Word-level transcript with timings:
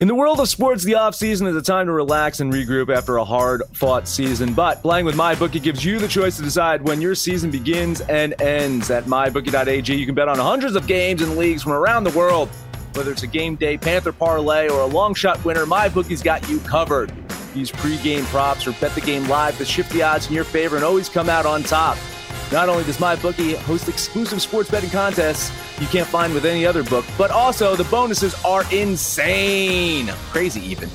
In 0.00 0.06
the 0.06 0.14
world 0.14 0.38
of 0.38 0.48
sports, 0.48 0.84
the 0.84 0.92
offseason 0.92 1.48
is 1.48 1.56
a 1.56 1.60
time 1.60 1.86
to 1.86 1.92
relax 1.92 2.38
and 2.38 2.52
regroup 2.52 2.88
after 2.88 3.16
a 3.16 3.24
hard 3.24 3.64
fought 3.72 4.06
season. 4.06 4.54
But 4.54 4.80
playing 4.80 5.06
with 5.06 5.16
MyBookie 5.16 5.60
gives 5.60 5.84
you 5.84 5.98
the 5.98 6.06
choice 6.06 6.36
to 6.36 6.42
decide 6.44 6.82
when 6.82 7.00
your 7.00 7.16
season 7.16 7.50
begins 7.50 8.00
and 8.02 8.40
ends. 8.40 8.92
At 8.92 9.06
MyBookie.ag, 9.06 9.92
you 9.92 10.06
can 10.06 10.14
bet 10.14 10.28
on 10.28 10.38
hundreds 10.38 10.76
of 10.76 10.86
games 10.86 11.20
and 11.20 11.36
leagues 11.36 11.64
from 11.64 11.72
around 11.72 12.04
the 12.04 12.16
world. 12.16 12.48
Whether 12.92 13.10
it's 13.10 13.24
a 13.24 13.26
game 13.26 13.56
day 13.56 13.76
Panther 13.76 14.12
parlay 14.12 14.68
or 14.68 14.82
a 14.82 14.86
long 14.86 15.14
shot 15.14 15.44
winner, 15.44 15.66
MyBookie's 15.66 16.22
got 16.22 16.48
you 16.48 16.60
covered. 16.60 17.12
Use 17.56 17.72
pregame 17.72 18.22
props 18.26 18.68
or 18.68 18.72
bet 18.74 18.94
the 18.94 19.00
game 19.00 19.26
live 19.28 19.58
to 19.58 19.64
shift 19.64 19.90
the 19.90 20.04
odds 20.04 20.28
in 20.28 20.32
your 20.32 20.44
favor 20.44 20.76
and 20.76 20.84
always 20.84 21.08
come 21.08 21.28
out 21.28 21.44
on 21.44 21.64
top. 21.64 21.98
Not 22.50 22.68
only 22.68 22.84
does 22.84 22.96
MyBookie 22.96 23.56
host 23.56 23.88
exclusive 23.88 24.40
sports 24.40 24.70
betting 24.70 24.90
contests 24.90 25.52
you 25.80 25.86
can't 25.86 26.06
find 26.06 26.32
with 26.32 26.44
any 26.44 26.64
other 26.64 26.82
book, 26.82 27.04
but 27.18 27.30
also 27.30 27.76
the 27.76 27.84
bonuses 27.84 28.34
are 28.44 28.64
insane. 28.72 30.08
Crazy, 30.30 30.60
even. 30.62 30.88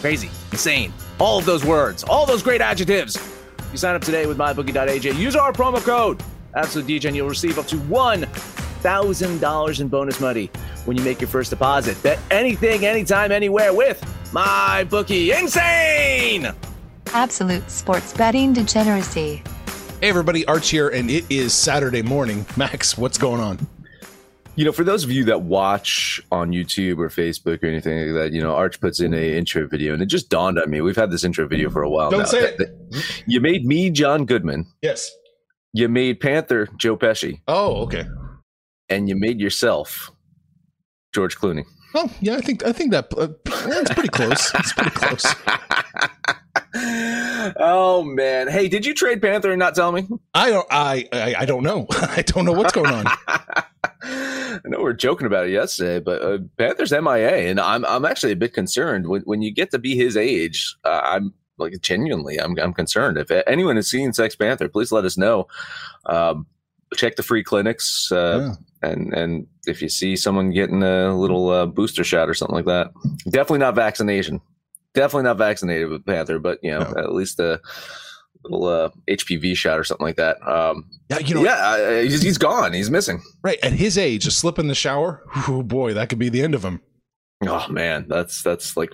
Crazy. 0.00 0.30
Insane. 0.52 0.92
All 1.18 1.38
of 1.38 1.44
those 1.44 1.64
words, 1.64 2.04
all 2.04 2.26
those 2.26 2.42
great 2.42 2.60
adjectives. 2.60 3.16
If 3.16 3.68
You 3.72 3.78
sign 3.78 3.96
up 3.96 4.02
today 4.02 4.26
with 4.26 4.38
mybookie.ag. 4.38 5.10
Use 5.10 5.36
our 5.36 5.52
promo 5.52 5.78
code 5.78 6.22
AbsoluteDJ 6.54 7.06
and 7.06 7.16
you'll 7.16 7.28
receive 7.28 7.58
up 7.58 7.66
to 7.66 7.76
$1,000 7.76 9.80
in 9.80 9.88
bonus 9.88 10.20
money 10.20 10.50
when 10.84 10.96
you 10.96 11.02
make 11.02 11.20
your 11.20 11.28
first 11.28 11.50
deposit. 11.50 12.00
Bet 12.02 12.18
anything, 12.30 12.86
anytime, 12.86 13.32
anywhere 13.32 13.74
with 13.74 14.00
MyBookie. 14.32 15.38
Insane! 15.38 16.52
Absolute 17.08 17.68
sports 17.70 18.12
betting 18.12 18.52
degeneracy. 18.52 19.42
Hey 20.04 20.10
everybody, 20.10 20.44
Arch 20.44 20.68
here, 20.68 20.90
and 20.90 21.10
it 21.10 21.24
is 21.30 21.54
Saturday 21.54 22.02
morning. 22.02 22.44
Max, 22.58 22.98
what's 22.98 23.16
going 23.16 23.40
on? 23.40 23.66
You 24.54 24.66
know, 24.66 24.70
for 24.72 24.84
those 24.84 25.02
of 25.02 25.10
you 25.10 25.24
that 25.24 25.40
watch 25.40 26.20
on 26.30 26.50
YouTube 26.50 26.98
or 26.98 27.08
Facebook 27.08 27.62
or 27.62 27.68
anything 27.68 28.08
like 28.12 28.14
that, 28.24 28.32
you 28.34 28.42
know, 28.42 28.54
Arch 28.54 28.78
puts 28.82 29.00
in 29.00 29.14
a 29.14 29.38
intro 29.38 29.66
video, 29.66 29.94
and 29.94 30.02
it 30.02 30.06
just 30.10 30.28
dawned 30.28 30.58
on 30.58 30.68
me. 30.68 30.82
We've 30.82 30.94
had 30.94 31.10
this 31.10 31.24
intro 31.24 31.48
video 31.48 31.70
for 31.70 31.82
a 31.82 31.88
while 31.88 32.10
Don't 32.10 32.18
now. 32.20 32.26
say 32.26 32.42
that- 32.42 32.60
it. 32.60 32.90
that- 32.90 33.22
you 33.26 33.40
made 33.40 33.64
me 33.64 33.88
John 33.88 34.26
Goodman. 34.26 34.66
Yes. 34.82 35.10
You 35.72 35.88
made 35.88 36.20
Panther 36.20 36.68
Joe 36.76 36.98
Pesci, 36.98 37.40
Oh, 37.48 37.76
okay. 37.84 38.04
and 38.90 39.08
you 39.08 39.16
made 39.16 39.40
yourself 39.40 40.10
George 41.14 41.38
Clooney. 41.38 41.64
Oh, 41.94 42.12
yeah, 42.20 42.34
I 42.36 42.42
think 42.42 42.62
I 42.66 42.72
think 42.72 42.90
that 42.90 43.06
uh, 43.16 43.28
it's 43.46 43.94
pretty 43.94 44.10
close. 44.10 44.52
It's 44.54 44.72
pretty 44.74 44.90
close. 44.90 45.34
oh 47.56 48.02
man! 48.04 48.48
Hey, 48.48 48.68
did 48.68 48.86
you 48.86 48.94
trade 48.94 49.20
Panther 49.20 49.50
and 49.50 49.58
not 49.58 49.74
tell 49.74 49.92
me? 49.92 50.06
I 50.34 50.50
don't 50.50 50.66
I 50.70 51.08
I, 51.12 51.34
I 51.40 51.44
don't 51.44 51.62
know. 51.62 51.86
I 51.90 52.22
don't 52.22 52.44
know 52.44 52.52
what's 52.52 52.72
going 52.72 52.92
on. 52.92 53.06
I 54.02 54.60
know 54.64 54.78
we 54.78 54.90
are 54.90 54.94
joking 54.94 55.26
about 55.26 55.46
it 55.46 55.52
yesterday, 55.52 55.98
but 56.00 56.22
uh, 56.22 56.38
Panthers 56.56 56.92
MIA, 56.92 57.48
and 57.48 57.60
I'm 57.60 57.84
I'm 57.84 58.04
actually 58.04 58.32
a 58.32 58.36
bit 58.36 58.52
concerned 58.52 59.08
when 59.08 59.22
when 59.22 59.42
you 59.42 59.52
get 59.52 59.70
to 59.72 59.78
be 59.78 59.96
his 59.96 60.16
age. 60.16 60.76
Uh, 60.84 61.00
I'm 61.02 61.34
like 61.58 61.80
genuinely, 61.80 62.38
I'm 62.38 62.58
I'm 62.58 62.72
concerned. 62.72 63.18
If 63.18 63.30
anyone 63.46 63.76
has 63.76 63.90
seen 63.90 64.12
Sex 64.12 64.36
Panther, 64.36 64.68
please 64.68 64.92
let 64.92 65.04
us 65.04 65.16
know. 65.16 65.48
Um, 66.06 66.46
check 66.96 67.16
the 67.16 67.22
free 67.22 67.42
clinics, 67.42 68.12
uh, 68.12 68.54
and 68.82 69.12
and 69.12 69.46
if 69.66 69.82
you 69.82 69.88
see 69.88 70.16
someone 70.16 70.50
getting 70.50 70.82
a 70.82 71.18
little 71.18 71.50
uh, 71.50 71.66
booster 71.66 72.04
shot 72.04 72.28
or 72.28 72.34
something 72.34 72.54
like 72.54 72.66
that, 72.66 72.92
definitely 73.24 73.58
not 73.58 73.74
vaccination. 73.74 74.40
Definitely 74.94 75.24
not 75.24 75.38
vaccinated 75.38 75.88
with 75.88 76.06
Panther, 76.06 76.38
but 76.38 76.58
you 76.62 76.70
know 76.70 76.78
No. 76.94 77.02
at 77.02 77.12
least 77.12 77.40
a 77.40 77.60
little 78.44 78.66
uh, 78.68 78.90
HPV 79.08 79.56
shot 79.56 79.78
or 79.78 79.84
something 79.84 80.06
like 80.06 80.16
that. 80.16 80.36
Um, 80.46 80.88
Yeah, 81.10 81.18
you 81.18 81.34
know, 81.34 81.42
yeah, 81.44 81.56
uh, 81.56 82.00
he's, 82.02 82.22
he's 82.22 82.38
gone. 82.38 82.72
He's 82.72 82.90
missing. 82.90 83.22
right 83.42 83.58
at 83.62 83.72
his 83.72 83.96
age, 83.98 84.26
a 84.26 84.30
slip 84.30 84.58
in 84.58 84.68
the 84.68 84.74
shower. 84.74 85.22
Oh 85.48 85.62
boy, 85.62 85.94
that 85.94 86.08
could 86.08 86.18
be 86.18 86.28
the 86.28 86.42
end 86.42 86.54
of 86.54 86.64
him. 86.64 86.80
Oh 87.46 87.66
man, 87.68 88.06
that's 88.08 88.42
that's 88.42 88.76
like 88.76 88.90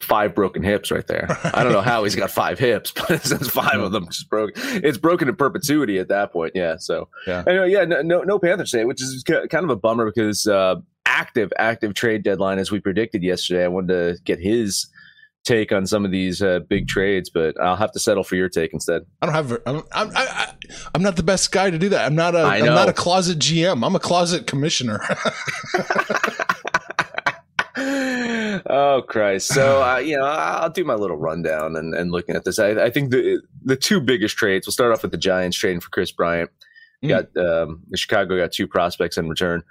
five 0.00 0.34
broken 0.34 0.62
hips 0.62 0.90
right 0.90 1.06
there. 1.06 1.26
I 1.52 1.62
don't 1.62 1.72
know 1.72 1.80
how 1.82 2.04
he's 2.04 2.16
got 2.16 2.30
five 2.30 2.58
hips, 2.58 2.90
but 2.96 3.10
it's 3.10 3.48
five 3.50 3.80
of 3.80 3.92
them 3.92 4.06
just 4.06 4.30
broken. 4.30 4.54
It's 4.84 4.96
broken 4.98 5.28
in 5.28 5.36
perpetuity 5.36 5.98
at 5.98 6.08
that 6.08 6.32
point. 6.32 6.52
Yeah. 6.54 6.76
So 6.78 7.08
Yeah. 7.26 7.42
anyway, 7.46 7.70
yeah, 7.70 7.84
no, 7.84 8.00
no, 8.02 8.22
no 8.22 8.38
Panthers 8.38 8.70
today, 8.70 8.84
which 8.84 9.02
is 9.02 9.22
kind 9.26 9.64
of 9.64 9.68
a 9.70 9.76
bummer 9.76 10.06
because 10.06 10.46
uh, 10.46 10.76
active, 11.04 11.52
active 11.58 11.92
trade 11.94 12.22
deadline 12.22 12.58
as 12.58 12.70
we 12.70 12.80
predicted 12.80 13.22
yesterday. 13.22 13.64
I 13.64 13.68
wanted 13.68 13.88
to 14.16 14.22
get 14.24 14.38
his 14.38 14.86
take 15.44 15.72
on 15.72 15.86
some 15.86 16.04
of 16.04 16.10
these 16.10 16.42
uh, 16.42 16.60
big 16.68 16.88
trades, 16.88 17.30
but 17.30 17.58
I'll 17.60 17.76
have 17.76 17.92
to 17.92 17.98
settle 17.98 18.24
for 18.24 18.36
your 18.36 18.48
take 18.48 18.72
instead. 18.72 19.02
I 19.22 19.26
don't 19.26 19.34
have. 19.34 19.52
I'm, 19.66 19.82
I'm, 19.92 20.10
I, 20.16 20.26
I, 20.26 20.52
I'm 20.94 21.02
not 21.02 21.16
the 21.16 21.22
best 21.22 21.50
guy 21.52 21.70
to 21.70 21.78
do 21.78 21.88
that. 21.90 22.04
I'm 22.04 22.14
not 22.14 22.34
a. 22.34 22.42
I'm 22.42 22.64
not 22.64 22.88
a 22.88 22.92
closet 22.92 23.38
GM. 23.38 23.84
I'm 23.84 23.94
a 23.94 24.00
closet 24.00 24.46
commissioner. 24.46 25.00
oh 28.66 29.02
Christ! 29.08 29.48
So 29.48 29.82
uh, 29.82 29.98
you 29.98 30.16
know, 30.16 30.24
I'll 30.24 30.70
do 30.70 30.84
my 30.84 30.94
little 30.94 31.16
rundown 31.16 31.76
and, 31.76 31.94
and 31.94 32.10
looking 32.10 32.36
at 32.36 32.44
this. 32.44 32.58
I, 32.58 32.70
I 32.70 32.90
think 32.90 33.10
the 33.10 33.40
the 33.62 33.76
two 33.76 34.00
biggest 34.00 34.36
trades. 34.36 34.66
We'll 34.66 34.72
start 34.72 34.92
off 34.92 35.02
with 35.02 35.12
the 35.12 35.18
Giants 35.18 35.56
trading 35.56 35.80
for 35.80 35.90
Kris 35.90 36.12
Bryant. 36.12 36.50
Mm. 37.04 37.08
Got 37.08 37.36
um, 37.44 37.82
Chicago 37.94 38.36
got 38.36 38.52
two 38.52 38.66
prospects 38.66 39.16
in 39.16 39.28
return. 39.28 39.62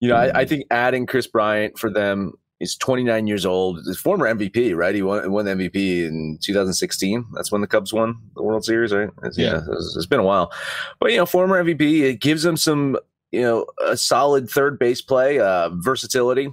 You 0.00 0.08
know, 0.10 0.16
I, 0.16 0.40
I 0.40 0.44
think 0.44 0.64
adding 0.70 1.06
Kris 1.06 1.26
Bryant 1.26 1.78
for 1.78 1.90
them. 1.90 2.32
He's 2.60 2.76
29 2.76 3.26
years 3.26 3.44
old. 3.44 3.80
He's 3.84 3.98
former 3.98 4.32
MVP, 4.32 4.76
right? 4.76 4.94
He 4.94 5.02
won, 5.02 5.30
won 5.30 5.44
the 5.44 5.52
MVP 5.54 6.04
in 6.06 6.38
2016. 6.42 7.24
That's 7.34 7.50
when 7.50 7.60
the 7.60 7.66
Cubs 7.66 7.92
won 7.92 8.16
the 8.36 8.42
World 8.42 8.64
Series, 8.64 8.92
right? 8.92 9.10
It's, 9.24 9.36
Yeah. 9.36 9.60
it's, 9.70 9.96
it's 9.96 10.06
been 10.06 10.20
a 10.20 10.24
while, 10.24 10.52
but 11.00 11.10
you 11.10 11.18
know, 11.18 11.26
former 11.26 11.62
MVP. 11.62 12.02
It 12.02 12.20
gives 12.20 12.44
him 12.44 12.56
some, 12.56 12.96
you 13.32 13.42
know, 13.42 13.66
a 13.84 13.96
solid 13.96 14.48
third 14.48 14.78
base 14.78 15.02
play, 15.02 15.40
uh, 15.40 15.70
versatility. 15.74 16.52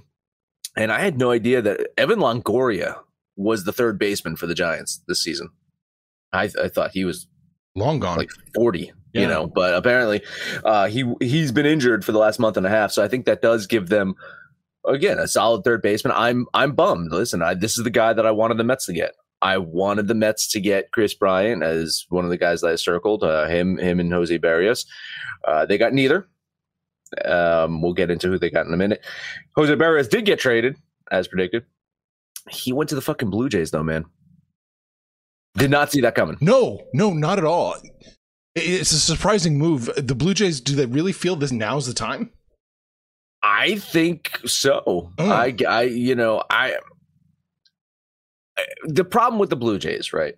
And 0.76 0.90
I 0.90 1.00
had 1.00 1.18
no 1.18 1.30
idea 1.30 1.62
that 1.62 1.88
Evan 1.96 2.18
Longoria 2.18 2.98
was 3.36 3.64
the 3.64 3.72
third 3.72 3.98
baseman 3.98 4.36
for 4.36 4.46
the 4.46 4.54
Giants 4.54 5.02
this 5.06 5.22
season. 5.22 5.50
I, 6.32 6.50
I 6.62 6.68
thought 6.68 6.90
he 6.92 7.04
was 7.04 7.26
Long 7.76 8.00
gone. 8.00 8.16
like 8.18 8.30
40, 8.54 8.90
Yeah. 9.12 9.20
you 9.20 9.26
know, 9.28 9.46
but 9.46 9.74
apparently 9.74 10.22
uh, 10.64 10.88
he 10.88 11.10
he's 11.20 11.52
been 11.52 11.66
injured 11.66 12.04
for 12.04 12.12
the 12.12 12.18
last 12.18 12.38
month 12.40 12.56
and 12.56 12.66
a 12.66 12.70
half. 12.70 12.90
So 12.90 13.02
I 13.04 13.08
think 13.08 13.26
that 13.26 13.40
does 13.42 13.66
give 13.66 13.88
them 13.88 14.14
again 14.86 15.18
a 15.18 15.28
solid 15.28 15.64
third 15.64 15.82
baseman. 15.82 16.14
I'm 16.16 16.46
I'm 16.54 16.72
bummed. 16.72 17.12
Listen, 17.12 17.42
I, 17.42 17.54
this 17.54 17.78
is 17.78 17.84
the 17.84 17.90
guy 17.90 18.12
that 18.12 18.26
I 18.26 18.30
wanted 18.30 18.58
the 18.58 18.64
Mets 18.64 18.86
to 18.86 18.92
get. 18.92 19.14
I 19.40 19.58
wanted 19.58 20.06
the 20.06 20.14
Mets 20.14 20.46
to 20.52 20.60
get 20.60 20.92
Kris 20.92 21.14
Bryant 21.14 21.62
as 21.62 22.06
one 22.10 22.24
of 22.24 22.30
the 22.30 22.36
guys 22.36 22.60
that 22.60 22.70
I 22.70 22.76
circled. 22.76 23.24
Uh, 23.24 23.46
him 23.46 23.76
him 23.78 24.00
and 24.00 24.12
Jose 24.12 24.38
Berrios. 24.38 24.86
Uh, 25.46 25.66
they 25.66 25.78
got 25.78 25.92
neither. 25.92 26.28
Um, 27.24 27.82
we'll 27.82 27.92
get 27.92 28.10
into 28.10 28.28
who 28.28 28.38
they 28.38 28.50
got 28.50 28.66
in 28.66 28.72
a 28.72 28.76
minute. 28.76 29.04
Jose 29.56 29.74
Berrios 29.74 30.08
did 30.08 30.24
get 30.24 30.38
traded 30.38 30.76
as 31.10 31.28
predicted. 31.28 31.64
He 32.48 32.72
went 32.72 32.88
to 32.88 32.94
the 32.94 33.02
fucking 33.02 33.30
Blue 33.30 33.48
Jays 33.48 33.70
though, 33.70 33.82
man. 33.82 34.04
Did 35.56 35.70
not 35.70 35.92
see 35.92 36.00
that 36.00 36.14
coming. 36.14 36.38
no, 36.40 36.80
no, 36.94 37.12
not 37.12 37.38
at 37.38 37.44
all. 37.44 37.76
It's 38.54 38.92
a 38.92 39.00
surprising 39.00 39.58
move. 39.58 39.90
The 39.96 40.14
Blue 40.14 40.34
Jays. 40.34 40.60
Do 40.60 40.74
they 40.74 40.86
really 40.86 41.12
feel 41.12 41.36
this 41.36 41.52
now's 41.52 41.86
the 41.86 41.94
time? 41.94 42.30
I 43.42 43.76
think 43.76 44.38
so. 44.46 45.10
Oh. 45.18 45.30
I, 45.30 45.54
I, 45.68 45.82
you 45.82 46.14
know, 46.14 46.42
I. 46.48 46.76
The 48.84 49.04
problem 49.04 49.38
with 49.38 49.50
the 49.50 49.56
Blue 49.56 49.78
Jays, 49.78 50.12
right? 50.12 50.34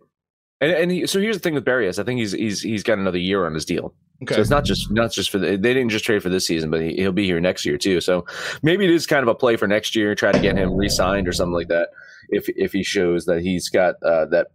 And, 0.61 0.73
and 0.73 0.91
he, 0.91 1.07
so 1.07 1.21
here's 1.21 1.37
the 1.37 1.41
thing 1.41 1.55
with 1.55 1.65
Berrios. 1.65 1.99
I 1.99 2.05
think 2.05 2.21
he's 2.21 2.33
he's 2.33 2.63
he's 2.63 2.83
got 2.83 2.99
another 2.99 3.19
year 3.19 3.45
on 3.45 3.55
his 3.55 3.65
deal. 3.65 3.95
Okay. 4.23 4.37
So 4.37 4.41
it's 4.41 4.51
not 4.51 4.65
just 4.65 4.91
not 4.91 5.13
just 5.13 5.31
for 5.31 5.39
the, 5.39 5.57
they 5.57 5.75
didn't 5.75 5.91
just 5.91 6.05
trade 6.05 6.23
for 6.23 6.29
this 6.29 6.47
season, 6.47 6.71
but 6.71 6.81
he, 6.81 6.95
he'll 6.95 7.13
be 7.13 7.27
here 7.27 7.41
next 7.41 7.67
year 7.67 7.77
too. 7.77 8.01
So 8.01 8.25
maybe 8.63 8.85
it 8.85 8.91
is 8.91 9.07
kind 9.07 9.23
of 9.23 9.29
a 9.29 9.35
play 9.35 9.57
for 9.57 9.67
next 9.67 9.95
year. 9.97 10.15
Try 10.15 10.33
to 10.33 10.39
get 10.39 10.57
him 10.57 10.75
re-signed 10.75 11.29
or 11.29 11.33
something 11.33 11.53
like 11.53 11.69
that. 11.69 11.89
If 12.31 12.49
if 12.49 12.73
he 12.73 12.85
shows 12.85 13.27
that 13.27 13.43
he's 13.43 13.69
got 13.69 13.97
uh, 14.03 14.27
that 14.27 14.47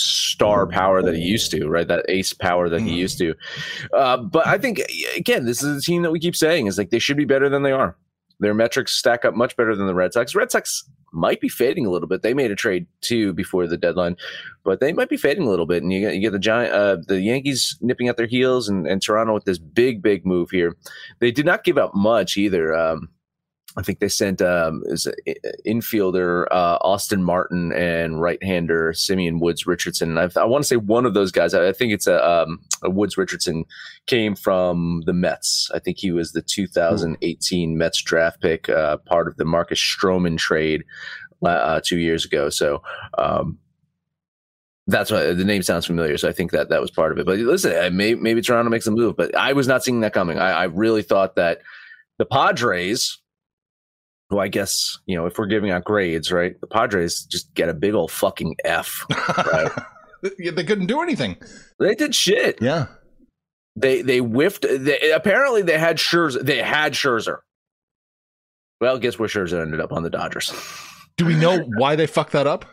star 0.00 0.66
power 0.66 1.02
that 1.02 1.14
he 1.14 1.22
used 1.22 1.50
to, 1.52 1.68
right? 1.68 1.86
That 1.88 2.04
ace 2.08 2.32
power 2.32 2.68
that 2.68 2.80
he 2.80 2.90
Mhm. 2.90 2.96
used 2.96 3.18
to. 3.18 3.34
Uh, 3.92 4.16
but 4.18 4.46
I 4.46 4.58
think 4.58 4.80
again, 5.16 5.44
this 5.44 5.62
is 5.62 5.78
a 5.78 5.80
team 5.80 6.02
that 6.02 6.10
we 6.12 6.18
keep 6.20 6.36
saying 6.36 6.66
is 6.66 6.78
like 6.78 6.90
they 6.90 6.98
should 6.98 7.16
be 7.16 7.24
better 7.24 7.48
than 7.48 7.62
they 7.62 7.72
are. 7.72 7.96
Their 8.40 8.54
metrics 8.54 8.94
stack 8.94 9.24
up 9.26 9.34
much 9.34 9.54
better 9.56 9.76
than 9.76 9.86
the 9.86 9.94
Red 9.94 10.14
Sox. 10.14 10.34
Red 10.34 10.50
Sox 10.50 10.88
might 11.12 11.40
be 11.40 11.48
fading 11.48 11.84
a 11.84 11.90
little 11.90 12.08
bit. 12.08 12.22
They 12.22 12.32
made 12.32 12.50
a 12.50 12.54
trade 12.56 12.86
too 13.02 13.32
before 13.34 13.66
the 13.66 13.76
deadline, 13.76 14.16
but 14.64 14.80
they 14.80 14.92
might 14.94 15.10
be 15.10 15.16
fading 15.18 15.42
a 15.46 15.50
little 15.50 15.66
bit. 15.66 15.82
And 15.82 15.92
you 15.92 16.00
get 16.00 16.14
you 16.14 16.20
get 16.22 16.32
the 16.32 16.38
giant, 16.38 16.72
uh, 16.72 16.96
the 17.06 17.20
Yankees 17.20 17.76
nipping 17.82 18.08
at 18.08 18.16
their 18.16 18.26
heels, 18.28 18.68
and, 18.68 18.86
and 18.86 19.02
Toronto 19.02 19.34
with 19.34 19.44
this 19.44 19.58
big, 19.58 20.02
big 20.02 20.24
move 20.24 20.50
here. 20.50 20.74
They 21.18 21.30
did 21.30 21.44
not 21.44 21.64
give 21.64 21.76
up 21.76 21.94
much 21.94 22.36
either. 22.38 22.74
Um, 22.74 23.08
I 23.76 23.82
think 23.82 24.00
they 24.00 24.08
sent 24.08 24.42
um, 24.42 24.82
is 24.86 25.06
infielder 25.64 26.46
uh, 26.50 26.78
Austin 26.80 27.22
Martin 27.22 27.72
and 27.72 28.20
right-hander 28.20 28.92
Simeon 28.92 29.38
Woods 29.38 29.66
Richardson. 29.66 30.18
I, 30.18 30.28
I 30.36 30.44
want 30.44 30.64
to 30.64 30.68
say 30.68 30.76
one 30.76 31.06
of 31.06 31.14
those 31.14 31.30
guys. 31.30 31.54
I, 31.54 31.68
I 31.68 31.72
think 31.72 31.92
it's 31.92 32.08
a, 32.08 32.28
um, 32.28 32.60
a 32.82 32.90
Woods 32.90 33.16
Richardson 33.16 33.64
came 34.06 34.34
from 34.34 35.02
the 35.06 35.12
Mets. 35.12 35.70
I 35.72 35.78
think 35.78 35.98
he 35.98 36.10
was 36.10 36.32
the 36.32 36.42
2018 36.42 37.78
Mets 37.78 38.02
draft 38.02 38.40
pick, 38.40 38.68
uh, 38.68 38.96
part 38.98 39.28
of 39.28 39.36
the 39.36 39.44
Marcus 39.44 39.78
Stroman 39.78 40.36
trade 40.36 40.84
uh, 41.44 41.80
two 41.84 41.98
years 41.98 42.24
ago. 42.24 42.50
So. 42.50 42.82
Um, 43.18 43.58
that's 44.86 45.10
why 45.10 45.32
the 45.32 45.44
name 45.44 45.62
sounds 45.62 45.86
familiar. 45.86 46.16
So 46.18 46.28
I 46.28 46.32
think 46.32 46.50
that 46.50 46.70
that 46.70 46.80
was 46.80 46.90
part 46.90 47.12
of 47.12 47.18
it. 47.18 47.26
But 47.26 47.38
listen, 47.38 47.72
uh, 47.72 47.90
maybe, 47.92 48.20
maybe 48.20 48.42
Toronto 48.42 48.70
makes 48.70 48.88
a 48.88 48.90
move, 48.90 49.16
but 49.16 49.32
I 49.36 49.52
was 49.52 49.68
not 49.68 49.84
seeing 49.84 50.00
that 50.00 50.12
coming. 50.12 50.38
I, 50.38 50.50
I 50.50 50.64
really 50.64 51.02
thought 51.02 51.36
that 51.36 51.60
the 52.18 52.24
Padres, 52.24 53.18
who 54.30 54.38
I 54.38 54.48
guess, 54.48 54.98
you 55.06 55.16
know, 55.16 55.26
if 55.26 55.36
we're 55.38 55.46
giving 55.46 55.70
out 55.70 55.84
grades, 55.84 56.32
right, 56.32 56.58
the 56.60 56.66
Padres 56.66 57.24
just 57.24 57.52
get 57.54 57.68
a 57.68 57.74
big 57.74 57.94
old 57.94 58.10
fucking 58.10 58.56
F. 58.64 59.04
Right. 59.36 59.70
They 60.22 60.64
couldn't 60.64 60.88
do 60.88 61.00
anything. 61.00 61.38
they 61.78 61.94
did 61.94 62.14
shit. 62.14 62.58
Yeah. 62.60 62.88
They 63.74 64.02
they 64.02 64.18
whiffed. 64.18 64.66
They, 64.68 65.12
apparently, 65.12 65.62
they 65.62 65.78
had 65.78 65.96
Scherzer. 65.96 66.42
They 66.42 66.58
had 66.58 66.92
Scherzer. 66.92 67.38
Well, 68.82 68.98
guess 68.98 69.18
where 69.18 69.30
Scherzer 69.30 69.62
ended 69.62 69.80
up 69.80 69.94
on 69.94 70.02
the 70.02 70.10
Dodgers. 70.10 70.52
Do 71.16 71.24
we 71.24 71.36
know 71.36 71.60
why 71.78 71.96
they 71.96 72.06
fucked 72.06 72.32
that 72.32 72.46
up? 72.46 72.66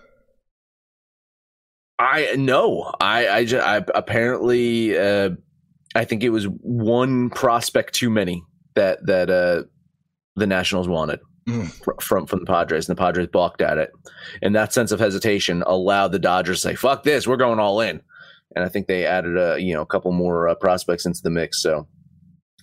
I 1.98 2.36
no. 2.38 2.92
I 3.00 3.30
I, 3.30 3.45
just, 3.45 3.65
I 3.65 3.77
apparently 3.95 4.98
uh, 4.98 5.30
I 5.95 6.03
think 6.03 6.24
it 6.24 6.31
was 6.31 6.45
one 6.45 7.30
prospect 7.30 7.94
too 7.94 8.10
many 8.10 8.44
that 8.75 9.06
that 9.06 9.30
uh, 9.30 9.63
the 10.36 10.48
Nationals 10.48 10.89
wanted 10.89 11.21
Mm. 11.48 12.02
from 12.02 12.26
from 12.26 12.40
the 12.40 12.46
Padres, 12.46 12.90
and 12.90 12.98
the 12.98 13.02
Padres 13.02 13.28
balked 13.28 13.62
at 13.62 13.78
it. 13.78 13.94
And 14.42 14.54
that 14.56 14.74
sense 14.74 14.92
of 14.92 15.00
hesitation 15.00 15.64
allowed 15.66 16.10
the 16.10 16.20
Dodgers 16.20 16.62
to 16.62 16.70
say, 16.70 16.76
"Fuck 16.76 17.04
this, 17.04 17.26
we're 17.26 17.38
going 17.38 17.60
all 17.60 17.80
in." 17.80 18.02
And 18.56 18.66
I 18.66 18.70
think 18.70 18.88
they 18.88 19.06
added 19.06 19.38
a 19.38 19.58
you 19.58 19.74
know 19.74 19.82
a 19.82 19.86
couple 19.86 20.12
more 20.12 20.50
uh, 20.50 20.56
prospects 20.56 21.06
into 21.06 21.22
the 21.22 21.30
mix. 21.30 21.62
So. 21.62 21.88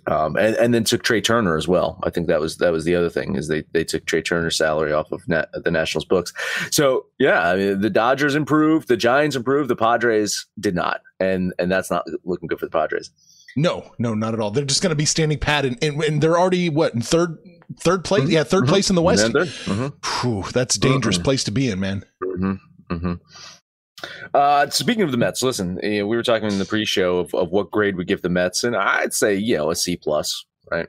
Um, 0.06 0.36
and, 0.36 0.54
and 0.56 0.74
then 0.74 0.84
took 0.84 1.02
Trea 1.02 1.22
Turner 1.22 1.56
as 1.56 1.66
well. 1.66 1.98
I 2.02 2.10
think 2.10 2.26
that 2.26 2.38
was 2.38 2.58
that 2.58 2.72
was 2.72 2.84
the 2.84 2.94
other 2.94 3.08
thing 3.08 3.36
is 3.36 3.48
they 3.48 3.64
they 3.72 3.84
took 3.84 4.04
Trea 4.04 4.20
Turner's 4.20 4.54
salary 4.54 4.92
off 4.92 5.10
of 5.12 5.26
net, 5.26 5.48
the 5.54 5.70
Nationals 5.70 6.04
books. 6.04 6.30
So 6.70 7.06
yeah, 7.18 7.48
I 7.48 7.56
mean 7.56 7.80
the 7.80 7.88
Dodgers 7.88 8.34
improved, 8.34 8.88
the 8.88 8.98
Giants 8.98 9.34
improved, 9.34 9.70
the 9.70 9.76
Padres 9.76 10.44
did 10.60 10.74
not, 10.74 11.00
and 11.20 11.54
and 11.58 11.72
that's 11.72 11.90
not 11.90 12.04
looking 12.24 12.48
good 12.48 12.58
for 12.58 12.66
the 12.66 12.70
Padres. 12.70 13.10
No, 13.56 13.92
no, 13.98 14.14
not 14.14 14.34
at 14.34 14.40
all. 14.40 14.50
They're 14.50 14.64
just 14.64 14.82
going 14.82 14.90
to 14.90 14.96
be 14.96 15.04
standing 15.04 15.38
pat, 15.38 15.64
and, 15.64 15.82
and, 15.82 16.02
and 16.02 16.20
they're 16.20 16.38
already 16.38 16.68
what 16.68 16.92
in 16.92 17.00
third, 17.00 17.38
third 17.80 18.04
place? 18.04 18.28
Yeah, 18.28 18.44
3rd 18.44 18.68
place 18.68 18.90
in 18.90 18.96
the 18.96 19.02
West. 19.02 19.32
Mm-hmm. 19.32 19.88
Phew, 20.02 20.44
that's 20.52 20.76
a 20.76 20.80
dangerous 20.80 21.18
place 21.18 21.44
to 21.44 21.50
be 21.50 21.68
in, 21.68 21.80
man. 21.80 22.04
Mm-hmm. 22.22 22.94
Mm-hmm. 22.94 23.14
Uh, 24.34 24.68
speaking 24.70 25.02
of 25.02 25.10
the 25.10 25.16
Mets, 25.16 25.42
listen, 25.42 25.78
eh, 25.82 26.02
we 26.02 26.16
were 26.16 26.22
talking 26.22 26.50
in 26.50 26.58
the 26.58 26.64
pre-show 26.64 27.18
of, 27.18 27.34
of 27.34 27.50
what 27.50 27.70
grade 27.70 27.96
we 27.96 28.04
give 28.04 28.22
the 28.22 28.28
Mets, 28.28 28.64
and 28.64 28.76
I'd 28.76 29.14
say 29.14 29.34
you 29.34 29.56
know 29.56 29.70
a 29.70 29.76
C 29.76 29.96
plus, 29.96 30.44
right? 30.70 30.88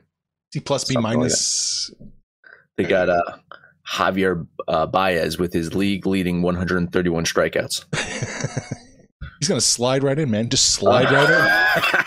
C 0.52 0.60
plus, 0.60 0.84
B 0.84 0.94
Something 0.94 1.10
like 1.10 1.18
minus. 1.18 1.90
They 2.76 2.84
got 2.84 3.08
uh, 3.08 3.22
Javier 3.88 4.46
uh, 4.68 4.86
Baez 4.86 5.38
with 5.38 5.52
his 5.52 5.74
league-leading 5.74 6.42
131 6.42 7.24
strikeouts. 7.24 7.84
He's 9.40 9.48
going 9.48 9.60
to 9.60 9.66
slide 9.66 10.02
right 10.02 10.18
in, 10.18 10.30
man. 10.30 10.48
Just 10.48 10.74
slide 10.74 11.10
right 11.10 11.94
in. 11.94 12.00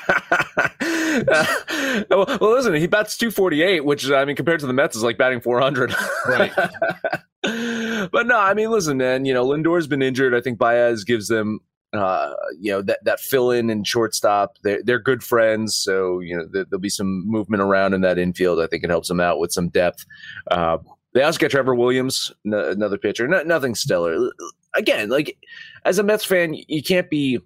Well, 2.09 2.25
well, 2.41 2.53
listen, 2.53 2.73
he 2.75 2.87
bats 2.87 3.17
248, 3.17 3.85
which 3.85 4.09
I 4.09 4.25
mean, 4.25 4.35
compared 4.35 4.59
to 4.61 4.67
the 4.67 4.73
Mets, 4.73 4.95
is 4.95 5.03
like 5.03 5.17
batting 5.17 5.41
400. 5.41 5.93
Right. 6.27 6.51
but 8.11 8.27
no, 8.27 8.37
I 8.39 8.53
mean, 8.53 8.71
listen, 8.71 8.97
man. 8.97 9.25
You 9.25 9.33
know, 9.33 9.45
Lindor's 9.45 9.87
been 9.87 10.01
injured. 10.01 10.35
I 10.35 10.41
think 10.41 10.57
Baez 10.57 11.03
gives 11.03 11.27
them, 11.27 11.59
uh, 11.93 12.33
you 12.59 12.71
know, 12.71 12.81
that 12.81 12.99
that 13.05 13.19
fill 13.19 13.51
in 13.51 13.69
and 13.69 13.85
shortstop. 13.87 14.57
They're 14.63 14.81
they're 14.83 14.99
good 14.99 15.23
friends, 15.23 15.75
so 15.77 16.19
you 16.19 16.35
know 16.35 16.45
there, 16.51 16.65
there'll 16.65 16.81
be 16.81 16.89
some 16.89 17.27
movement 17.27 17.61
around 17.61 17.93
in 17.93 18.01
that 18.01 18.17
infield. 18.17 18.59
I 18.59 18.67
think 18.67 18.83
it 18.83 18.89
helps 18.89 19.07
them 19.07 19.19
out 19.19 19.39
with 19.39 19.51
some 19.51 19.69
depth. 19.69 20.05
Uh, 20.51 20.77
they 21.13 21.23
also 21.23 21.39
get 21.39 21.51
Trevor 21.51 21.75
Williams, 21.75 22.31
n- 22.45 22.53
another 22.53 22.97
pitcher. 22.97 23.27
No, 23.27 23.41
nothing 23.43 23.75
stellar. 23.75 24.31
Again, 24.75 25.09
like 25.09 25.37
as 25.85 25.97
a 25.97 26.03
Mets 26.03 26.25
fan, 26.25 26.55
you 26.67 26.83
can't 26.83 27.09
be. 27.09 27.39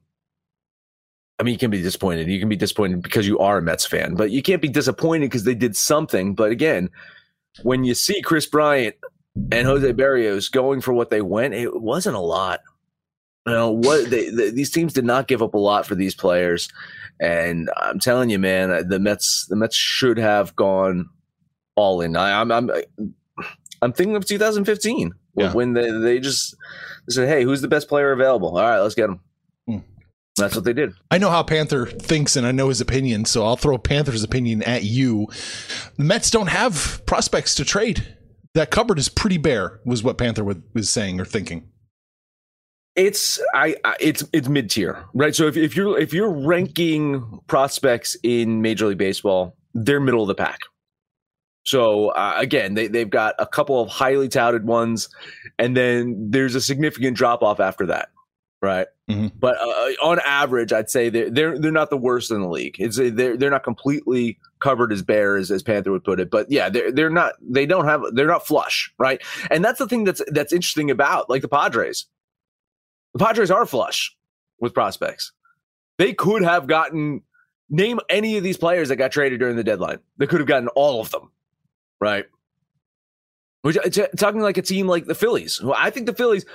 I 1.44 1.46
mean, 1.46 1.52
you 1.56 1.60
can 1.60 1.72
be 1.72 1.82
disappointed. 1.82 2.30
You 2.30 2.40
can 2.40 2.48
be 2.48 2.56
disappointed 2.56 3.02
because 3.02 3.28
you 3.28 3.38
are 3.40 3.58
a 3.58 3.62
Mets 3.62 3.86
fan, 3.86 4.16
but 4.16 4.32
you 4.32 4.42
can't 4.42 4.62
be 4.62 4.70
disappointed 4.70 5.26
because 5.26 5.44
they 5.44 5.54
did 5.56 5.76
something. 5.76 6.36
But 6.36 6.52
again, 6.52 6.90
when 7.64 7.84
you 7.84 7.96
see 7.96 8.22
Kris 8.22 8.46
Bryant 8.46 8.96
and 9.52 9.68
Jose 9.68 9.92
Berrios 9.92 10.50
going 10.50 10.80
for 10.80 10.94
what 10.94 11.10
they 11.10 11.22
went, 11.22 11.54
it 11.54 11.82
wasn't 11.82 12.16
a 12.16 12.22
lot. 12.22 12.62
You 13.46 13.52
know 13.52 13.72
what? 13.72 14.10
They, 14.10 14.30
they, 14.30 14.52
these 14.52 14.72
teams 14.72 14.94
did 14.94 15.04
not 15.04 15.28
give 15.28 15.42
up 15.44 15.54
a 15.54 15.58
lot 15.58 15.86
for 15.86 15.96
these 15.96 16.16
players, 16.16 16.70
and 17.20 17.70
I'm 17.76 18.00
telling 18.00 18.30
you, 18.30 18.40
man, 18.40 18.72
uh, 18.72 18.84
the 18.88 19.00
Mets 19.00 19.46
the 19.50 19.58
Mets 19.58 19.76
should 19.76 20.18
have 20.18 20.56
gone 20.56 21.10
all 21.76 22.00
in. 22.00 22.16
I, 22.16 22.40
I'm 22.40 22.54
I'm 22.54 22.72
I'm 23.82 23.92
thinking 23.92 24.16
of 24.16 24.26
2015 24.26 25.12
Yeah. 25.36 25.52
when 25.52 25.74
they 25.74 25.92
they 25.92 26.20
just 26.22 26.56
they 27.06 27.16
said, 27.16 27.28
"Hey, 27.28 27.44
who's 27.44 27.60
the 27.60 27.68
best 27.68 27.90
player 27.90 28.14
available? 28.14 28.58
All 28.58 28.64
right, 28.64 28.80
let's 28.80 28.96
get 28.96 29.10
him." 29.10 29.20
That's 30.38 30.56
what 30.56 30.64
they 30.64 30.74
did. 30.74 30.94
I 31.12 31.20
know 31.20 31.30
how 31.30 31.44
Panther 31.44 31.86
thinks 31.86 32.36
and 32.36 32.46
I 32.46 32.52
know 32.52 32.70
his 32.70 32.82
opinion, 32.82 33.26
so 33.26 33.46
I'll 33.46 33.56
throw 33.56 33.78
Panther's 33.78 34.24
opinion 34.24 34.64
at 34.64 34.84
you. 34.84 35.28
The 35.98 36.04
Mets 36.04 36.32
don't 36.32 36.48
have 36.48 37.02
prospects 37.06 37.54
to 37.56 37.66
trade. 37.66 38.18
That 38.56 38.72
cupboard 38.72 38.98
is 38.98 39.10
pretty 39.10 39.38
bare, 39.38 39.80
was 39.86 40.04
what 40.04 40.18
Panther 40.18 40.44
was 40.44 40.58
was 40.74 40.90
saying 40.90 41.20
or 41.20 41.26
thinking. 41.26 41.70
It's 42.96 43.42
I, 43.54 43.76
I 43.84 43.96
it's 44.00 44.24
it's 44.34 44.48
mid 44.48 44.70
tier, 44.70 45.06
right? 45.14 45.36
So 45.36 45.48
if, 45.48 45.58
if 45.58 45.76
you're 45.76 46.00
if 46.00 46.14
you're 46.14 46.32
ranking 46.32 47.40
prospects 47.48 48.16
in 48.22 48.62
Major 48.62 48.88
League 48.88 49.00
Baseball, 49.00 49.56
they're 49.74 50.00
middle 50.00 50.22
of 50.22 50.28
the 50.28 50.36
pack. 50.36 50.60
So 51.66 52.10
uh, 52.10 52.34
again, 52.38 52.76
they 52.76 52.88
they've 52.88 53.10
got 53.10 53.36
a 53.40 53.48
couple 53.48 53.82
of 53.82 53.90
highly 53.90 54.30
touted 54.30 54.66
ones, 54.66 55.10
and 55.58 55.76
then 55.76 56.30
there's 56.30 56.56
a 56.56 56.62
significant 56.62 57.18
drop 57.18 57.42
off 57.42 57.60
after 57.60 57.88
that, 57.88 58.10
right? 58.64 58.88
Mhm. 59.10 59.34
But 59.38 59.58
uh, 59.62 59.92
on 60.02 60.20
average, 60.26 60.72
I'd 60.72 60.90
say 60.90 61.10
they're 61.10 61.30
they're 61.30 61.60
they're 61.60 61.72
not 61.72 61.90
the 61.90 61.98
worst 61.98 62.32
in 62.32 62.42
the 62.42 62.48
league. 62.48 62.78
It's 62.80 62.96
they're 62.98 63.36
they're 63.38 63.52
not 63.52 63.64
completely 63.64 64.40
covered 64.60 64.94
as 64.94 65.02
bare 65.04 65.36
as, 65.36 65.52
as 65.52 65.62
Panther 65.62 65.92
would 65.92 66.06
put 66.06 66.22
it, 66.22 66.32
but 66.32 66.50
yeah, 66.50 66.70
they're 66.70 66.92
they're 66.92 67.10
not 67.10 67.34
they 67.42 67.66
don't 67.66 67.86
have 67.86 68.02
they're 68.14 68.26
not 68.28 68.48
flush, 68.48 68.92
right? 68.98 69.22
And 69.52 69.64
that's 69.64 69.78
the 69.78 69.88
thing 69.88 70.06
that's 70.06 70.22
that's 70.30 70.54
interesting 70.54 70.90
about 70.90 71.30
like 71.30 71.42
the 71.42 71.50
Padres. 71.50 72.06
The 73.14 73.20
Padres 73.20 73.52
are 73.52 73.66
flush 73.66 74.16
with 74.60 74.74
prospects. 74.74 75.34
They 75.98 76.14
could 76.14 76.42
have 76.42 76.66
gotten 76.66 77.22
name 77.70 78.00
any 78.10 78.38
of 78.38 78.44
these 78.44 78.58
players 78.58 78.88
that 78.90 78.96
got 78.96 79.12
traded 79.12 79.40
during 79.40 79.58
the 79.58 79.64
deadline. 79.64 80.00
They 80.18 80.26
could 80.28 80.40
have 80.40 80.48
gotten 80.48 80.70
all 80.70 81.02
of 81.02 81.12
them, 81.12 81.30
right? 82.00 82.26
Which 83.64 83.78
t- 83.92 84.06
talking 84.18 84.42
like 84.42 84.58
a 84.58 84.62
team 84.62 84.88
like 84.88 85.06
the 85.06 85.16
Phillies. 85.16 85.62
Well, 85.62 85.76
I 85.78 85.90
think 85.90 86.06
the 86.06 86.14
Phillies 86.14 86.46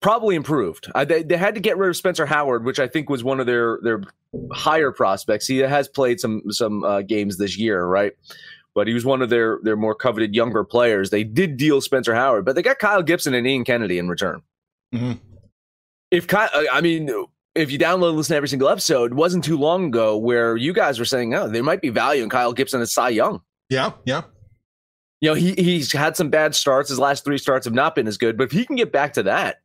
probably 0.00 0.34
improved. 0.34 0.90
I, 0.94 1.04
they, 1.04 1.22
they 1.22 1.36
had 1.36 1.54
to 1.54 1.60
get 1.60 1.76
rid 1.76 1.90
of 1.90 1.96
Spencer 1.96 2.26
Howard, 2.26 2.64
which 2.64 2.78
I 2.78 2.88
think 2.88 3.08
was 3.08 3.22
one 3.22 3.40
of 3.40 3.46
their 3.46 3.78
their 3.82 4.02
higher 4.52 4.92
prospects. 4.92 5.46
He 5.46 5.58
has 5.58 5.88
played 5.88 6.20
some 6.20 6.42
some 6.50 6.84
uh, 6.84 7.02
games 7.02 7.36
this 7.38 7.58
year, 7.58 7.84
right? 7.84 8.12
But 8.74 8.86
he 8.86 8.94
was 8.94 9.04
one 9.04 9.22
of 9.22 9.30
their 9.30 9.58
their 9.62 9.76
more 9.76 9.94
coveted 9.94 10.34
younger 10.34 10.64
players. 10.64 11.10
They 11.10 11.24
did 11.24 11.56
deal 11.56 11.80
Spencer 11.80 12.14
Howard, 12.14 12.44
but 12.44 12.54
they 12.54 12.62
got 12.62 12.78
Kyle 12.78 13.02
Gibson 13.02 13.34
and 13.34 13.46
Ian 13.46 13.64
Kennedy 13.64 13.98
in 13.98 14.08
return. 14.08 14.42
Mhm. 14.94 15.18
If 16.10 16.26
Kyle, 16.26 16.48
I 16.72 16.80
mean, 16.80 17.10
if 17.54 17.70
you 17.70 17.78
download 17.78 18.08
and 18.10 18.16
listen 18.16 18.34
to 18.34 18.36
every 18.36 18.48
single 18.48 18.68
episode, 18.68 19.12
it 19.12 19.16
wasn't 19.16 19.44
too 19.44 19.58
long 19.58 19.86
ago 19.86 20.16
where 20.16 20.56
you 20.56 20.72
guys 20.72 20.98
were 20.98 21.04
saying, 21.04 21.34
"Oh, 21.34 21.48
there 21.48 21.62
might 21.62 21.80
be 21.80 21.88
value 21.88 22.22
in 22.22 22.30
Kyle 22.30 22.52
Gibson 22.52 22.80
as 22.80 22.92
Cy 22.92 23.10
Young." 23.10 23.42
Yeah, 23.68 23.92
yeah. 24.04 24.22
You 25.20 25.30
know, 25.30 25.34
he 25.34 25.52
he's 25.54 25.92
had 25.92 26.16
some 26.16 26.30
bad 26.30 26.54
starts. 26.54 26.88
His 26.88 26.98
last 26.98 27.24
three 27.24 27.38
starts 27.38 27.66
have 27.66 27.74
not 27.74 27.94
been 27.94 28.08
as 28.08 28.16
good, 28.16 28.36
but 28.38 28.44
if 28.44 28.52
he 28.52 28.64
can 28.64 28.76
get 28.76 28.90
back 28.92 29.12
to 29.14 29.22
that, 29.24 29.60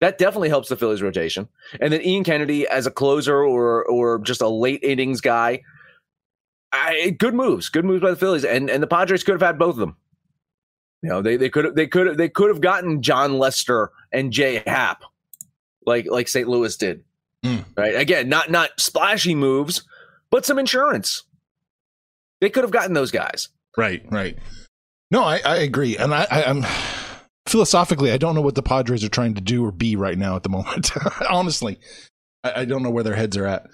That 0.00 0.18
definitely 0.18 0.50
helps 0.50 0.68
the 0.68 0.76
Phillies 0.76 1.02
rotation. 1.02 1.48
And 1.80 1.92
then 1.92 2.02
Ian 2.02 2.24
Kennedy 2.24 2.68
as 2.68 2.86
a 2.86 2.90
closer 2.90 3.42
or 3.42 3.84
or 3.84 4.18
just 4.18 4.42
a 4.42 4.48
late 4.48 4.82
innings 4.82 5.20
guy. 5.20 5.62
I, 6.72 7.16
good 7.18 7.34
moves, 7.34 7.68
good 7.68 7.84
moves 7.84 8.02
by 8.02 8.10
the 8.10 8.16
Phillies, 8.16 8.44
and 8.44 8.68
and 8.68 8.82
the 8.82 8.86
Padres 8.86 9.24
could 9.24 9.32
have 9.32 9.42
had 9.42 9.58
both 9.58 9.74
of 9.74 9.76
them. 9.76 9.96
You 11.02 11.08
know, 11.08 11.22
they 11.22 11.36
they 11.36 11.48
could 11.48 11.64
have 11.64 11.74
they 11.74 11.86
could 11.86 12.06
have 12.08 12.16
they 12.16 12.28
could 12.28 12.48
have 12.48 12.60
gotten 12.60 13.00
Jon 13.02 13.38
Lester 13.38 13.90
and 14.12 14.32
Jay 14.32 14.62
Happ, 14.66 15.04
like 15.86 16.06
like 16.10 16.28
St. 16.28 16.48
Louis 16.48 16.76
did. 16.76 17.04
Mm. 17.44 17.64
Right 17.76 17.94
again, 17.94 18.28
not 18.28 18.50
not 18.50 18.78
splashy 18.78 19.34
moves, 19.34 19.84
but 20.30 20.44
some 20.44 20.58
insurance. 20.58 21.22
They 22.40 22.50
could 22.50 22.64
have 22.64 22.70
gotten 22.70 22.92
those 22.92 23.10
guys. 23.10 23.48
Right, 23.76 24.04
right. 24.10 24.36
No, 25.10 25.22
I, 25.22 25.40
I 25.44 25.56
agree, 25.58 25.96
and 25.96 26.12
I, 26.12 26.26
I, 26.30 26.42
I'm 26.44 26.62
philosophically, 27.48 28.12
I 28.12 28.18
don't 28.18 28.34
know 28.34 28.40
what 28.40 28.54
the 28.54 28.62
Padres 28.62 29.04
are 29.04 29.08
trying 29.08 29.34
to 29.34 29.40
do 29.40 29.64
or 29.64 29.72
be 29.72 29.96
right 29.96 30.18
now 30.18 30.36
at 30.36 30.42
the 30.42 30.48
moment. 30.48 30.90
Honestly, 31.30 31.78
I, 32.44 32.62
I 32.62 32.64
don't 32.64 32.82
know 32.82 32.90
where 32.90 33.04
their 33.04 33.14
heads 33.14 33.36
are 33.36 33.46
at. 33.46 33.66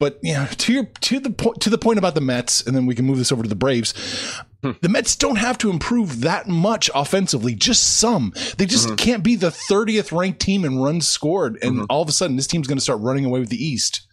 But 0.00 0.18
yeah, 0.22 0.46
to 0.46 0.72
your 0.72 0.84
to 0.84 1.20
the 1.20 1.30
point 1.30 1.60
to 1.60 1.70
the 1.70 1.78
point 1.78 1.98
about 1.98 2.14
the 2.14 2.20
Mets, 2.20 2.66
and 2.66 2.76
then 2.76 2.84
we 2.84 2.96
can 2.96 3.04
move 3.04 3.18
this 3.18 3.30
over 3.30 3.44
to 3.44 3.48
the 3.48 3.54
Braves. 3.54 3.94
Hmm. 4.62 4.72
The 4.82 4.88
Mets 4.88 5.14
don't 5.14 5.36
have 5.36 5.56
to 5.58 5.70
improve 5.70 6.22
that 6.22 6.48
much 6.48 6.90
offensively, 6.94 7.54
just 7.54 7.98
some. 7.98 8.32
They 8.58 8.66
just 8.66 8.88
mm-hmm. 8.88 8.96
can't 8.96 9.22
be 9.22 9.36
the 9.36 9.50
30th 9.50 10.10
ranked 10.10 10.40
team 10.40 10.64
in 10.64 10.80
runs 10.80 11.06
scored, 11.06 11.58
and 11.62 11.76
mm-hmm. 11.76 11.84
all 11.88 12.02
of 12.02 12.08
a 12.08 12.12
sudden 12.12 12.36
this 12.36 12.48
team's 12.48 12.66
going 12.66 12.76
to 12.76 12.82
start 12.82 13.00
running 13.00 13.24
away 13.24 13.38
with 13.40 13.50
the 13.50 13.64
East. 13.64 14.06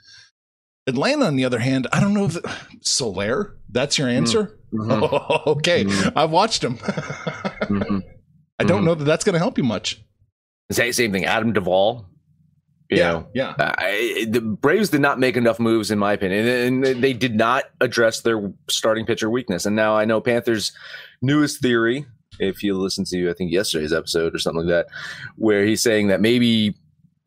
Atlanta, 0.88 1.25
on 1.25 1.36
the 1.36 1.46
other 1.46 1.60
hand, 1.60 1.88
I 1.91 2.00
don't 2.00 2.13
know 2.13 2.25
if 2.25 2.38
Soler. 2.82 3.58
That's 3.68 3.98
your 3.98 4.08
hmm. 4.08 4.18
answer. 4.18 4.60
Mm-hmm. 4.72 5.50
okay, 5.50 5.86
I've 6.15 6.32
watched 6.32 6.63
him. 6.63 6.77
I 8.62 8.63
don't 8.63 8.86
know 8.86 8.96
that 8.96 9.03
that's 9.03 9.24
going 9.24 9.34
to 9.34 9.39
help 9.39 9.58
you 9.58 9.63
much. 9.63 10.01
Say 10.72 10.91
same 10.91 11.12
thing. 11.12 11.25
Adam 11.25 11.53
Duvall. 11.53 12.06
Yeah, 12.89 13.12
know, 13.12 13.27
yeah. 13.34 13.53
I, 13.58 14.25
the 14.30 14.41
Braves 14.41 14.89
did 14.89 15.00
not 15.00 15.18
make 15.18 15.38
enough 15.38 15.60
moves, 15.60 15.91
in 15.91 16.00
my 16.00 16.12
opinion, 16.12 16.46
and 16.46 17.01
they 17.01 17.13
did 17.13 17.36
not 17.36 17.63
address 17.80 18.20
their 18.22 18.51
starting 18.70 19.06
pitcher 19.06 19.30
weakness. 19.30 19.65
And 19.65 19.77
now 19.77 19.96
I 19.96 20.03
know 20.03 20.20
Panthers' 20.20 20.74
newest 21.22 21.62
theory. 21.62 22.06
If 22.39 22.63
you 22.63 22.77
listen 22.77 23.06
to, 23.06 23.30
I 23.30 23.34
think 23.34 23.51
yesterday's 23.51 23.94
episode 23.94 24.36
or 24.36 24.39
something 24.39 24.65
like 24.65 24.70
that, 24.70 24.88
where 25.38 25.65
he's 25.65 25.82
saying 25.82 26.08
that 26.08 26.20
maybe 26.20 26.75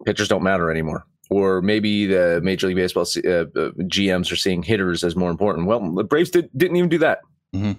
pitchers 0.05 0.29
don't 0.29 0.43
matter 0.43 0.71
anymore, 0.71 1.07
or 1.31 1.63
maybe 1.63 2.07
the 2.07 2.41
Major 2.43 2.67
League 2.67 2.77
Baseball 2.77 3.07
uh, 3.25 3.31
uh, 3.31 3.71
GMs 3.85 4.31
are 4.33 4.37
seeing 4.37 4.63
hitters 4.63 5.03
as 5.03 5.17
more 5.17 5.31
important. 5.31 5.67
Well, 5.67 5.95
the 5.95 6.05
Braves 6.05 6.31
did, 6.31 6.51
didn't 6.55 6.77
even 6.77 6.91
do 6.91 6.99
that. 6.99 7.21
Mhm. 7.55 7.79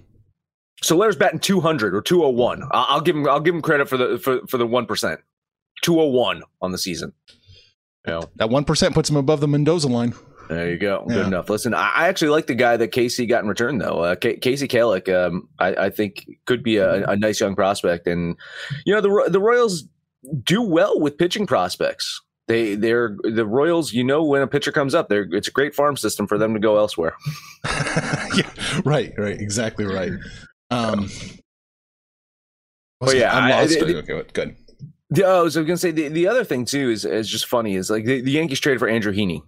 Soler's 0.83 1.15
batting 1.15 1.39
200 1.39 1.95
or 1.95 2.01
201. 2.01 2.63
I'll, 2.71 2.85
I'll 2.89 3.01
give 3.01 3.15
him. 3.15 3.27
I'll 3.27 3.39
give 3.39 3.55
him 3.55 3.61
credit 3.61 3.87
for 3.89 3.97
the 3.97 4.17
for, 4.19 4.45
for 4.47 4.57
the 4.57 4.67
one 4.67 4.85
percent. 4.85 5.19
201 5.83 6.41
on 6.61 6.71
the 6.71 6.77
season. 6.77 7.13
You 8.07 8.13
know, 8.13 8.29
That 8.35 8.49
one 8.49 8.63
percent 8.65 8.93
puts 8.93 9.09
him 9.09 9.15
above 9.15 9.39
the 9.41 9.47
Mendoza 9.47 9.87
line. 9.87 10.13
there 10.47 10.69
you 10.69 10.77
go. 10.77 11.03
Good 11.07 11.17
Yeah. 11.17 11.27
enough. 11.27 11.49
Listen, 11.49 11.73
I, 11.73 11.91
I 11.95 12.07
actually 12.07 12.29
like 12.29 12.47
the 12.47 12.55
guy 12.55 12.77
that 12.77 12.89
Casey 12.89 13.25
got 13.25 13.41
in 13.43 13.49
return, 13.49 13.77
though. 13.79 13.99
Uh, 14.03 14.15
Ca 14.15 14.37
Kasey 14.37 14.67
Kalich, 14.69 15.09
um, 15.13 15.49
I, 15.59 15.75
I 15.85 15.89
think 15.89 16.25
could 16.45 16.61
be 16.63 16.77
a, 16.77 17.05
a 17.07 17.15
nice 17.15 17.39
young 17.39 17.55
prospect, 17.55 18.05
and 18.07 18.35
you 18.85 18.93
know 18.93 19.01
the 19.01 19.29
the 19.31 19.39
Royals 19.39 19.85
do 20.43 20.61
well 20.61 20.99
with 20.99 21.17
pitching 21.17 21.45
prospects. 21.47 22.21
They 22.47 22.75
they're 22.75 23.17
the 23.23 23.45
Royals. 23.45 23.91
You 23.91 24.03
know 24.03 24.23
when 24.23 24.43
a 24.43 24.47
pitcher 24.47 24.71
comes 24.71 24.93
up, 24.93 25.09
they're 25.09 25.27
it's 25.31 25.47
a 25.47 25.51
great 25.51 25.73
farm 25.73 25.97
system 25.97 26.27
for 26.27 26.37
them 26.37 26.53
to 26.53 26.59
go 26.59 26.77
elsewhere. 26.77 27.15
yeah, 28.35 28.49
right, 28.85 29.11
right, 29.17 29.39
exactly 29.39 29.85
right. 29.85 30.11
Um, 30.71 31.09
Well, 33.01 33.13
yeah, 33.15 33.35
I'm 33.35 33.43
I- 33.43 33.61
lost. 33.61 33.77
I- 33.77 33.81
okay, 33.81 34.01
good, 34.01 34.33
good. 34.33 34.55
The, 35.11 35.23
oh, 35.23 35.39
I 35.41 35.43
was 35.43 35.55
going 35.55 35.67
to 35.67 35.77
say 35.77 35.91
the, 35.91 36.07
the 36.07 36.27
other 36.27 36.43
thing 36.43 36.65
too 36.65 36.89
is 36.89 37.05
is 37.05 37.29
just 37.29 37.45
funny 37.45 37.75
is 37.75 37.89
like 37.91 38.05
the, 38.05 38.21
the 38.21 38.31
Yankees 38.31 38.59
traded 38.59 38.79
for 38.79 38.87
Andrew 38.87 39.13
Heaney. 39.13 39.41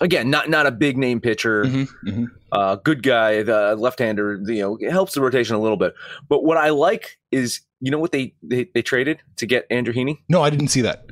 Again, 0.00 0.28
not 0.30 0.50
not 0.50 0.66
a 0.66 0.72
big 0.72 0.98
name 0.98 1.20
pitcher, 1.20 1.64
Mhm, 1.64 1.88
mhm. 2.04 2.26
uh, 2.50 2.74
good 2.76 3.04
guy, 3.04 3.44
the 3.44 3.76
left-hander. 3.76 4.40
You 4.44 4.62
know, 4.62 4.76
it 4.80 4.90
helps 4.90 5.14
the 5.14 5.20
rotation 5.20 5.54
a 5.54 5.60
little 5.60 5.76
bit. 5.76 5.94
But 6.28 6.42
what 6.42 6.56
I 6.56 6.70
like 6.70 7.16
is, 7.30 7.60
you 7.80 7.92
know, 7.92 7.98
what 8.00 8.10
they 8.10 8.34
they, 8.42 8.66
they 8.74 8.82
traded 8.82 9.20
to 9.36 9.46
get 9.46 9.66
Andrew 9.70 9.94
Heaney, 9.94 10.18
No, 10.28 10.42
I 10.42 10.50
didn't 10.50 10.68
see 10.68 10.80
that. 10.80 11.06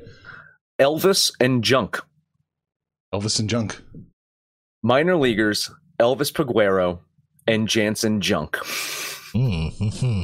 Elvis 0.81 1.31
and 1.39 1.63
Junk, 1.63 2.01
Elvis 3.15 3.39
and 3.39 3.49
Junk. 3.49 3.81
minor 4.83 5.15
leaguers, 5.17 5.71
Elvis 6.01 6.33
Peguero 6.33 6.99
and 7.47 7.69
Janson 7.69 8.21
Junk, 8.21 8.57
Mm-hmm. 8.57 9.12
Hmm, 9.33 9.69
hmm, 9.69 9.89
hmm. 9.89 10.23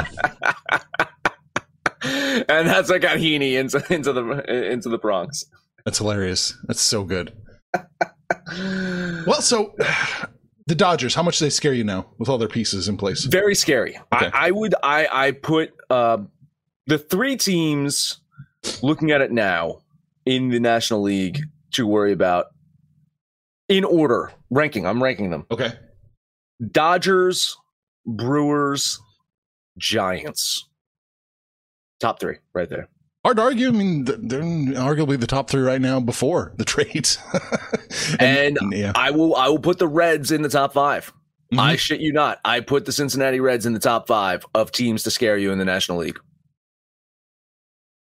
and 2.02 2.68
that's 2.68 2.90
what 2.90 3.00
got 3.00 3.16
Heaney 3.18 3.54
into 3.54 3.82
into 3.92 4.12
the 4.12 4.70
into 4.72 4.88
the 4.88 4.98
Bronx. 4.98 5.44
That's 5.84 5.98
hilarious. 5.98 6.56
That's 6.64 6.80
so 6.80 7.04
good. 7.04 7.32
Well, 9.26 9.40
so 9.42 9.74
the 10.66 10.74
Dodgers, 10.74 11.14
how 11.14 11.22
much 11.22 11.38
do 11.38 11.44
they 11.44 11.50
scare 11.50 11.72
you 11.72 11.84
now 11.84 12.06
with 12.18 12.28
all 12.28 12.36
their 12.38 12.48
pieces 12.48 12.88
in 12.88 12.96
place? 12.96 13.24
very 13.24 13.54
scary. 13.54 13.98
Okay. 14.12 14.30
I, 14.32 14.48
I 14.48 14.50
would 14.50 14.74
I 14.82 15.08
I 15.10 15.30
put 15.32 15.72
uh, 15.90 16.18
the 16.86 16.98
three 16.98 17.36
teams 17.36 18.20
looking 18.82 19.10
at 19.10 19.20
it 19.22 19.32
now 19.32 19.80
in 20.26 20.48
the 20.48 20.60
National 20.60 21.02
League 21.02 21.40
to 21.72 21.86
worry 21.86 22.12
about 22.12 22.46
in 23.68 23.84
order 23.84 24.32
ranking. 24.50 24.86
I'm 24.86 25.02
ranking 25.02 25.30
them: 25.30 25.46
Okay. 25.50 25.72
Dodgers, 26.70 27.56
Brewers, 28.07 28.99
Giants. 29.78 30.69
Top 32.00 32.21
three, 32.21 32.37
right 32.55 32.69
there. 32.69 32.88
Hard 33.25 33.37
to 33.38 33.43
argue. 33.43 33.69
I 33.69 33.73
mean, 33.73 34.05
they're 34.05 34.40
arguably 34.43 35.19
the 35.19 35.26
top 35.26 35.50
three 35.50 35.62
right 35.62 35.81
now 35.81 35.99
before 36.00 36.52
the 36.57 36.64
trades. 36.67 37.19
And 38.21 38.59
yeah, 38.71 38.93
I 38.95 39.11
will 39.11 39.35
I 39.35 39.49
will 39.49 39.59
put 39.59 39.78
the 39.78 39.88
Reds 39.88 40.31
in 40.31 40.43
the 40.43 40.49
top 40.49 40.73
5 40.73 41.12
Mhm. 41.52 41.59
I 41.59 41.76
shit 41.76 42.00
you 42.00 42.12
not. 42.12 42.38
I 42.45 42.61
put 42.61 42.85
the 42.85 42.93
Cincinnati 42.93 43.40
Reds 43.40 43.64
in 43.67 43.73
the 43.73 43.78
top 43.81 44.07
five 44.07 44.45
of 44.55 44.71
teams 44.71 45.02
to 45.05 45.11
scare 45.11 45.37
you 45.38 45.50
in 45.50 45.59
the 45.59 45.64
National 45.64 45.99
League. 45.99 46.19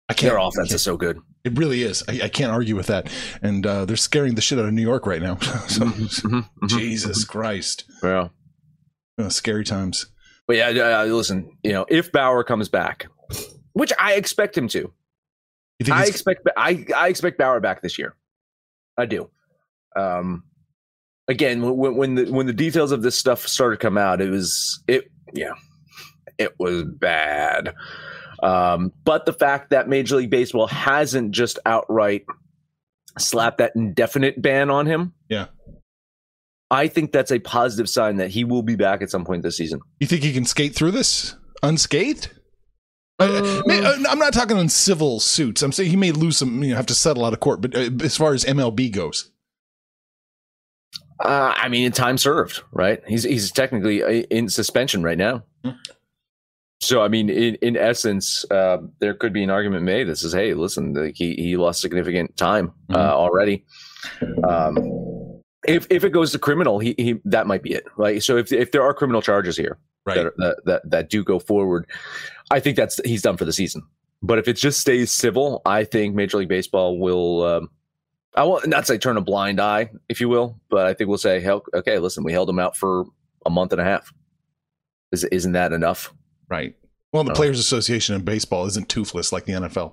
I 0.08 0.14
can't. 0.14 0.30
Their 0.32 0.38
offense 0.38 0.72
is 0.72 0.80
so 0.82 0.96
good. 0.96 1.18
It 1.44 1.58
really 1.58 1.82
is. 1.82 2.02
I, 2.08 2.22
I 2.24 2.28
can't 2.30 2.50
argue 2.50 2.74
with 2.74 2.86
that. 2.86 3.10
And 3.42 3.66
uh, 3.66 3.84
they're 3.84 3.96
scaring 3.96 4.34
the 4.34 4.40
shit 4.40 4.58
out 4.58 4.64
of 4.64 4.72
New 4.72 4.80
York 4.82 5.06
right 5.06 5.20
now. 5.20 5.36
so, 5.68 5.84
Mhm, 5.84 6.48
mhm. 6.62 6.68
Jesus 6.68 7.24
Christ, 7.24 7.84
Yeah. 8.02 8.28
Uh, 9.18 9.28
scary 9.28 9.64
times. 9.64 10.06
But 10.46 10.56
yeah, 10.56 10.68
uh, 10.68 11.04
listen, 11.04 11.56
you 11.62 11.72
know, 11.72 11.86
if 11.88 12.12
Bauer 12.12 12.44
comes 12.44 12.68
back, 12.68 13.06
which 13.72 13.92
I 13.98 14.14
expect 14.14 14.56
him 14.58 14.68
to, 14.68 14.92
I 15.90 16.06
expect 16.06 16.48
I 16.56 16.84
I 16.94 17.08
expect 17.08 17.38
Bauer 17.38 17.60
back 17.60 17.82
this 17.82 17.98
year. 17.98 18.14
I 18.98 19.06
do. 19.06 19.30
Um, 19.96 20.44
again, 21.28 21.62
when 21.62 21.96
when 21.96 22.14
the 22.14 22.24
when 22.30 22.46
the 22.46 22.52
details 22.52 22.92
of 22.92 23.02
this 23.02 23.16
stuff 23.16 23.46
started 23.46 23.76
to 23.76 23.80
come 23.80 23.96
out, 23.96 24.20
it 24.20 24.30
was 24.30 24.82
it 24.86 25.10
yeah, 25.32 25.54
it 26.38 26.58
was 26.58 26.84
bad. 26.84 27.74
Um, 28.42 28.92
but 29.04 29.24
the 29.26 29.32
fact 29.32 29.70
that 29.70 29.88
Major 29.88 30.16
League 30.16 30.30
Baseball 30.30 30.66
hasn't 30.66 31.30
just 31.30 31.58
outright 31.64 32.26
slapped 33.18 33.58
that 33.58 33.72
indefinite 33.74 34.42
ban 34.42 34.70
on 34.70 34.86
him, 34.86 35.14
Yeah. 35.28 35.46
I 36.74 36.88
think 36.88 37.12
that's 37.12 37.30
a 37.30 37.38
positive 37.38 37.88
sign 37.88 38.16
that 38.16 38.30
he 38.30 38.44
will 38.44 38.62
be 38.62 38.76
back 38.76 39.00
at 39.02 39.10
some 39.10 39.24
point 39.24 39.42
this 39.42 39.56
season. 39.56 39.80
You 40.00 40.06
think 40.06 40.22
he 40.22 40.32
can 40.32 40.44
skate 40.44 40.74
through 40.74 40.90
this 40.92 41.36
unscathed? 41.62 42.30
Uh, 43.20 43.62
uh, 43.68 43.96
I'm 44.08 44.18
not 44.18 44.32
talking 44.32 44.56
on 44.58 44.68
civil 44.68 45.20
suits. 45.20 45.62
I'm 45.62 45.70
saying 45.72 45.90
he 45.90 45.96
may 45.96 46.10
lose 46.10 46.36
some, 46.36 46.62
you 46.62 46.70
know, 46.70 46.76
have 46.76 46.86
to 46.86 46.94
settle 46.94 47.24
out 47.24 47.32
of 47.32 47.40
court. 47.40 47.60
But 47.60 47.76
uh, 47.76 47.90
as 48.02 48.16
far 48.16 48.34
as 48.34 48.44
MLB 48.44 48.90
goes, 48.92 49.30
Uh, 51.20 51.54
I 51.56 51.68
mean, 51.68 51.92
time 51.92 52.18
served, 52.18 52.62
right? 52.72 53.00
He's 53.06 53.22
he's 53.22 53.52
technically 53.52 54.02
uh, 54.02 54.08
in 54.30 54.48
suspension 54.48 55.02
right 55.04 55.16
now. 55.16 55.44
Hmm. 55.64 55.70
So, 56.80 57.02
I 57.02 57.08
mean, 57.08 57.30
in 57.30 57.54
in 57.62 57.76
essence, 57.76 58.44
uh, 58.50 58.78
there 58.98 59.14
could 59.14 59.32
be 59.32 59.44
an 59.44 59.48
argument 59.50 59.84
made 59.84 60.08
that 60.08 60.16
says, 60.16 60.32
"Hey, 60.32 60.52
listen, 60.54 60.92
like, 60.92 61.14
he 61.16 61.34
he 61.36 61.56
lost 61.56 61.80
significant 61.80 62.36
time 62.36 62.72
uh, 62.90 62.96
Mhm. 62.96 63.12
already." 63.12 63.64
Um, 64.46 64.74
if 65.66 65.86
if 65.90 66.04
it 66.04 66.10
goes 66.10 66.32
to 66.32 66.38
criminal, 66.38 66.78
he, 66.78 66.94
he 66.98 67.20
that 67.24 67.46
might 67.46 67.62
be 67.62 67.72
it, 67.72 67.86
right? 67.96 68.22
So, 68.22 68.36
if 68.36 68.52
if 68.52 68.72
there 68.72 68.82
are 68.82 68.94
criminal 68.94 69.22
charges 69.22 69.56
here 69.56 69.78
right? 70.04 70.16
that, 70.16 70.36
that 70.36 70.64
that 70.64 70.90
that 70.90 71.10
do 71.10 71.24
go 71.24 71.38
forward, 71.38 71.86
I 72.50 72.60
think 72.60 72.76
that's 72.76 73.00
he's 73.04 73.22
done 73.22 73.36
for 73.36 73.44
the 73.44 73.52
season. 73.52 73.82
But 74.22 74.38
if 74.38 74.48
it 74.48 74.54
just 74.54 74.80
stays 74.80 75.12
civil, 75.12 75.60
I 75.66 75.84
think 75.84 76.14
Major 76.14 76.38
League 76.38 76.48
Baseball 76.48 76.98
will. 76.98 77.42
Um, 77.42 77.70
I 78.36 78.42
will 78.42 78.60
not 78.66 78.84
say 78.84 78.98
turn 78.98 79.16
a 79.16 79.20
blind 79.20 79.60
eye, 79.60 79.90
if 80.08 80.20
you 80.20 80.28
will, 80.28 80.58
but 80.68 80.86
I 80.86 80.94
think 80.94 81.08
we'll 81.08 81.18
say, 81.18 81.38
"Hell, 81.40 81.64
okay, 81.72 81.98
listen, 81.98 82.24
we 82.24 82.32
held 82.32 82.48
him 82.48 82.58
out 82.58 82.76
for 82.76 83.04
a 83.46 83.50
month 83.50 83.72
and 83.72 83.80
a 83.80 83.84
half. 83.84 84.12
Is, 85.12 85.24
isn't 85.24 85.52
that 85.52 85.72
enough? 85.72 86.12
Right. 86.48 86.74
Well, 87.12 87.22
the. 87.22 87.32
Players 87.32 87.60
Association 87.60 88.16
in 88.16 88.22
baseball 88.22 88.66
isn't 88.66 88.88
toothless 88.88 89.30
like 89.30 89.44
the 89.44 89.52
NFL. 89.52 89.92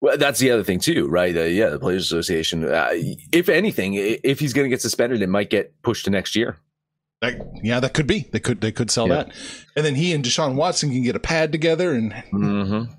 Well, 0.00 0.18
that's 0.18 0.38
the 0.38 0.50
other 0.50 0.62
thing 0.62 0.78
too, 0.78 1.06
right? 1.08 1.34
Uh, 1.36 1.42
yeah, 1.44 1.70
the 1.70 1.78
Players 1.78 2.04
Association. 2.04 2.64
Uh, 2.64 2.88
if 3.32 3.48
anything, 3.48 3.94
if 3.94 4.38
he's 4.40 4.52
going 4.52 4.66
to 4.66 4.68
get 4.68 4.82
suspended, 4.82 5.22
it 5.22 5.28
might 5.28 5.48
get 5.50 5.80
pushed 5.82 6.04
to 6.04 6.10
next 6.10 6.36
year. 6.36 6.58
That, 7.22 7.40
yeah, 7.62 7.80
that 7.80 7.94
could 7.94 8.06
be. 8.06 8.28
They 8.30 8.38
could 8.40 8.60
they 8.60 8.72
could 8.72 8.90
sell 8.90 9.08
Yeah. 9.08 9.14
that, 9.24 9.32
and 9.74 9.86
then 9.86 9.94
he 9.94 10.12
and 10.12 10.22
Deshaun 10.22 10.54
Watson 10.54 10.90
can 10.90 11.02
get 11.02 11.16
a 11.16 11.18
pad 11.18 11.50
together, 11.50 11.92
and 11.94 12.12
Mm-hmm. 12.12 12.92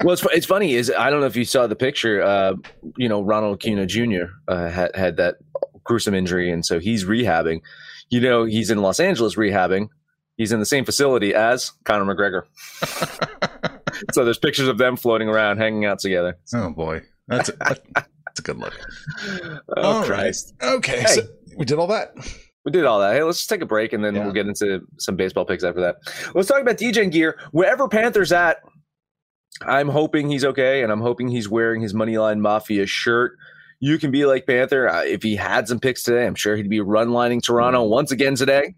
well, 0.06 0.14
it's, 0.14 0.24
it's 0.32 0.46
funny 0.46 0.72
is 0.74 0.90
I 0.90 1.10
don't 1.10 1.20
know 1.20 1.26
if 1.26 1.36
you 1.36 1.44
saw 1.44 1.66
the 1.66 1.76
picture. 1.76 2.22
Uh, 2.22 2.54
you 2.96 3.10
know, 3.10 3.20
Ronald 3.22 3.56
Acuna 3.62 3.84
Jr. 3.84 4.24
Uh, 4.48 4.70
had 4.70 4.96
had 4.96 5.16
that 5.18 5.36
gruesome 5.84 6.14
injury, 6.14 6.50
and 6.50 6.64
so 6.64 6.78
he's 6.78 7.04
rehabbing. 7.04 7.60
You 8.08 8.20
know, 8.22 8.44
he's 8.44 8.70
in 8.70 8.78
Los 8.78 9.00
Angeles 9.00 9.34
rehabbing. 9.36 9.90
He's 10.38 10.50
in 10.52 10.58
the 10.58 10.66
same 10.66 10.86
facility 10.86 11.34
as 11.34 11.72
Conor 11.84 12.06
McGregor. 12.12 12.42
so 14.12 14.24
there's 14.24 14.38
pictures 14.38 14.68
of 14.68 14.78
them 14.78 14.96
floating 14.96 15.28
around, 15.28 15.58
hanging 15.58 15.84
out 15.84 15.98
together. 15.98 16.36
Oh 16.54 16.70
boy, 16.70 17.02
that's 17.28 17.48
a, 17.48 17.56
that's 17.58 18.38
a 18.38 18.42
good 18.42 18.58
look. 18.58 18.74
Oh 19.76 19.82
All 19.82 20.00
right. 20.00 20.06
Christ! 20.06 20.54
Okay, 20.62 21.00
Hey. 21.00 21.06
so 21.06 21.22
we 21.56 21.64
did 21.64 21.78
all 21.78 21.86
that. 21.88 22.14
We 22.64 22.72
did 22.72 22.84
all 22.84 22.98
that. 23.00 23.14
Hey, 23.14 23.22
let's 23.22 23.38
just 23.38 23.50
take 23.50 23.60
a 23.60 23.66
break 23.66 23.92
and 23.92 24.04
then 24.04 24.14
Yeah. 24.14 24.24
we'll 24.24 24.32
get 24.32 24.46
into 24.46 24.80
some 24.98 25.16
baseball 25.16 25.44
picks 25.44 25.64
after 25.64 25.80
that. 25.82 25.96
Let's 26.34 26.48
talk 26.48 26.60
about 26.62 26.76
DJ 26.78 27.10
gear. 27.10 27.38
Wherever 27.52 27.88
Panthers 27.88 28.32
at, 28.32 28.58
I'm 29.62 29.88
hoping 29.88 30.28
he's 30.30 30.44
okay, 30.44 30.82
and 30.82 30.90
I'm 30.90 31.00
hoping 31.00 31.28
he's 31.28 31.48
wearing 31.48 31.80
his 31.82 31.92
Moneyline 31.94 32.38
Mafia 32.40 32.86
shirt. 32.86 33.32
You 33.80 33.98
can 33.98 34.10
be 34.10 34.24
like 34.24 34.46
Panther. 34.46 34.88
Uh, 34.88 35.02
if 35.04 35.22
he 35.22 35.36
had 35.36 35.68
some 35.68 35.78
picks 35.78 36.02
today, 36.02 36.26
I'm 36.26 36.34
sure 36.34 36.56
he'd 36.56 36.70
be 36.70 36.80
run 36.80 37.12
lining 37.12 37.40
Toronto 37.40 37.82
once 37.84 38.10
again 38.10 38.34
today. 38.34 38.74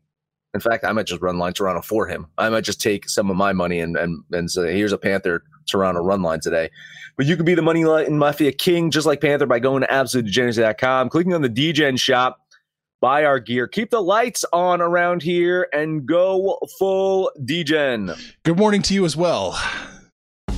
In 0.57 0.61
fact, 0.61 0.85
I 0.85 0.93
might 0.93 1.07
just 1.07 1.21
run 1.21 1.37
line 1.37 1.53
Toronto 1.53 1.83
for 1.83 2.07
him. 2.07 2.27
I 2.39 2.49
might 2.49 2.65
just 2.65 2.81
take 2.81 3.11
some 3.11 3.31
of 3.31 3.37
my 3.37 3.53
money 3.53 3.79
and 3.79 3.95
and, 3.95 4.25
and 4.33 4.51
say, 4.51 4.75
here's 4.75 4.93
a 4.93 4.99
Panther 4.99 5.45
Toronto 5.67 6.01
run 6.01 6.23
line 6.23 6.41
today. 6.41 6.71
But 7.19 7.27
you 7.27 7.37
can 7.37 7.45
be 7.45 7.55
the 7.55 7.61
Moneyline 7.61 8.11
Mafia 8.13 8.53
king 8.53 8.91
just 8.91 9.07
like 9.07 9.21
Panther 9.21 9.45
by 9.45 9.59
going 9.59 9.83
to 9.83 9.89
absolutedegeneracy.com, 9.89 11.11
clicking 11.11 11.35
on 11.35 11.43
the 11.43 11.51
DGen 11.51 12.01
shop, 12.01 12.41
buy 13.03 13.25
our 13.25 13.39
gear, 13.39 13.67
keep 13.69 13.91
the 13.91 14.03
lights 14.03 14.45
on 14.55 14.81
around 14.81 15.23
here, 15.23 15.69
and 15.75 16.07
go 16.07 16.59
full 16.79 17.31
DGen. 17.41 18.19
Good 18.43 18.57
morning 18.57 18.81
to 18.83 18.95
you 18.95 19.05
as 19.05 19.15
well. 19.15 19.61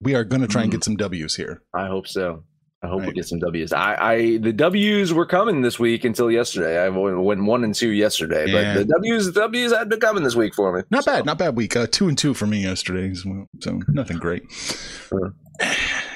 We 0.00 0.14
are 0.14 0.24
going 0.24 0.42
to 0.42 0.48
try 0.48 0.62
and 0.62 0.70
get 0.70 0.84
some 0.84 0.96
W's 0.96 1.34
here. 1.36 1.62
I 1.74 1.86
hope 1.88 2.06
so. 2.06 2.44
I 2.80 2.86
hope 2.86 3.04
we 3.04 3.12
get 3.12 3.26
some 3.26 3.40
W's. 3.40 3.72
I, 3.72 3.96
I 4.12 4.36
the 4.38 4.52
W's 4.52 5.12
were 5.12 5.26
coming 5.26 5.62
this 5.62 5.80
week 5.80 6.04
until 6.04 6.30
yesterday. 6.30 6.78
I 6.78 6.88
went 6.88 7.42
one 7.42 7.64
and 7.64 7.74
two 7.74 7.88
yesterday, 7.90 8.46
Yeah. 8.46 8.74
but 8.74 8.78
the 8.78 8.84
W's 8.94 9.32
W's 9.32 9.72
had 9.72 9.88
been 9.88 9.98
coming 9.98 10.22
this 10.22 10.36
week 10.36 10.54
for 10.54 10.76
me. 10.76 10.82
Not 10.88 11.02
So, 11.02 11.10
bad, 11.12 11.26
not 11.26 11.38
bad 11.38 11.56
week. 11.56 11.74
Uh, 11.74 11.88
two 11.90 12.06
and 12.06 12.16
two 12.16 12.34
for 12.34 12.46
me 12.46 12.62
yesterday, 12.62 13.12
so, 13.14 13.46
so 13.60 13.80
nothing 13.88 14.18
great. 14.18 14.44
Sure. 14.52 15.34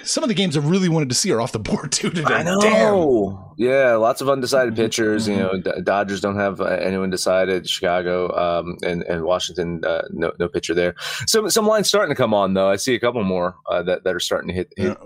Some 0.04 0.24
of 0.24 0.28
the 0.28 0.34
games 0.34 0.56
I 0.56 0.60
really 0.60 0.88
wanted 0.88 1.08
to 1.08 1.14
see 1.14 1.30
are 1.32 1.40
off 1.40 1.52
the 1.52 1.58
board 1.70 1.92
too 1.92 2.10
today. 2.10 2.34
I 2.34 2.42
know. 2.42 2.60
Damn. 2.60 3.52
Yeah, 3.56 3.94
lots 3.96 4.20
of 4.20 4.28
undecided 4.28 4.74
pitchers. 4.74 5.28
You 5.28 5.36
know, 5.36 5.60
Dodgers 5.82 6.20
don't 6.20 6.36
have 6.36 6.60
uh, 6.60 6.64
anyone 6.64 7.10
decided. 7.10 7.68
Chicago 7.68 8.34
um, 8.36 8.76
and 8.82 9.02
and 9.04 9.24
Washington, 9.24 9.84
uh, 9.84 10.02
no 10.10 10.32
no 10.38 10.48
pitcher 10.48 10.74
there. 10.74 10.94
Some 11.26 11.48
some 11.50 11.66
lines 11.66 11.88
starting 11.88 12.14
to 12.14 12.20
come 12.20 12.34
on 12.34 12.54
though. 12.54 12.68
I 12.68 12.76
see 12.76 12.94
a 12.94 13.00
couple 13.00 13.22
more 13.24 13.56
uh, 13.68 13.82
that 13.82 14.04
that 14.04 14.14
are 14.14 14.20
starting 14.20 14.48
to 14.48 14.54
hit 14.54 14.72
hit, 14.76 14.96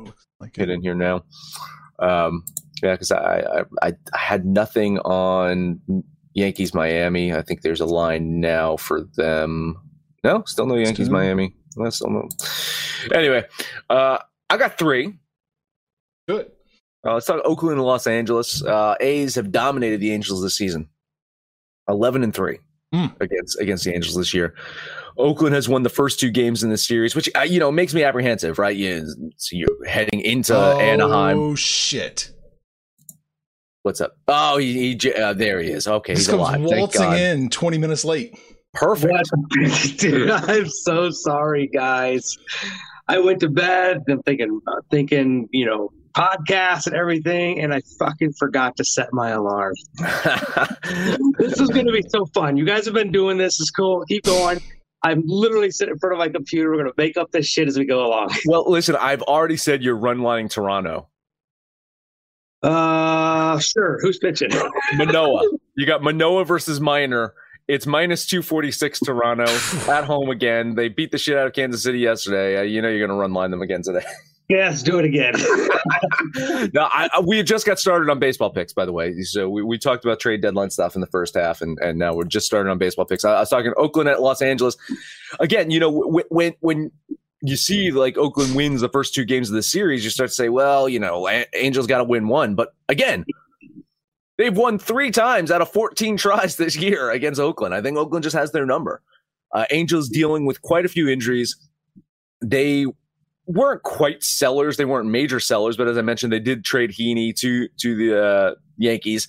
like 0.41 0.57
hit 0.57 0.71
in 0.71 0.81
here 0.81 0.95
now. 0.95 1.25
Um, 1.99 2.45
yeah, 2.83 2.93
because 2.93 3.11
I, 3.11 3.41
I 3.41 3.89
I 3.89 3.93
I 4.13 4.19
had 4.19 4.47
nothing 4.47 4.99
on 5.01 5.81
Yankees 6.35 6.75
Miami. 6.75 7.33
I 7.33 7.43
think 7.43 7.63
there's 7.63 7.81
a 7.81 7.87
line 7.87 8.41
now 8.41 8.77
for 8.77 9.03
them. 9.17 9.77
No, 10.23 10.43
still 10.47 10.67
no 10.67 10.77
Yankees 10.77 11.11
Miami. 11.11 11.55
No, 11.77 11.91
still 11.91 12.11
no. 12.11 12.29
Anyway, 13.15 13.45
uh, 13.91 14.19
I 14.51 14.57
got 14.57 14.79
three. 14.79 15.15
Good. 16.29 16.51
Uh, 17.07 17.15
let's 17.15 17.27
talk 17.27 17.41
Oakland 17.45 17.77
and 17.79 17.85
Los 17.87 18.07
Angeles. 18.07 18.63
Uh, 18.65 18.95
A's 19.01 19.35
have 19.37 19.53
dominated 19.53 20.01
the 20.01 20.13
Angels 20.13 20.43
this 20.43 20.57
season, 20.57 20.89
eleven 21.89 22.23
and 22.23 22.35
three 22.35 22.59
Hmm. 22.93 23.07
against 23.21 23.61
against 23.61 23.85
the 23.85 23.95
Angels 23.95 24.17
this 24.17 24.33
year. 24.35 24.55
Oakland 25.19 25.55
has 25.55 25.69
won 25.69 25.83
the 25.83 25.89
first 25.89 26.21
two 26.21 26.31
games 26.31 26.63
in 26.63 26.71
this 26.71 26.83
series, 26.83 27.15
which 27.15 27.29
uh, 27.37 27.41
you 27.43 27.59
know 27.61 27.71
makes 27.73 27.95
me 27.95 28.03
apprehensive, 28.05 28.59
right? 28.59 28.77
You, 28.77 29.07
so 29.37 29.57
you're 29.57 29.87
heading 29.89 30.21
into 30.21 30.57
Anaheim. 30.57 31.39
Oh 31.39 31.55
shit! 31.55 32.31
What's 33.83 34.01
up? 34.01 34.17
Oh, 34.29 34.59
he, 34.59 34.95
he 34.97 35.13
uh, 35.15 35.33
there 35.33 35.61
he 35.61 35.71
is. 35.71 35.87
Okay, 35.87 36.15
This 36.15 36.27
he's 36.27 36.29
comes 36.29 36.41
alive. 36.41 36.61
Waltzing 36.61 37.13
in 37.13 37.49
twenty 37.51 37.79
minutes 37.79 38.05
late. 38.05 38.37
Perfect. 38.75 39.31
Dude, 39.99 40.31
I'm 40.31 40.69
so 40.69 41.11
sorry, 41.11 41.67
guys. 41.69 42.37
I 43.09 43.19
went 43.19 43.41
to 43.41 43.49
bed. 43.49 44.03
I'm 44.09 44.23
thinking, 44.23 44.61
uh, 44.67 44.81
thinking, 44.91 45.49
you 45.53 45.65
know, 45.65 45.91
podcasts 46.17 46.87
and 46.87 46.97
everything, 46.97 47.61
and 47.61 47.73
I 47.73 47.83
fucking 47.99 48.33
forgot 48.39 48.77
to 48.77 48.85
set 48.85 49.13
my 49.13 49.31
alarm. 49.31 49.75
This 51.39 51.61
is 51.61 51.69
going 51.69 51.87
to 51.87 51.93
be 51.93 52.03
so 52.09 52.25
fun. 52.27 52.57
You 52.57 52.65
guys 52.65 52.87
have 52.87 52.95
been 52.95 53.13
doing 53.13 53.37
this. 53.37 53.61
It's 53.61 53.71
cool. 53.71 54.05
Keep 54.07 54.25
going. 54.25 54.61
I'm 55.03 55.23
literally 55.27 55.71
sitting 55.71 55.93
in 55.93 55.99
front 55.99 56.15
of 56.15 56.19
my 56.19 56.29
computer. 56.29 56.71
We're 56.71 56.83
going 56.83 56.89
to 56.89 56.95
make 56.97 57.17
up 57.17 57.31
this 57.31 57.47
shit 57.47 57.69
as 57.69 57.79
we 57.79 57.85
go 57.85 58.07
along. 58.07 58.31
well, 58.47 58.69
listen, 58.71 58.97
I've 58.97 59.23
already 59.23 59.57
said 59.57 59.83
you're 59.83 59.97
run 59.97 60.21
lining 60.21 60.49
Toronto. 60.49 61.09
Uh, 62.63 63.59
sure. 63.59 63.99
Who's 64.01 64.19
pitching? 64.19 64.51
Manoah. 64.95 65.49
you 65.77 65.87
got 65.87 66.03
Manoah 66.03 66.45
versus 66.45 66.81
Minor. 66.81 67.35
It's 67.69 67.87
minus 67.87 68.27
246 68.27 69.01
Toronto 69.01 69.45
at 69.91 70.05
home 70.05 70.31
again. 70.31 70.75
They 70.77 70.89
beat 70.89 71.11
the 71.11 71.19
shit 71.19 71.37
out 71.37 71.47
of 71.49 71.53
Kansas 71.53 71.83
City 71.83 71.99
yesterday. 71.99 72.59
Uh, 72.59 72.63
you 72.63 72.81
know 72.81 72.89
you're 72.89 73.07
going 73.07 73.17
to 73.17 73.21
run 73.21 73.33
line 73.33 73.51
them 73.51 73.61
again 73.63 73.83
today. 73.83 74.05
yes, 74.49 74.85
do 74.85 74.99
it 75.01 75.05
again. 75.05 75.35
no, 76.73 76.83
I, 76.85 77.09
I- 77.13 77.21
we 77.27 77.43
just 77.43 77.67
got 77.67 77.81
started 77.81 78.09
on 78.09 78.21
baseball 78.21 78.51
picks, 78.51 78.73
by 78.73 78.85
the 78.85 78.93
way. 78.93 79.21
So 79.23 79.49
we, 79.49 79.63
we 79.65 79.79
talked 79.79 80.05
about 80.05 80.21
trade 80.21 80.43
deadline 80.43 80.71
stuff 80.71 80.95
in 80.95 81.01
the 81.01 81.09
first 81.09 81.35
half, 81.35 81.61
and, 81.61 81.77
and 81.81 81.99
now 81.99 82.15
we're 82.15 82.25
just 82.25 82.47
starting 82.47 82.71
on 82.71 82.79
baseball 82.79 83.05
picks. 83.05 83.25
I, 83.25 83.33
I 83.35 83.41
was 83.41 83.49
talking 83.51 83.73
Oakland 83.77 84.09
at 84.09 84.23
Los 84.23 84.41
Angeles. 84.43 84.77
Again, 85.41 85.71
you 85.73 85.81
know, 85.81 85.91
when, 85.91 86.25
when, 86.29 86.55
when 86.61 86.93
you 87.43 87.57
see 87.57 87.91
like 87.91 88.17
Oakland 88.17 88.55
wins 88.55 88.81
the 88.81 88.89
first 88.89 89.13
two 89.13 89.25
games 89.25 89.49
of 89.51 89.57
the 89.57 89.63
series, 89.65 90.05
you 90.05 90.11
start 90.11 90.29
to 90.31 90.35
say, 90.35 90.49
well, 90.51 90.89
you 90.89 91.01
know, 91.01 91.29
Angels 91.55 91.89
got 91.89 91.99
to 91.99 92.05
win 92.05 92.29
one. 92.29 92.55
But 92.55 92.75
again, 92.89 93.25
they've 94.39 94.57
won 94.57 94.79
three 94.79 95.11
times 95.11 95.51
out 95.51 95.63
of 95.63 95.71
14 95.71 96.17
tries 96.17 96.57
this 96.57 96.77
year 96.77 97.11
against 97.11 97.41
Oakland. 97.41 97.75
I 97.75 97.83
think 97.83 97.97
Oakland 97.97 98.23
just 98.23 98.37
has 98.37 98.53
their 98.53 98.67
number. 98.67 99.03
Uh, 99.53 99.65
Angels 99.71 100.09
dealing 100.09 100.45
with 100.45 100.63
quite 100.63 100.85
a 100.85 100.89
few 100.89 101.09
injuries. 101.09 101.57
They 102.43 102.87
weren't 103.47 103.83
quite 103.85 104.23
sellers. 104.23 104.77
They 104.77 104.85
weren't 104.85 105.09
major 105.09 105.41
sellers, 105.41 105.77
but 105.77 105.89
as 105.89 105.97
I 105.97 106.03
mentioned, 106.03 106.33
they 106.33 106.41
did 106.41 106.65
trade 106.65 106.91
Heaney 106.91 107.35
to 107.37 107.69
to 107.69 107.95
the 107.95 108.25
uh, 108.25 108.55
Yankees. 108.77 109.27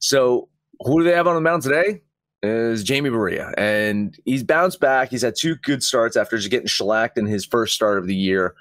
So 0.00 0.48
who 0.80 0.98
do 0.98 1.04
they 1.04 1.14
have 1.14 1.26
on 1.26 1.34
the 1.34 1.40
mound 1.40 1.62
today? 1.62 2.02
Is 2.42 2.82
Jamie 2.82 3.10
Barria, 3.10 3.52
and 3.58 4.16
he's 4.24 4.42
bounced 4.42 4.80
back. 4.80 5.10
He's 5.10 5.20
had 5.20 5.36
two 5.36 5.56
good 5.56 5.82
starts 5.82 6.16
after 6.16 6.38
just 6.38 6.50
getting 6.50 6.66
shellacked 6.66 7.18
in 7.18 7.26
his 7.26 7.44
first 7.44 7.74
start 7.74 7.98
of 7.98 8.06
the 8.06 8.14
year, 8.14 8.54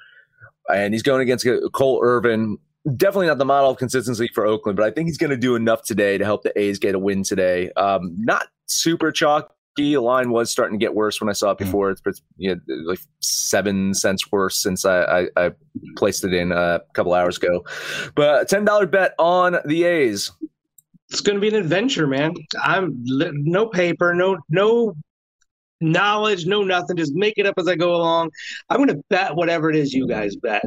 and 0.73 0.93
he's 0.93 1.03
going 1.03 1.21
against 1.21 1.47
Cole 1.71 2.01
Irvin. 2.03 2.57
Definitely 2.95 3.27
not 3.27 3.37
the 3.37 3.45
model 3.45 3.71
of 3.71 3.77
consistency 3.77 4.29
for 4.33 4.45
Oakland, 4.45 4.77
but 4.77 4.85
I 4.85 4.91
think 4.91 5.07
he's 5.07 5.17
going 5.17 5.31
to 5.31 5.37
do 5.37 5.55
enough 5.55 5.83
today 5.83 6.17
to 6.17 6.25
help 6.25 6.43
the 6.43 6.57
A's 6.57 6.79
get 6.79 6.95
a 6.95 6.99
win 6.99 7.23
today. 7.23 7.71
Um, 7.75 8.15
not 8.17 8.47
super 8.67 9.11
chalky. 9.11 9.49
The 9.75 9.97
line 9.97 10.31
was 10.31 10.49
starting 10.51 10.79
to 10.79 10.83
get 10.83 10.95
worse 10.95 11.21
when 11.21 11.29
I 11.29 11.33
saw 11.33 11.51
it 11.51 11.57
before. 11.57 11.91
It's 11.91 12.01
it's, 12.05 12.21
you 12.37 12.55
know, 12.55 12.61
like 12.85 12.99
seven 13.21 13.93
cents 13.93 14.29
worse 14.31 14.61
since 14.61 14.83
I, 14.85 15.03
I, 15.03 15.27
I 15.37 15.51
placed 15.95 16.23
it 16.25 16.33
in 16.33 16.51
uh, 16.51 16.79
a 16.81 16.93
couple 16.93 17.13
hours 17.13 17.37
ago. 17.37 17.63
But 18.15 18.49
ten 18.49 18.65
dollar 18.65 18.87
bet 18.87 19.13
on 19.19 19.57
the 19.65 19.83
A's. 19.83 20.31
it's 21.09 21.21
going 21.21 21.35
to 21.35 21.41
be 21.41 21.47
an 21.47 21.55
adventure, 21.55 22.07
man. 22.07 22.33
I'm 22.63 22.93
no 23.03 23.67
paper, 23.67 24.13
no 24.13 24.37
no 24.49 24.95
knowledge, 25.81 26.45
no 26.45 26.63
nothing. 26.63 26.97
Just 26.97 27.13
make 27.15 27.35
it 27.37 27.45
up 27.45 27.55
as 27.57 27.67
I 27.67 27.75
go 27.75 27.95
along. 27.95 28.31
I'm 28.69 28.77
going 28.77 28.89
to 28.89 29.03
bet 29.09 29.35
whatever 29.35 29.69
it 29.69 29.75
is 29.75 29.93
you 29.93 30.07
guys 30.07 30.35
bet. 30.35 30.63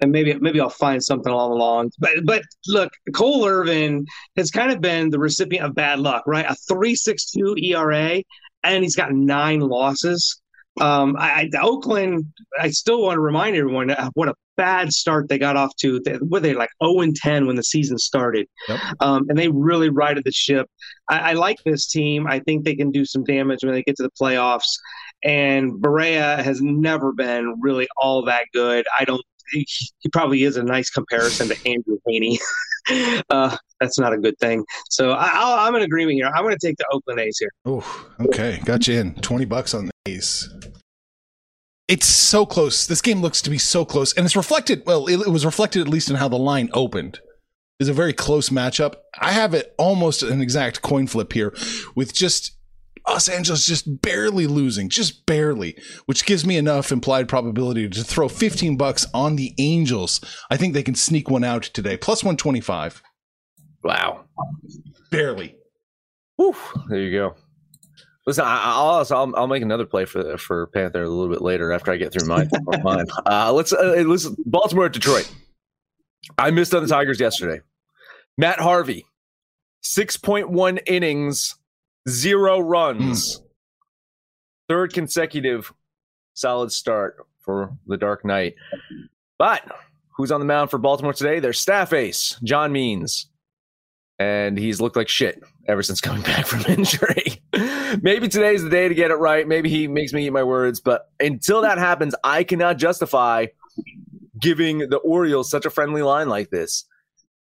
And 0.00 0.12
maybe 0.12 0.34
maybe 0.34 0.60
I'll 0.60 0.70
find 0.70 1.02
something 1.02 1.32
along 1.32 1.50
the 1.50 1.56
lines. 1.56 1.96
But 1.98 2.24
but 2.24 2.42
look, 2.68 2.92
Cole 3.14 3.46
Irvin 3.46 4.06
has 4.36 4.50
kind 4.50 4.70
of 4.70 4.80
been 4.80 5.10
the 5.10 5.18
recipient 5.18 5.66
of 5.66 5.74
bad 5.74 5.98
luck, 5.98 6.22
right? 6.26 6.46
A 6.48 6.54
three 6.54 6.94
six 6.94 7.30
two 7.32 7.56
ERA, 7.56 8.22
and 8.62 8.84
he's 8.84 8.94
got 8.94 9.12
nine 9.12 9.60
losses. 9.60 10.40
Um, 10.80 11.16
I, 11.18 11.50
Oakland, 11.60 12.26
I 12.60 12.70
still 12.70 13.02
want 13.02 13.16
to 13.16 13.20
remind 13.20 13.56
everyone 13.56 13.90
what 14.14 14.28
a 14.28 14.34
bad 14.58 14.92
start 14.92 15.28
they 15.28 15.38
got 15.38 15.56
off 15.56 15.74
to. 15.76 16.00
They, 16.00 16.18
were 16.20 16.40
they 16.40 16.52
like 16.52 16.68
0 16.84 17.00
and 17.00 17.16
10 17.16 17.46
when 17.46 17.56
the 17.56 17.62
season 17.62 17.96
started? 17.96 18.46
Yep. 18.68 18.80
Um, 19.00 19.24
and 19.30 19.38
they 19.38 19.48
really 19.48 19.88
righted 19.88 20.24
the 20.24 20.32
ship. 20.32 20.68
I, 21.08 21.30
I, 21.30 21.32
like 21.32 21.56
this 21.64 21.86
team. 21.86 22.26
I 22.26 22.40
think 22.40 22.64
they 22.64 22.74
can 22.74 22.90
do 22.90 23.06
some 23.06 23.24
damage 23.24 23.60
when 23.62 23.72
they 23.72 23.82
get 23.82 23.96
to 23.96 24.02
the 24.02 24.10
playoffs. 24.20 24.76
And 25.24 25.72
Barria 25.72 26.42
has 26.42 26.60
never 26.60 27.12
been 27.12 27.54
really 27.60 27.88
all 27.96 28.24
that 28.26 28.44
good. 28.52 28.84
I 28.98 29.04
don't. 29.04 29.22
He, 29.52 29.66
he 30.00 30.10
probably 30.10 30.42
is 30.42 30.58
a 30.58 30.62
nice 30.62 30.90
comparison 30.90 31.48
to 31.48 31.56
Andrew 31.66 31.96
Heaney. 32.06 32.38
uh, 33.30 33.56
that's 33.80 33.98
not 33.98 34.12
a 34.12 34.18
good 34.18 34.38
thing. 34.38 34.62
So 34.90 35.12
I, 35.12 35.66
am 35.66 35.74
in 35.74 35.82
agreement 35.82 36.16
here. 36.16 36.26
I'm 36.26 36.42
going 36.42 36.54
to 36.54 36.66
take 36.66 36.76
the 36.76 36.84
Oakland 36.92 37.20
A's 37.20 37.38
here. 37.38 37.50
Oh, 37.64 38.10
okay, 38.20 38.60
got 38.66 38.86
you 38.86 39.00
in. 39.00 39.14
Twenty 39.14 39.46
bucks 39.46 39.72
on 39.72 39.86
the 39.86 40.12
A's. 40.12 40.50
It's 41.88 42.06
so 42.06 42.44
close. 42.44 42.86
This 42.86 43.00
game 43.00 43.22
looks 43.22 43.40
to 43.42 43.50
be 43.50 43.58
so 43.58 43.84
close, 43.84 44.12
and 44.12 44.26
it's 44.26 44.36
reflected. 44.36 44.82
Well, 44.86 45.06
it, 45.06 45.20
it 45.20 45.30
was 45.30 45.46
reflected 45.46 45.80
at 45.80 45.88
least 45.88 46.10
in 46.10 46.16
how 46.16 46.28
the 46.28 46.36
line 46.36 46.68
opened. 46.74 47.20
Is 47.80 47.88
a 47.88 47.94
very 47.94 48.12
close 48.12 48.50
matchup. 48.50 48.96
I 49.20 49.32
have 49.32 49.54
it 49.54 49.72
almost 49.78 50.22
an 50.22 50.42
exact 50.42 50.82
coin 50.82 51.06
flip 51.06 51.32
here, 51.32 51.54
with 51.94 52.12
just 52.12 52.56
Los 53.08 53.28
Angeles 53.28 53.64
just 53.64 54.02
barely 54.02 54.46
losing, 54.46 54.88
just 54.88 55.24
barely, 55.24 55.76
which 56.06 56.26
gives 56.26 56.44
me 56.44 56.56
enough 56.56 56.92
implied 56.92 57.28
probability 57.28 57.88
to 57.88 58.04
throw 58.04 58.28
15 58.28 58.76
bucks 58.76 59.06
on 59.14 59.36
the 59.36 59.54
Angels. 59.58 60.20
I 60.50 60.56
think 60.56 60.74
they 60.74 60.82
can 60.82 60.94
sneak 60.94 61.30
one 61.30 61.44
out 61.44 61.62
today, 61.62 61.96
plus 61.96 62.22
125. 62.22 63.02
Wow. 63.82 64.24
Barely. 65.10 65.56
Whew, 66.36 66.56
there 66.88 67.00
you 67.00 67.12
go. 67.12 67.34
Listen, 68.28 68.44
I, 68.44 68.78
will 68.78 69.06
I'll, 69.10 69.36
I'll 69.36 69.46
make 69.46 69.62
another 69.62 69.86
play 69.86 70.04
for 70.04 70.36
for 70.36 70.66
Panther 70.66 71.02
a 71.02 71.08
little 71.08 71.30
bit 71.30 71.40
later 71.40 71.72
after 71.72 71.92
I 71.92 71.96
get 71.96 72.12
through 72.12 72.28
mine. 72.28 72.50
mine. 72.82 73.06
Uh, 73.24 73.50
let's 73.54 73.72
uh, 73.72 74.04
let's 74.06 74.26
Baltimore 74.44 74.84
at 74.84 74.92
Detroit. 74.92 75.32
I 76.36 76.50
missed 76.50 76.74
on 76.74 76.82
the 76.82 76.90
Tigers 76.90 77.20
yesterday. 77.20 77.62
Matt 78.36 78.60
Harvey, 78.60 79.06
six 79.80 80.18
point 80.18 80.50
one 80.50 80.76
innings, 80.86 81.56
zero 82.06 82.60
runs, 82.60 83.38
mm. 83.38 83.42
third 84.68 84.92
consecutive 84.92 85.72
solid 86.34 86.70
start 86.70 87.16
for 87.40 87.78
the 87.86 87.96
Dark 87.96 88.26
Knight. 88.26 88.56
But 89.38 89.62
who's 90.18 90.30
on 90.30 90.40
the 90.40 90.46
mound 90.46 90.68
for 90.68 90.76
Baltimore 90.76 91.14
today? 91.14 91.40
Their 91.40 91.54
staff 91.54 91.94
ace, 91.94 92.38
John 92.44 92.72
Means 92.72 93.30
and 94.18 94.58
he's 94.58 94.80
looked 94.80 94.96
like 94.96 95.08
shit 95.08 95.42
ever 95.68 95.82
since 95.82 96.00
coming 96.00 96.22
back 96.24 96.46
from 96.46 96.64
injury. 96.66 97.40
Maybe 98.02 98.28
today's 98.28 98.62
the 98.62 98.70
day 98.70 98.88
to 98.88 98.94
get 98.94 99.10
it 99.10 99.16
right. 99.16 99.46
Maybe 99.46 99.68
he 99.68 99.86
makes 99.86 100.12
me 100.12 100.26
eat 100.26 100.30
my 100.30 100.42
words, 100.42 100.80
but 100.80 101.10
until 101.20 101.62
that 101.62 101.78
happens, 101.78 102.14
I 102.24 102.42
cannot 102.42 102.78
justify 102.78 103.46
giving 104.38 104.78
the 104.78 104.98
Orioles 104.98 105.50
such 105.50 105.66
a 105.66 105.70
friendly 105.70 106.02
line 106.02 106.28
like 106.28 106.50
this. 106.50 106.84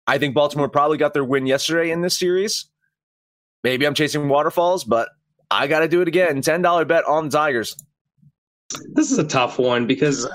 I 0.07 0.17
think 0.17 0.36
Baltimore 0.36 0.69
probably 0.69 0.97
got 0.97 1.13
their 1.13 1.23
win 1.23 1.45
yesterday 1.45 1.91
in 1.91 2.01
this 2.01 2.17
series. 2.17 2.65
Maybe 3.63 3.86
I'm 3.86 3.93
chasing 3.93 4.27
waterfalls, 4.27 4.83
but 4.83 5.09
I 5.49 5.67
got 5.67 5.79
to 5.79 5.88
do 5.88 6.01
it 6.01 6.07
again. 6.07 6.41
$10 6.41 6.88
bet 6.88 7.05
on 7.05 7.29
the 7.29 7.38
Tigers. 7.38 7.77
This 8.93 9.12
is 9.12 9.17
a 9.17 9.23
tough 9.23 9.59
one 9.59 9.88
because 9.88 10.25
uh, 10.25 10.29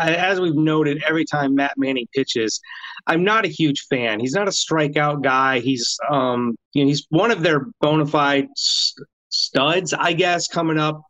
as 0.00 0.40
we've 0.40 0.54
noted, 0.54 1.02
every 1.06 1.24
time 1.24 1.54
Matt 1.54 1.74
Manning 1.76 2.08
pitches, 2.14 2.60
I'm 3.06 3.24
not 3.24 3.44
a 3.44 3.48
huge 3.48 3.86
fan. 3.88 4.20
He's 4.20 4.34
not 4.34 4.48
a 4.48 4.52
strikeout 4.52 5.22
guy. 5.22 5.60
He's 5.60 5.98
um, 6.10 6.56
you 6.72 6.84
know, 6.84 6.88
he's 6.88 7.06
one 7.10 7.30
of 7.30 7.42
their 7.42 7.66
bona 7.80 8.06
fide 8.06 8.48
studs, 8.54 9.92
I 9.92 10.12
guess, 10.12 10.48
coming 10.48 10.78
up. 10.78 11.02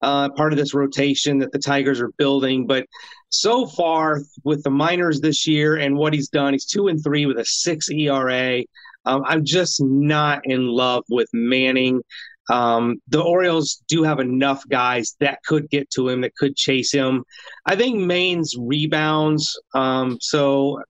Uh, 0.00 0.28
part 0.30 0.52
of 0.52 0.58
this 0.58 0.74
rotation 0.74 1.38
that 1.38 1.52
the 1.52 1.60
Tigers 1.60 2.00
are 2.00 2.10
building, 2.18 2.66
but 2.66 2.84
so 3.32 3.66
far 3.66 4.20
with 4.44 4.62
the 4.62 4.70
minors 4.70 5.20
this 5.20 5.46
year 5.46 5.76
and 5.76 5.96
what 5.96 6.12
he's 6.12 6.28
done, 6.28 6.52
he's 6.52 6.66
two 6.66 6.88
and 6.88 7.02
three 7.02 7.24
with 7.24 7.38
a 7.38 7.44
six 7.44 7.88
ERA. 7.88 8.62
Um, 9.04 9.22
I'm 9.24 9.44
just 9.44 9.82
not 9.82 10.40
in 10.44 10.66
love 10.66 11.04
with 11.08 11.28
Manning. 11.32 12.02
Um, 12.50 13.00
the 13.08 13.22
Orioles 13.22 13.82
do 13.88 14.02
have 14.02 14.20
enough 14.20 14.68
guys 14.68 15.16
that 15.20 15.42
could 15.44 15.70
get 15.70 15.88
to 15.90 16.08
him, 16.08 16.20
that 16.20 16.36
could 16.36 16.56
chase 16.56 16.92
him. 16.92 17.24
I 17.64 17.76
think 17.76 17.98
Means 17.98 18.54
rebounds. 18.58 19.58
Um, 19.74 20.18
so 20.20 20.82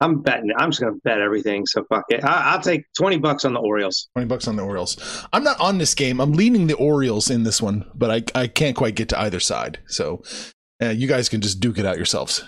I'm 0.00 0.20
betting. 0.20 0.52
I'm 0.56 0.70
just 0.70 0.80
going 0.80 0.94
to 0.94 1.00
bet 1.02 1.20
everything. 1.20 1.66
So 1.66 1.84
fuck 1.88 2.04
it. 2.08 2.22
I, 2.22 2.54
will 2.54 2.62
take 2.62 2.84
twenty 2.96 3.18
bucks 3.18 3.44
on 3.44 3.52
the 3.52 3.60
Orioles. 3.60 4.08
Twenty 4.14 4.28
bucks 4.28 4.46
on 4.46 4.56
the 4.56 4.62
Orioles. 4.62 5.26
I'm 5.32 5.42
not 5.42 5.58
on 5.60 5.78
this 5.78 5.94
game. 5.94 6.20
I'm 6.20 6.32
leaning 6.32 6.68
the 6.68 6.76
Orioles 6.76 7.30
in 7.30 7.42
this 7.42 7.60
one, 7.60 7.84
but 7.94 8.10
I 8.10 8.40
I 8.40 8.46
can't 8.46 8.76
quite 8.76 8.94
get 8.94 9.08
to 9.08 9.20
either 9.20 9.40
side. 9.40 9.80
So 9.88 10.22
uh, 10.80 10.90
you 10.90 11.08
guys 11.08 11.28
can 11.28 11.40
just 11.40 11.58
duke 11.58 11.78
it 11.78 11.86
out 11.86 11.96
yourselves. 11.96 12.44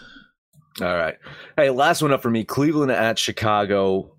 All 0.80 0.96
right. 0.96 1.16
Hey, 1.56 1.70
last 1.70 2.02
one 2.02 2.12
up 2.12 2.22
for 2.22 2.30
me. 2.30 2.44
Cleveland 2.44 2.92
at 2.92 3.18
Chicago. 3.18 4.16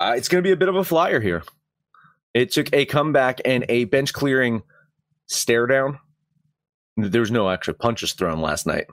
Uh, 0.00 0.14
it's 0.16 0.28
going 0.28 0.42
to 0.42 0.46
be 0.46 0.52
a 0.52 0.56
bit 0.56 0.68
of 0.68 0.76
a 0.76 0.84
flyer 0.84 1.20
here. 1.20 1.42
It 2.34 2.52
took 2.52 2.72
a 2.72 2.86
comeback 2.86 3.40
and 3.44 3.66
a 3.68 3.84
bench 3.84 4.12
clearing 4.12 4.62
stare 5.26 5.66
down. 5.66 5.98
There 6.96 7.20
was 7.20 7.32
no 7.32 7.50
actual 7.50 7.74
punches 7.74 8.12
thrown 8.12 8.40
last 8.40 8.66
night. 8.66 8.86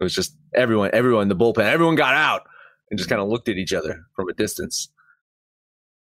It 0.00 0.04
was 0.04 0.14
just 0.14 0.36
everyone, 0.54 0.90
everyone, 0.92 1.28
the 1.28 1.36
bullpen, 1.36 1.64
everyone 1.64 1.94
got 1.94 2.14
out 2.14 2.42
and 2.90 2.98
just 2.98 3.08
kind 3.08 3.20
of 3.20 3.28
looked 3.28 3.48
at 3.48 3.56
each 3.56 3.72
other 3.72 4.04
from 4.14 4.28
a 4.28 4.34
distance. 4.34 4.88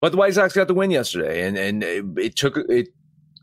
But 0.01 0.13
the 0.13 0.19
White 0.19 0.35
Sox 0.35 0.55
got 0.55 0.69
the 0.69 0.75
win 0.75 0.91
yesterday, 0.91 1.47
and 1.47 1.57
and 1.57 1.83
it, 1.83 2.05
it 2.17 2.37
took 2.37 2.57
it 2.57 2.89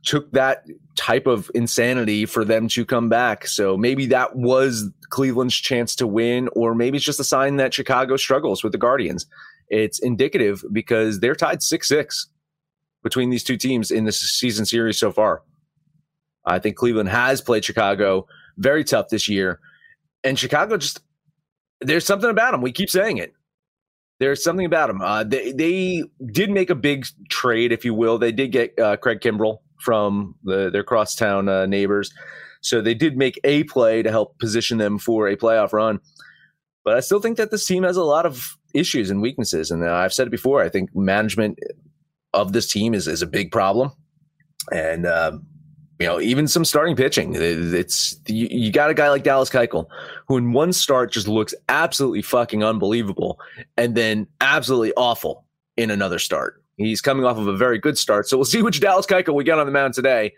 took 0.04 0.32
that 0.32 0.65
type 0.95 1.26
of 1.28 1.50
insanity 1.56 2.26
for 2.26 2.45
them 2.45 2.67
to 2.69 2.86
come 2.86 3.10
back. 3.10 3.48
So 3.48 3.76
maybe 3.76 4.06
that 4.08 4.36
was 4.36 4.89
Cleveland's 5.10 5.56
chance 5.56 5.95
to 5.95 6.08
win, 6.08 6.48
or 6.56 6.76
maybe 6.76 6.98
it's 6.98 7.06
just 7.06 7.19
a 7.19 7.26
sign 7.26 7.58
that 7.58 7.74
Chicago 7.74 8.15
struggles 8.15 8.63
with 8.63 8.71
the 8.71 8.78
Guardians. 8.78 9.26
It's 9.69 10.00
indicative 10.00 10.63
because 10.71 11.19
they're 11.19 11.36
tied 11.36 11.63
six 11.63 11.88
six 11.88 12.30
between 13.04 13.30
these 13.30 13.43
two 13.43 13.58
teams 13.58 13.91
in 13.91 14.06
this 14.06 14.19
season 14.19 14.65
series 14.65 14.98
so 14.98 15.12
far. 15.12 15.41
I 16.45 16.60
think 16.60 16.76
Cleveland 16.76 17.10
has 17.10 17.41
played 17.41 17.65
Chicago 17.65 18.28
very 18.58 18.84
tough 18.84 19.10
this 19.10 19.28
year. 19.28 19.60
And 20.25 20.38
Chicago 20.38 20.75
just, 20.75 20.99
there's 21.79 22.05
something 22.05 22.29
about 22.29 22.51
them. 22.51 22.61
We 22.61 22.71
keep 22.71 22.89
saying 22.89 23.17
it. 23.17 23.33
There's 24.19 24.43
something 24.43 24.65
about 24.65 24.88
them. 24.88 25.01
Uh, 25.01 25.23
they, 25.23 25.51
they 25.51 26.03
did 26.31 26.49
make 26.49 26.69
a 26.69 26.75
big 26.75 27.05
trade, 27.29 27.71
if 27.71 27.85
you 27.85 27.93
will. 27.93 28.17
They 28.17 28.31
did 28.31 28.51
get 28.51 28.77
uh, 28.79 28.97
Craig 28.97 29.19
Kimbrel 29.19 29.59
from 29.79 30.35
the, 30.43 30.69
their 30.71 30.83
crosstown 30.83 31.47
uh, 31.47 31.65
neighbors. 31.65 32.11
So 32.61 32.81
they 32.81 32.95
did 32.95 33.17
make 33.17 33.39
a 33.43 33.65
play 33.65 34.01
to 34.01 34.09
help 34.09 34.39
position 34.39 34.79
them 34.79 34.97
for 34.97 35.27
a 35.27 35.38
playoff 35.38 35.73
run. 35.73 35.99
But 36.83 36.97
I 36.97 37.01
still 37.01 37.19
think 37.19 37.38
that 37.38 37.51
this 37.51 37.65
team 37.65 37.83
has 37.83 37.97
a 37.97 38.03
lot 38.03 38.25
of 38.25 38.57
issues 38.73 39.11
and 39.11 39.21
weaknesses. 39.21 39.69
And 39.69 39.85
I've 39.85 40.13
said 40.13 40.27
it 40.27 40.31
before. 40.31 40.63
I 40.63 40.69
think 40.69 40.95
management 40.95 41.59
of 42.33 42.53
this 42.53 42.71
team 42.71 42.93
is, 42.93 43.07
is 43.07 43.21
a 43.21 43.27
big 43.27 43.51
problem. 43.51 43.91
And, 44.71 45.05
uh, 45.05 45.38
you 45.99 46.05
know, 46.05 46.19
even 46.19 46.47
some 46.47 46.65
starting 46.65 46.95
pitching. 46.95 47.36
It's 47.36 48.17
you, 48.27 48.71
got 48.71 48.89
a 48.89 48.93
guy 48.93 49.10
like 49.10 49.23
Dallas 49.23 49.49
Keuchel, 49.49 49.88
who 50.27 50.38
in 50.38 50.51
one 50.51 50.73
start 50.73 51.12
just 51.12 51.27
looks 51.27 51.53
absolutely 51.69 52.21
fucking 52.21 52.63
unbelievable, 52.63 53.39
and 53.77 53.95
then 53.95 54.27
absolutely 54.41 54.93
awful 54.97 55.45
in 55.77 55.89
another 55.91 56.19
start. 56.19 56.62
He's 56.77 56.99
coming 56.99 57.25
off 57.25 57.38
of 57.38 57.47
a 57.47 57.55
very 57.55 57.79
good 57.79 57.97
start, 57.97 58.27
so 58.27 58.38
we'll 58.38 58.45
see 58.45 58.62
which 58.62 58.81
Dallas 58.81 59.05
Keuchel 59.05 59.34
we 59.34 59.45
get 59.45 59.58
on 59.58 59.65
the 59.65 59.71
mound 59.71 59.93
today. 59.93 60.34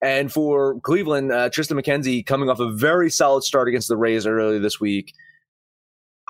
And 0.00 0.32
for 0.32 0.80
Cleveland, 0.80 1.32
uh, 1.32 1.48
Triston 1.48 1.80
McKenzie 1.80 2.24
coming 2.24 2.48
off 2.48 2.60
a 2.60 2.72
very 2.72 3.10
solid 3.10 3.42
start 3.42 3.68
against 3.68 3.88
the 3.88 3.96
Rays 3.96 4.26
earlier 4.26 4.58
this 4.58 4.80
week. 4.80 5.14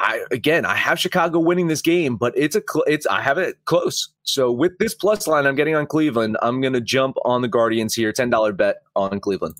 I 0.02 0.24
again, 0.32 0.66
I 0.66 0.74
have 0.74 0.98
Chicago 0.98 1.38
winning 1.38 1.68
this 1.68 1.80
game, 1.80 2.16
but 2.16 2.34
it's 2.36 2.56
a 2.56 2.62
cl- 2.68 2.84
it's 2.88 3.06
I 3.06 3.22
have 3.22 3.38
it 3.38 3.56
close. 3.64 4.08
So 4.24 4.50
with 4.50 4.76
this 4.78 4.94
plus 4.94 5.26
line, 5.28 5.46
I'm 5.46 5.54
getting 5.54 5.76
on 5.76 5.86
Cleveland. 5.86 6.36
I'm 6.42 6.60
going 6.60 6.72
to 6.72 6.80
jump 6.80 7.16
on 7.24 7.40
the 7.40 7.48
Guardians 7.48 7.94
here. 7.94 8.12
Ten 8.12 8.28
dollar 8.28 8.52
bet 8.52 8.82
on 8.96 9.20
Cleveland. 9.20 9.54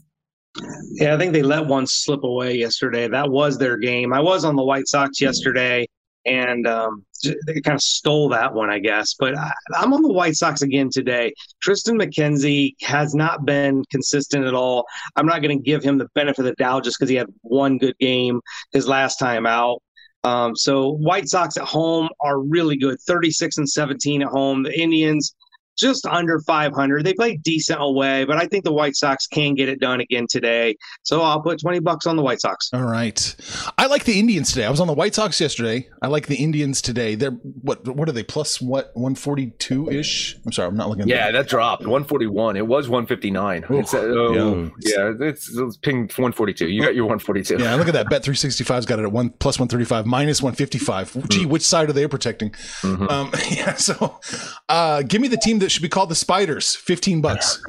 Yeah, 0.94 1.14
I 1.14 1.18
think 1.18 1.33
they 1.33 1.42
let 1.42 1.66
one 1.66 1.87
slip 1.87 2.24
away 2.24 2.57
yesterday. 2.57 3.09
That 3.09 3.31
was 3.31 3.57
their 3.57 3.76
game. 3.76 4.12
I 4.12 4.20
was 4.20 4.44
on 4.44 4.57
the 4.57 4.64
White 4.64 4.88
Sox 4.88 5.20
yesterday, 5.20 5.87
and 6.26 6.66
um, 6.66 7.07
they 7.46 7.61
kind 7.61 7.76
of 7.76 7.81
stole 7.81 8.28
that 8.31 8.52
one, 8.52 8.68
I 8.68 8.81
guess. 8.81 9.14
But 9.18 9.38
I, 9.38 9.52
I'm 9.76 9.94
on 9.94 10.02
the 10.02 10.12
White 10.12 10.35
Sox 10.35 10.62
again 10.62 10.90
today. 10.90 11.33
Triston 11.64 12.02
McKenzie 12.02 12.74
has 12.83 13.14
not 13.14 13.46
been 13.46 13.85
consistent 13.90 14.44
at 14.44 14.55
all. 14.55 14.85
I'm 15.16 15.26
not 15.26 15.40
going 15.40 15.57
to 15.57 15.62
give 15.62 15.85
him 15.85 15.98
the 15.98 16.09
benefit 16.14 16.40
of 16.40 16.46
the 16.46 16.55
doubt 16.55 16.85
just 16.85 16.98
because 16.98 17.09
he 17.09 17.16
had 17.16 17.28
one 17.42 17.78
good 17.78 17.96
game 17.98 18.40
his 18.72 18.88
last 18.88 19.18
time 19.18 19.46
out. 19.46 19.81
Um, 20.25 20.55
so 20.55 20.91
White 20.91 21.29
Sox 21.29 21.57
at 21.57 21.65
home 21.65 22.09
are 22.21 22.39
really 22.41 22.77
good, 22.77 23.01
36 23.01 23.59
and 23.59 23.69
17 23.69 24.23
at 24.23 24.29
home. 24.29 24.63
The 24.63 24.79
Indians 24.79 25.35
just 25.79 26.07
under 26.07 26.41
500. 26.41 27.05
They 27.05 27.15
play 27.15 27.37
decent 27.37 27.81
away, 27.81 28.25
but 28.25 28.37
I 28.37 28.47
think 28.47 28.65
the 28.65 28.73
White 28.73 28.97
Sox 28.97 29.27
can 29.27 29.55
get 29.55 29.69
it 29.69 29.81
done 29.81 30.01
again 30.01 30.27
today. 30.29 30.77
So 31.03 31.23
I'll 31.23 31.41
put 31.41 31.61
20 31.61 31.81
bucks 31.81 32.07
on 32.07 32.17
the 32.17 32.23
White 32.23 32.41
Sox. 32.41 32.71
All 32.73 32.83
right. 32.83 33.35
I 33.79 33.87
like 33.87 34.05
the 34.05 34.19
Indians 34.19 34.51
today. 34.51 34.65
I 34.67 34.71
was 34.71 34.81
on 34.81 34.87
the 34.87 34.93
White 34.93 35.15
Sox 35.15 35.41
yesterday. 35.41 35.89
I 36.01 36.09
like 36.09 36.27
the 36.27 36.37
Indians 36.37 36.83
today. 36.83 37.15
They're 37.15 37.31
what 37.31 37.87
what 37.89 38.09
are 38.09 38.13
they 38.13 38.23
plus 38.23 38.61
what 38.61 38.95
142-ish? 38.95 40.39
I'm 40.45 40.53
sorry, 40.53 40.69
I'm 40.69 40.77
not 40.77 40.89
looking 40.89 41.09
Yeah, 41.09 41.31
that 41.31 41.49
dropped 41.49 41.83
141. 41.83 42.57
It 42.57 42.67
was 42.67 42.89
159. 42.89 43.65
It's, 43.71 43.95
uh, 43.95 43.99
oh, 43.99 44.71
yeah, 44.81 45.13
it's, 45.21 45.57
it's 45.57 45.77
pinged 45.79 46.11
142. 46.13 46.69
You 46.69 46.83
got 46.83 46.95
your 46.95 47.05
142. 47.05 47.59
Yeah, 47.59 47.75
look 47.77 47.89
at 47.89 47.95
that. 47.95 48.09
Bet 48.09 48.23
365's 48.23 48.87
got 48.87 48.99
it 48.99 49.03
at 49.03 49.13
1 49.13 49.31
plus 49.31 49.59
135 49.59 50.07
minus 50.07 50.43
155. 50.43 51.29
Gee, 51.29 51.47
which 51.47 51.63
side 51.63 51.89
are 51.89 51.93
they 51.93 52.07
protecting? 52.07 52.51
Mhm. 52.83 53.11
Um, 53.11 53.31
yeah, 53.51 53.75
so 53.75 54.21
uh, 54.69 55.03
give 55.03 55.21
me 55.21 55.29
the 55.29 55.37
team 55.37 55.59
that 55.62 55.70
should 55.70 55.83
be 55.83 55.88
called 55.88 56.11
the 56.11 56.14
Spiders. 56.14 56.75
15 56.75 57.20
bucks. 57.20 57.62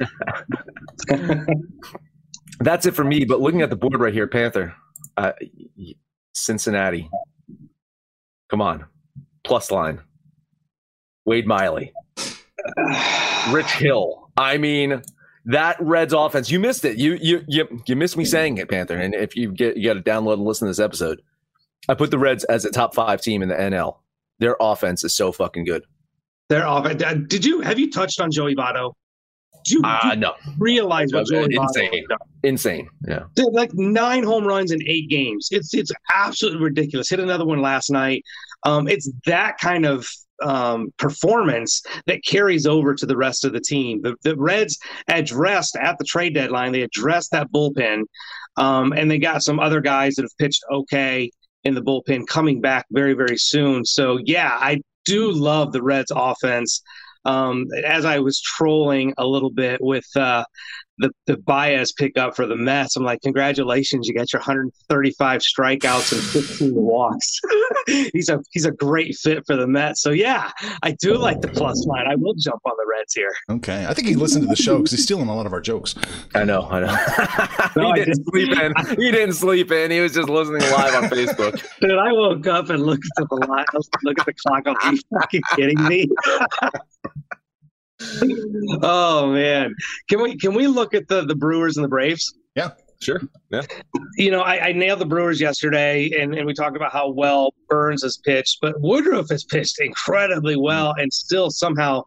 That's 2.60 2.86
it 2.86 2.94
for 2.94 3.04
me. 3.04 3.24
But 3.24 3.40
looking 3.40 3.62
at 3.62 3.70
the 3.70 3.76
board 3.76 3.98
right 4.00 4.12
here, 4.12 4.26
Panther, 4.26 4.74
uh, 5.16 5.32
Cincinnati. 6.34 7.08
Come 8.50 8.60
on, 8.60 8.84
plus 9.44 9.70
line. 9.70 10.00
Wade 11.24 11.46
Miley, 11.46 11.92
Rich 13.48 13.72
Hill. 13.72 14.30
I 14.36 14.58
mean, 14.58 15.02
that 15.46 15.76
Reds 15.80 16.12
offense. 16.12 16.50
You 16.50 16.60
missed 16.60 16.84
it. 16.84 16.98
You 16.98 17.18
you 17.20 17.44
you 17.48 17.82
you 17.86 17.96
missed 17.96 18.16
me 18.16 18.24
saying 18.24 18.58
it, 18.58 18.68
Panther. 18.68 18.96
And 18.96 19.14
if 19.14 19.34
you 19.34 19.50
get 19.50 19.76
you 19.76 19.84
got 19.92 19.94
to 19.94 20.10
download 20.10 20.34
and 20.34 20.44
listen 20.44 20.66
to 20.66 20.70
this 20.70 20.78
episode, 20.78 21.22
I 21.88 21.94
put 21.94 22.10
the 22.10 22.18
Reds 22.18 22.44
as 22.44 22.64
a 22.64 22.70
top 22.70 22.94
five 22.94 23.20
team 23.20 23.42
in 23.42 23.48
the 23.48 23.54
NL. 23.54 23.96
Their 24.38 24.56
offense 24.60 25.04
is 25.04 25.14
so 25.14 25.32
fucking 25.32 25.64
good. 25.64 25.84
They're 26.54 26.66
off. 26.68 26.86
Did 27.26 27.44
you 27.44 27.60
have 27.62 27.80
you 27.80 27.90
touched 27.90 28.20
on 28.20 28.30
Joey 28.30 28.54
Votto? 28.54 28.92
Did 29.64 29.74
you, 29.74 29.80
Uh, 29.82 30.02
did 30.02 30.14
you 30.14 30.20
no, 30.20 30.34
realize 30.56 31.12
what 31.12 31.26
Joey 31.26 31.48
Votto 31.48 31.62
insane, 31.66 32.06
done? 32.08 32.18
insane. 32.44 32.88
Yeah. 33.08 33.24
Dude, 33.34 33.52
like 33.52 33.74
nine 33.74 34.22
home 34.22 34.46
runs 34.46 34.70
in 34.70 34.78
eight 34.86 35.08
games. 35.10 35.48
It's 35.50 35.74
it's 35.74 35.90
absolutely 36.14 36.60
ridiculous. 36.62 37.10
Hit 37.10 37.18
another 37.18 37.44
one 37.44 37.60
last 37.60 37.90
night. 37.90 38.22
Um, 38.64 38.86
it's 38.86 39.10
that 39.26 39.58
kind 39.58 39.84
of 39.84 40.06
um, 40.44 40.92
performance 40.96 41.82
that 42.06 42.24
carries 42.24 42.66
over 42.68 42.94
to 42.94 43.04
the 43.04 43.16
rest 43.16 43.44
of 43.44 43.52
the 43.52 43.60
team. 43.60 44.00
The, 44.02 44.14
the 44.22 44.36
Reds 44.36 44.78
addressed 45.08 45.76
at 45.76 45.98
the 45.98 46.04
trade 46.04 46.34
deadline. 46.34 46.70
They 46.70 46.82
addressed 46.82 47.32
that 47.32 47.50
bullpen, 47.50 48.02
um, 48.56 48.92
and 48.92 49.10
they 49.10 49.18
got 49.18 49.42
some 49.42 49.58
other 49.58 49.80
guys 49.80 50.14
that 50.14 50.22
have 50.22 50.38
pitched 50.38 50.62
okay 50.70 51.32
in 51.64 51.74
the 51.74 51.82
bullpen 51.82 52.28
coming 52.28 52.60
back 52.60 52.86
very 52.92 53.14
very 53.14 53.38
soon. 53.38 53.84
So 53.84 54.20
yeah, 54.24 54.56
I 54.60 54.80
do 55.04 55.30
love 55.30 55.72
the 55.72 55.82
Reds 55.82 56.12
offense. 56.14 56.82
Um, 57.26 57.66
as 57.86 58.04
I 58.04 58.18
was 58.18 58.40
trolling 58.40 59.14
a 59.16 59.26
little 59.26 59.50
bit 59.50 59.80
with 59.82 60.06
uh, 60.14 60.44
the 60.98 61.10
the 61.26 61.36
Baez 61.38 61.92
pickup 61.92 62.36
for 62.36 62.46
the 62.46 62.56
Mets. 62.56 62.96
I'm 62.96 63.04
like, 63.04 63.20
congratulations, 63.22 64.06
you 64.06 64.14
got 64.14 64.32
your 64.32 64.40
135 64.40 65.40
strikeouts 65.40 66.12
and 66.12 66.22
15 66.22 66.74
walks. 66.74 67.40
he's 68.12 68.28
a 68.28 68.40
he's 68.52 68.64
a 68.66 68.70
great 68.70 69.14
fit 69.16 69.44
for 69.46 69.56
the 69.56 69.66
Mets. 69.66 70.02
So 70.02 70.10
yeah, 70.10 70.50
I 70.82 70.92
do 71.00 71.16
like 71.16 71.40
the 71.40 71.48
plus 71.48 71.84
line. 71.86 72.06
I 72.06 72.14
will 72.14 72.34
jump 72.34 72.60
on 72.64 72.72
the 72.76 72.86
Reds 72.96 73.14
here. 73.14 73.32
Okay. 73.50 73.86
I 73.86 73.94
think 73.94 74.06
he 74.08 74.14
listened 74.14 74.42
to 74.44 74.48
the 74.48 74.56
show 74.56 74.78
because 74.78 74.92
he's 74.92 75.02
stealing 75.04 75.28
a 75.28 75.34
lot 75.34 75.46
of 75.46 75.52
our 75.52 75.60
jokes. 75.60 75.94
I 76.34 76.44
know, 76.44 76.62
I 76.70 76.80
know. 76.80 76.96
No, 77.76 77.86
he 77.86 77.92
I 77.92 78.04
didn't 78.04 78.24
didn't. 78.24 78.30
sleep 78.30 78.58
in. 78.60 78.96
He 79.02 79.10
didn't 79.10 79.34
sleep 79.34 79.72
in. 79.72 79.90
He 79.90 80.00
was 80.00 80.14
just 80.14 80.28
listening 80.28 80.60
live 80.70 80.94
on 81.02 81.10
Facebook. 81.10 81.52
Dude, 81.80 81.98
I 81.98 82.12
woke 82.12 82.46
up 82.46 82.70
and 82.70 82.82
looked 82.84 83.04
at 83.18 83.28
the 83.28 83.34
line. 83.48 83.64
Look 84.04 84.20
at 84.20 84.26
the 84.26 84.32
clock. 84.34 84.62
I'm 84.66 84.76
Are 84.82 84.92
you 84.94 85.00
fucking 85.12 85.42
kidding 85.56 85.82
me? 85.88 86.08
oh 88.82 89.26
man, 89.32 89.74
can 90.08 90.22
we 90.22 90.36
can 90.36 90.54
we 90.54 90.66
look 90.66 90.94
at 90.94 91.08
the 91.08 91.24
the 91.24 91.34
Brewers 91.34 91.76
and 91.76 91.84
the 91.84 91.88
Braves? 91.88 92.34
Yeah, 92.54 92.70
sure. 93.00 93.20
Yeah. 93.50 93.62
you 94.16 94.30
know, 94.30 94.40
I, 94.40 94.68
I 94.68 94.72
nailed 94.72 95.00
the 95.00 95.06
Brewers 95.06 95.40
yesterday, 95.40 96.10
and, 96.18 96.34
and 96.34 96.46
we 96.46 96.54
talked 96.54 96.76
about 96.76 96.92
how 96.92 97.10
well 97.10 97.52
Burnes 97.68 98.02
has 98.02 98.16
pitched, 98.18 98.58
but 98.60 98.80
Woodruff 98.80 99.28
has 99.30 99.44
pitched 99.44 99.80
incredibly 99.80 100.56
well 100.56 100.94
and 100.98 101.12
still 101.12 101.50
somehow 101.50 102.04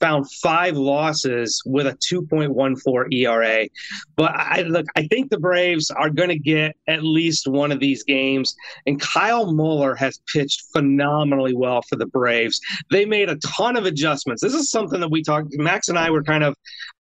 found 0.00 0.30
five 0.32 0.76
losses 0.76 1.62
with 1.66 1.86
a 1.86 1.96
2.14 2.12 3.12
ERA. 3.12 3.68
But 4.16 4.32
I 4.34 4.62
look, 4.62 4.86
I 4.96 5.06
think 5.06 5.30
the 5.30 5.38
Braves 5.38 5.90
are 5.90 6.10
going 6.10 6.30
to 6.30 6.38
get 6.38 6.76
at 6.88 7.04
least 7.04 7.46
one 7.46 7.70
of 7.70 7.80
these 7.80 8.02
games, 8.02 8.54
and 8.86 9.00
Kyle 9.00 9.52
Muller 9.52 9.94
has 9.94 10.20
pitched 10.32 10.64
phenomenally 10.72 11.54
well 11.54 11.82
for 11.82 11.96
the 11.96 12.06
Braves. 12.06 12.60
They 12.90 13.04
made 13.04 13.28
a 13.28 13.36
ton 13.36 13.76
of 13.76 13.84
adjustments. 13.84 14.42
This 14.42 14.54
is 14.54 14.70
something 14.70 15.00
that 15.00 15.10
we 15.10 15.22
talked. 15.22 15.48
Max 15.52 15.88
and 15.88 15.98
I 15.98 16.10
were 16.10 16.22
kind 16.22 16.44
of 16.44 16.54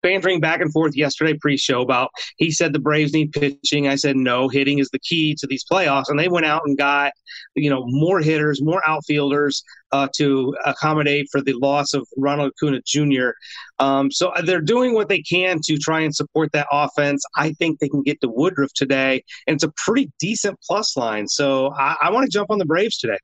bantering 0.02 0.40
back 0.40 0.60
and 0.60 0.72
forth 0.72 0.96
yesterday 0.96 1.34
pre-show 1.34 1.82
about 1.82 2.10
he 2.36 2.50
said 2.50 2.72
the 2.72 2.78
Braves 2.78 3.12
need 3.12 3.32
pitching. 3.32 3.88
I 3.88 3.96
said 3.96 4.16
no, 4.16 4.48
hitting 4.48 4.78
is 4.78 4.90
the 4.90 4.98
key 4.98 5.34
to 5.38 5.46
these 5.46 5.64
playoffs, 5.70 6.08
and 6.08 6.18
they 6.18 6.28
went 6.28 6.46
out 6.46 6.62
and 6.66 6.76
got 6.76 7.12
you 7.54 7.70
know 7.70 7.84
more 7.86 8.20
hitters, 8.20 8.62
more 8.62 8.82
outfielders 8.86 9.62
uh, 9.92 10.08
to 10.16 10.54
accommodate 10.64 11.28
for 11.30 11.40
the 11.40 11.54
loss 11.54 11.94
of 11.94 12.06
Ronald 12.16 12.52
Acuna 12.56 12.80
Jr. 12.86 13.30
Um, 13.78 14.10
so 14.10 14.32
they're 14.44 14.60
doing 14.60 14.94
what 14.94 15.08
they 15.08 15.22
can 15.22 15.60
to 15.64 15.76
try 15.78 16.00
and 16.00 16.14
support 16.14 16.52
that 16.52 16.66
offense. 16.70 17.24
I 17.36 17.52
think 17.52 17.78
they 17.78 17.88
can 17.88 18.02
get 18.02 18.20
to 18.20 18.28
Woodruff 18.28 18.72
today, 18.74 19.24
and 19.46 19.54
it's 19.54 19.64
a 19.64 19.72
pretty 19.76 20.10
decent 20.18 20.58
plus 20.66 20.96
line. 20.96 21.28
So 21.28 21.72
I, 21.74 21.96
I 22.02 22.10
want 22.10 22.24
to 22.24 22.30
jump 22.30 22.50
on 22.50 22.58
the 22.58 22.66
Braves 22.66 22.98
today. 22.98 23.18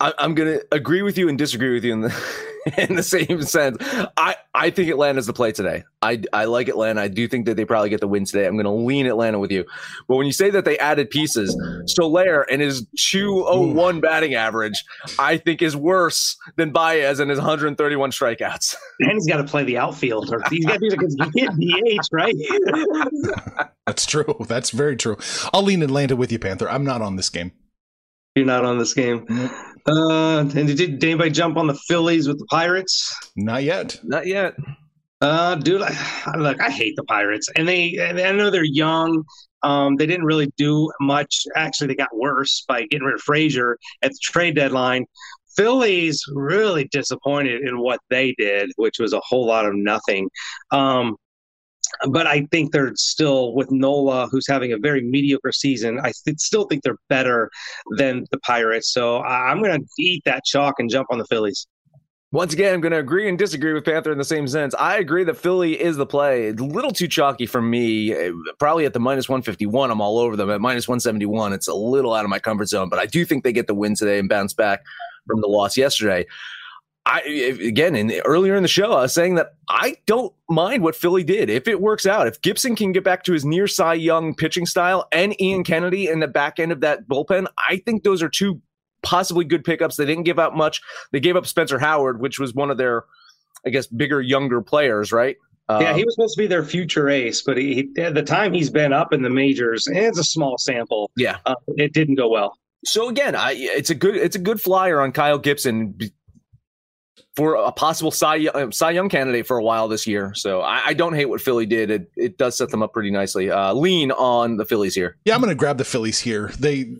I, 0.00 0.12
I'm 0.18 0.34
going 0.34 0.58
to 0.58 0.66
agree 0.72 1.02
with 1.02 1.18
you 1.18 1.28
and 1.28 1.36
disagree 1.36 1.72
with 1.72 1.84
you 1.84 1.92
in 1.92 2.00
the 2.02 2.46
in 2.78 2.96
the 2.96 3.02
same 3.02 3.42
sense. 3.42 3.76
I, 4.16 4.36
I 4.54 4.70
think 4.70 4.90
Atlanta's 4.90 5.26
the 5.26 5.32
play 5.32 5.52
today. 5.52 5.84
I, 6.02 6.22
I 6.32 6.46
like 6.46 6.68
Atlanta. 6.68 7.00
I 7.00 7.08
do 7.08 7.28
think 7.28 7.46
that 7.46 7.56
they 7.56 7.64
probably 7.64 7.90
get 7.90 8.00
the 8.00 8.08
win 8.08 8.24
today. 8.24 8.46
I'm 8.46 8.54
going 8.54 8.64
to 8.64 8.70
lean 8.70 9.06
Atlanta 9.06 9.38
with 9.38 9.50
you. 9.50 9.64
But 10.08 10.16
when 10.16 10.26
you 10.26 10.32
say 10.32 10.50
that 10.50 10.64
they 10.64 10.78
added 10.78 11.10
pieces, 11.10 11.56
Soler 11.86 12.42
and 12.50 12.60
his 12.60 12.86
201 12.98 14.00
batting 14.00 14.34
average, 14.34 14.84
I 15.18 15.36
think 15.36 15.62
is 15.62 15.76
worse 15.76 16.36
than 16.56 16.72
Baez 16.72 17.20
and 17.20 17.30
his 17.30 17.38
131 17.38 18.10
strikeouts. 18.10 18.74
And 18.98 19.12
he's 19.12 19.26
got 19.26 19.36
to 19.36 19.44
play 19.44 19.62
the 19.62 19.76
outfield, 19.76 20.32
or 20.32 20.42
he's 20.48 20.64
got 20.64 20.78
to 20.78 20.90
because 20.90 21.14
he 21.34 21.40
can't 21.40 21.54
DH, 21.60 22.08
right? 22.12 22.34
That's 23.86 24.06
true. 24.06 24.34
That's 24.48 24.70
very 24.70 24.96
true. 24.96 25.18
I'll 25.52 25.62
lean 25.62 25.82
Atlanta 25.82 26.16
with 26.16 26.32
you, 26.32 26.38
Panther. 26.38 26.68
I'm 26.68 26.82
not 26.82 27.02
on 27.02 27.16
this 27.16 27.28
game. 27.28 27.52
You're 28.36 28.44
not 28.44 28.66
on 28.66 28.78
this 28.78 28.92
game. 28.92 29.24
Uh, 29.88 30.40
and 30.40 30.52
did, 30.52 30.76
did 30.76 31.04
anybody 31.04 31.30
jump 31.30 31.56
on 31.56 31.66
the 31.66 31.78
Phillies 31.88 32.28
with 32.28 32.38
the 32.38 32.44
Pirates? 32.46 33.14
Not 33.34 33.62
yet. 33.62 33.98
Not 34.04 34.26
yet. 34.26 34.54
Uh, 35.22 35.54
dude, 35.54 35.80
I, 35.80 36.36
look, 36.36 36.60
I 36.60 36.70
hate 36.70 36.94
the 36.96 37.04
Pirates, 37.04 37.48
and 37.56 37.66
they, 37.66 37.96
and 37.96 38.20
I 38.20 38.32
know 38.32 38.50
they're 38.50 38.62
young. 38.62 39.24
Um, 39.62 39.96
they 39.96 40.04
didn't 40.04 40.26
really 40.26 40.52
do 40.58 40.92
much. 41.00 41.46
Actually, 41.56 41.86
they 41.86 41.94
got 41.94 42.14
worse 42.14 42.62
by 42.68 42.82
getting 42.90 43.06
rid 43.06 43.14
of 43.14 43.22
Frazier 43.22 43.78
at 44.02 44.10
the 44.10 44.18
trade 44.22 44.54
deadline. 44.54 45.06
Phillies 45.56 46.22
really 46.34 46.84
disappointed 46.92 47.62
in 47.62 47.80
what 47.80 48.00
they 48.10 48.34
did, 48.36 48.70
which 48.76 48.98
was 48.98 49.14
a 49.14 49.20
whole 49.24 49.46
lot 49.46 49.64
of 49.64 49.74
nothing. 49.74 50.28
Um, 50.70 51.16
but 52.10 52.26
I 52.26 52.46
think 52.50 52.72
they're 52.72 52.92
still 52.96 53.54
with 53.54 53.70
Nola, 53.70 54.28
who's 54.30 54.46
having 54.48 54.72
a 54.72 54.78
very 54.78 55.02
mediocre 55.02 55.52
season. 55.52 55.98
I 56.00 56.12
th- 56.24 56.38
still 56.38 56.64
think 56.64 56.82
they're 56.82 56.98
better 57.08 57.50
than 57.96 58.24
the 58.30 58.38
Pirates. 58.38 58.92
So 58.92 59.18
I- 59.18 59.50
I'm 59.50 59.62
going 59.62 59.80
to 59.80 59.86
eat 59.98 60.22
that 60.24 60.44
chalk 60.44 60.74
and 60.78 60.90
jump 60.90 61.08
on 61.10 61.18
the 61.18 61.26
Phillies. 61.26 61.66
Once 62.32 62.52
again, 62.52 62.74
I'm 62.74 62.80
going 62.80 62.92
to 62.92 62.98
agree 62.98 63.28
and 63.28 63.38
disagree 63.38 63.72
with 63.72 63.84
Panther 63.84 64.10
in 64.10 64.18
the 64.18 64.24
same 64.24 64.48
sense. 64.48 64.74
I 64.74 64.98
agree 64.98 65.22
that 65.24 65.36
Philly 65.36 65.80
is 65.80 65.96
the 65.96 66.04
play. 66.04 66.48
A 66.48 66.52
little 66.54 66.90
too 66.90 67.06
chalky 67.06 67.46
for 67.46 67.62
me. 67.62 68.12
Eh, 68.12 68.32
Probably 68.58 68.84
at 68.84 68.92
the 68.92 69.00
minus 69.00 69.28
151, 69.28 69.90
I'm 69.92 70.00
all 70.00 70.18
over 70.18 70.36
them. 70.36 70.50
At 70.50 70.60
minus 70.60 70.88
171, 70.88 71.52
it's 71.52 71.68
a 71.68 71.74
little 71.74 72.12
out 72.12 72.24
of 72.24 72.30
my 72.30 72.40
comfort 72.40 72.66
zone, 72.68 72.88
but 72.88 72.98
I 72.98 73.06
do 73.06 73.24
think 73.24 73.44
they 73.44 73.52
get 73.52 73.68
the 73.68 73.74
win 73.74 73.94
today 73.94 74.18
and 74.18 74.28
bounce 74.28 74.52
back 74.52 74.82
from 75.26 75.40
the 75.40 75.46
loss 75.46 75.76
yesterday. 75.76 76.26
I 77.06 77.20
again, 77.20 77.94
in 77.94 78.10
earlier 78.24 78.56
in 78.56 78.62
the 78.62 78.68
show, 78.68 78.92
I 78.92 79.02
was 79.02 79.14
saying 79.14 79.36
that 79.36 79.54
I 79.68 79.96
don't 80.06 80.34
mind 80.50 80.82
what 80.82 80.96
Philly 80.96 81.22
did 81.22 81.48
if 81.48 81.68
it 81.68 81.80
works 81.80 82.04
out. 82.04 82.26
If 82.26 82.42
Gibson 82.42 82.74
can 82.74 82.90
get 82.90 83.04
back 83.04 83.22
to 83.24 83.32
his 83.32 83.44
near 83.44 83.68
Cy 83.68 83.94
Young 83.94 84.34
pitching 84.34 84.66
style 84.66 85.06
and 85.12 85.40
Ian 85.40 85.62
Kennedy 85.62 86.08
in 86.08 86.18
the 86.18 86.26
back 86.26 86.58
end 86.58 86.72
of 86.72 86.80
that 86.80 87.08
bullpen, 87.08 87.46
I 87.68 87.76
think 87.86 88.02
those 88.02 88.22
are 88.22 88.28
two 88.28 88.60
possibly 89.02 89.44
good 89.44 89.62
pickups. 89.62 89.96
They 89.96 90.04
didn't 90.04 90.24
give 90.24 90.40
up 90.40 90.54
much. 90.54 90.80
They 91.12 91.20
gave 91.20 91.36
up 91.36 91.46
Spencer 91.46 91.78
Howard, 91.78 92.20
which 92.20 92.40
was 92.40 92.54
one 92.54 92.72
of 92.72 92.76
their, 92.76 93.04
I 93.64 93.70
guess, 93.70 93.86
bigger, 93.86 94.20
younger 94.20 94.60
players, 94.60 95.12
right? 95.12 95.36
yeah, 95.70 95.90
Um, 95.90 95.96
he 95.96 96.04
was 96.04 96.14
supposed 96.16 96.34
to 96.36 96.42
be 96.42 96.48
their 96.48 96.64
future 96.64 97.08
ace, 97.08 97.40
but 97.40 97.56
he, 97.56 97.88
at 97.98 98.14
the 98.14 98.22
time 98.24 98.52
he's 98.52 98.70
been 98.70 98.92
up 98.92 99.12
in 99.12 99.22
the 99.22 99.30
majors, 99.30 99.86
and 99.86 99.96
it's 99.96 100.18
a 100.18 100.24
small 100.24 100.58
sample. 100.58 101.10
yeah. 101.16 101.38
Uh, 101.46 101.54
it 101.68 101.92
didn't 101.92 102.16
go 102.16 102.28
well. 102.28 102.58
So 102.84 103.08
again, 103.08 103.34
I 103.34 103.52
it's 103.56 103.90
a 103.90 103.94
good 103.96 104.14
it's 104.14 104.36
a 104.36 104.38
good 104.38 104.60
flyer 104.60 105.00
on 105.00 105.10
Kyle 105.10 105.38
Gibson. 105.38 105.98
For 107.36 107.54
a 107.54 107.70
possible 107.70 108.10
Cy, 108.10 108.46
uh, 108.46 108.70
Cy 108.70 108.92
Young 108.92 109.10
candidate 109.10 109.46
for 109.46 109.58
a 109.58 109.62
while 109.62 109.88
this 109.88 110.06
year. 110.06 110.32
So 110.34 110.62
I, 110.62 110.86
I 110.86 110.94
don't 110.94 111.14
hate 111.14 111.26
what 111.26 111.40
Philly 111.40 111.66
did. 111.66 111.90
It, 111.90 112.10
it 112.16 112.38
does 112.38 112.56
set 112.56 112.70
them 112.70 112.82
up 112.82 112.94
pretty 112.94 113.10
nicely. 113.10 113.50
Uh, 113.50 113.74
lean 113.74 114.10
on 114.10 114.56
the 114.56 114.64
Phillies 114.64 114.94
here. 114.94 115.18
Yeah, 115.26 115.34
I'm 115.34 115.40
going 115.40 115.50
to 115.50 115.54
grab 115.54 115.76
the 115.76 115.84
Phillies 115.84 116.18
here. 116.18 116.50
They 116.58 116.94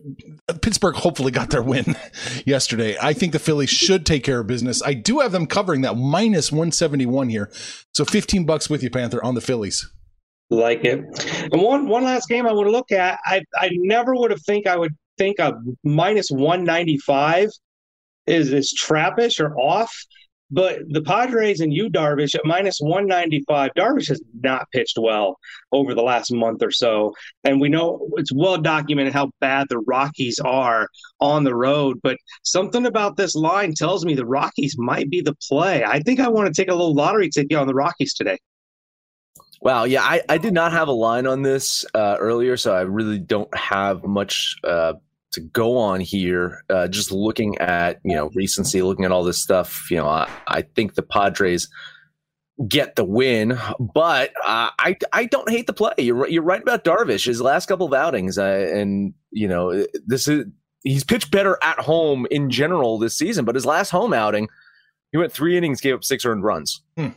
Pittsburgh 0.60 0.94
hopefully 0.94 1.32
got 1.32 1.50
their 1.50 1.62
win 1.62 1.96
yesterday. 2.44 2.96
I 3.00 3.14
think 3.14 3.32
the 3.32 3.38
Phillies 3.38 3.70
should 3.70 4.04
take 4.04 4.24
care 4.24 4.40
of 4.40 4.46
business. 4.46 4.82
I 4.82 4.92
do 4.92 5.20
have 5.20 5.32
them 5.32 5.46
covering 5.46 5.80
that 5.80 5.96
minus 5.96 6.52
171 6.52 7.30
here. 7.30 7.50
So 7.94 8.04
15 8.04 8.44
bucks 8.44 8.68
with 8.68 8.82
you, 8.82 8.90
Panther, 8.90 9.24
on 9.24 9.34
the 9.34 9.40
Phillies. 9.40 9.90
Like 10.50 10.84
it. 10.84 11.00
And 11.50 11.60
one 11.60 11.88
one 11.88 12.04
last 12.04 12.28
game 12.28 12.46
I 12.46 12.52
would 12.52 12.68
look 12.68 12.92
at. 12.92 13.18
I 13.24 13.42
I 13.56 13.70
never 13.72 14.14
would 14.14 14.30
have 14.30 14.42
think 14.42 14.66
I 14.66 14.76
would 14.76 14.94
think 15.18 15.38
a 15.38 15.54
minus 15.82 16.28
195 16.30 17.48
is 18.26 18.52
is 18.52 18.72
trappish 18.78 19.40
or 19.40 19.56
off. 19.58 19.92
But 20.50 20.80
the 20.88 21.02
Padres 21.02 21.60
and 21.60 21.72
you, 21.72 21.90
Darvish 21.90 22.34
at 22.34 22.44
minus 22.44 22.78
195, 22.78 23.72
Darvish 23.76 24.08
has 24.08 24.22
not 24.42 24.70
pitched 24.70 24.96
well 24.98 25.38
over 25.72 25.92
the 25.92 26.02
last 26.02 26.32
month 26.32 26.62
or 26.62 26.70
so. 26.70 27.14
And 27.42 27.60
we 27.60 27.68
know 27.68 28.08
it's 28.16 28.32
well 28.32 28.58
documented 28.58 29.12
how 29.12 29.30
bad 29.40 29.66
the 29.68 29.78
Rockies 29.80 30.38
are 30.38 30.88
on 31.20 31.42
the 31.42 31.54
road. 31.54 31.98
But 32.02 32.16
something 32.44 32.86
about 32.86 33.16
this 33.16 33.34
line 33.34 33.74
tells 33.74 34.04
me 34.04 34.14
the 34.14 34.26
Rockies 34.26 34.76
might 34.78 35.10
be 35.10 35.20
the 35.20 35.36
play. 35.48 35.82
I 35.84 36.00
think 36.00 36.20
I 36.20 36.28
want 36.28 36.46
to 36.46 36.54
take 36.54 36.70
a 36.70 36.74
little 36.74 36.94
lottery 36.94 37.28
ticket 37.28 37.56
on 37.56 37.66
the 37.66 37.74
Rockies 37.74 38.14
today. 38.14 38.38
Wow, 39.62 39.84
yeah, 39.84 40.02
I, 40.02 40.22
I 40.28 40.38
did 40.38 40.52
not 40.52 40.72
have 40.72 40.88
a 40.88 40.92
line 40.92 41.26
on 41.26 41.42
this 41.42 41.84
uh, 41.94 42.16
earlier, 42.20 42.56
so 42.56 42.74
I 42.74 42.82
really 42.82 43.18
don't 43.18 43.52
have 43.56 44.04
much 44.04 44.54
uh, 44.62 44.92
to 45.36 45.40
go 45.40 45.78
on 45.78 46.00
here. 46.00 46.64
Uh, 46.68 46.88
just 46.88 47.12
looking 47.12 47.56
at 47.58 48.00
you 48.04 48.16
know 48.16 48.30
recency, 48.34 48.82
looking 48.82 49.04
at 49.04 49.12
all 49.12 49.22
this 49.22 49.40
stuff, 49.40 49.90
you 49.90 49.96
know, 49.96 50.08
I, 50.08 50.28
I 50.48 50.62
think 50.62 50.94
the 50.94 51.02
Padres 51.02 51.68
get 52.66 52.96
the 52.96 53.04
win, 53.04 53.58
but 53.78 54.30
uh, 54.44 54.70
I 54.78 54.96
I 55.12 55.26
don't 55.26 55.48
hate 55.48 55.66
the 55.66 55.72
play. 55.72 55.92
You're 55.98 56.26
you're 56.28 56.42
right 56.42 56.60
about 56.60 56.84
Darvish. 56.84 57.26
His 57.26 57.40
last 57.40 57.66
couple 57.66 57.86
of 57.86 57.94
outings, 57.94 58.38
uh, 58.38 58.70
and 58.72 59.14
you 59.30 59.46
know 59.46 59.86
this 60.06 60.26
is 60.26 60.46
he's 60.82 61.04
pitched 61.04 61.30
better 61.30 61.58
at 61.62 61.78
home 61.78 62.26
in 62.30 62.50
general 62.50 62.98
this 62.98 63.16
season, 63.16 63.44
but 63.44 63.54
his 63.54 63.66
last 63.66 63.90
home 63.90 64.12
outing, 64.12 64.48
he 65.12 65.18
went 65.18 65.32
three 65.32 65.56
innings, 65.56 65.80
gave 65.80 65.94
up 65.94 66.04
six 66.04 66.24
earned 66.24 66.44
runs. 66.44 66.82
Hmm. 66.96 67.08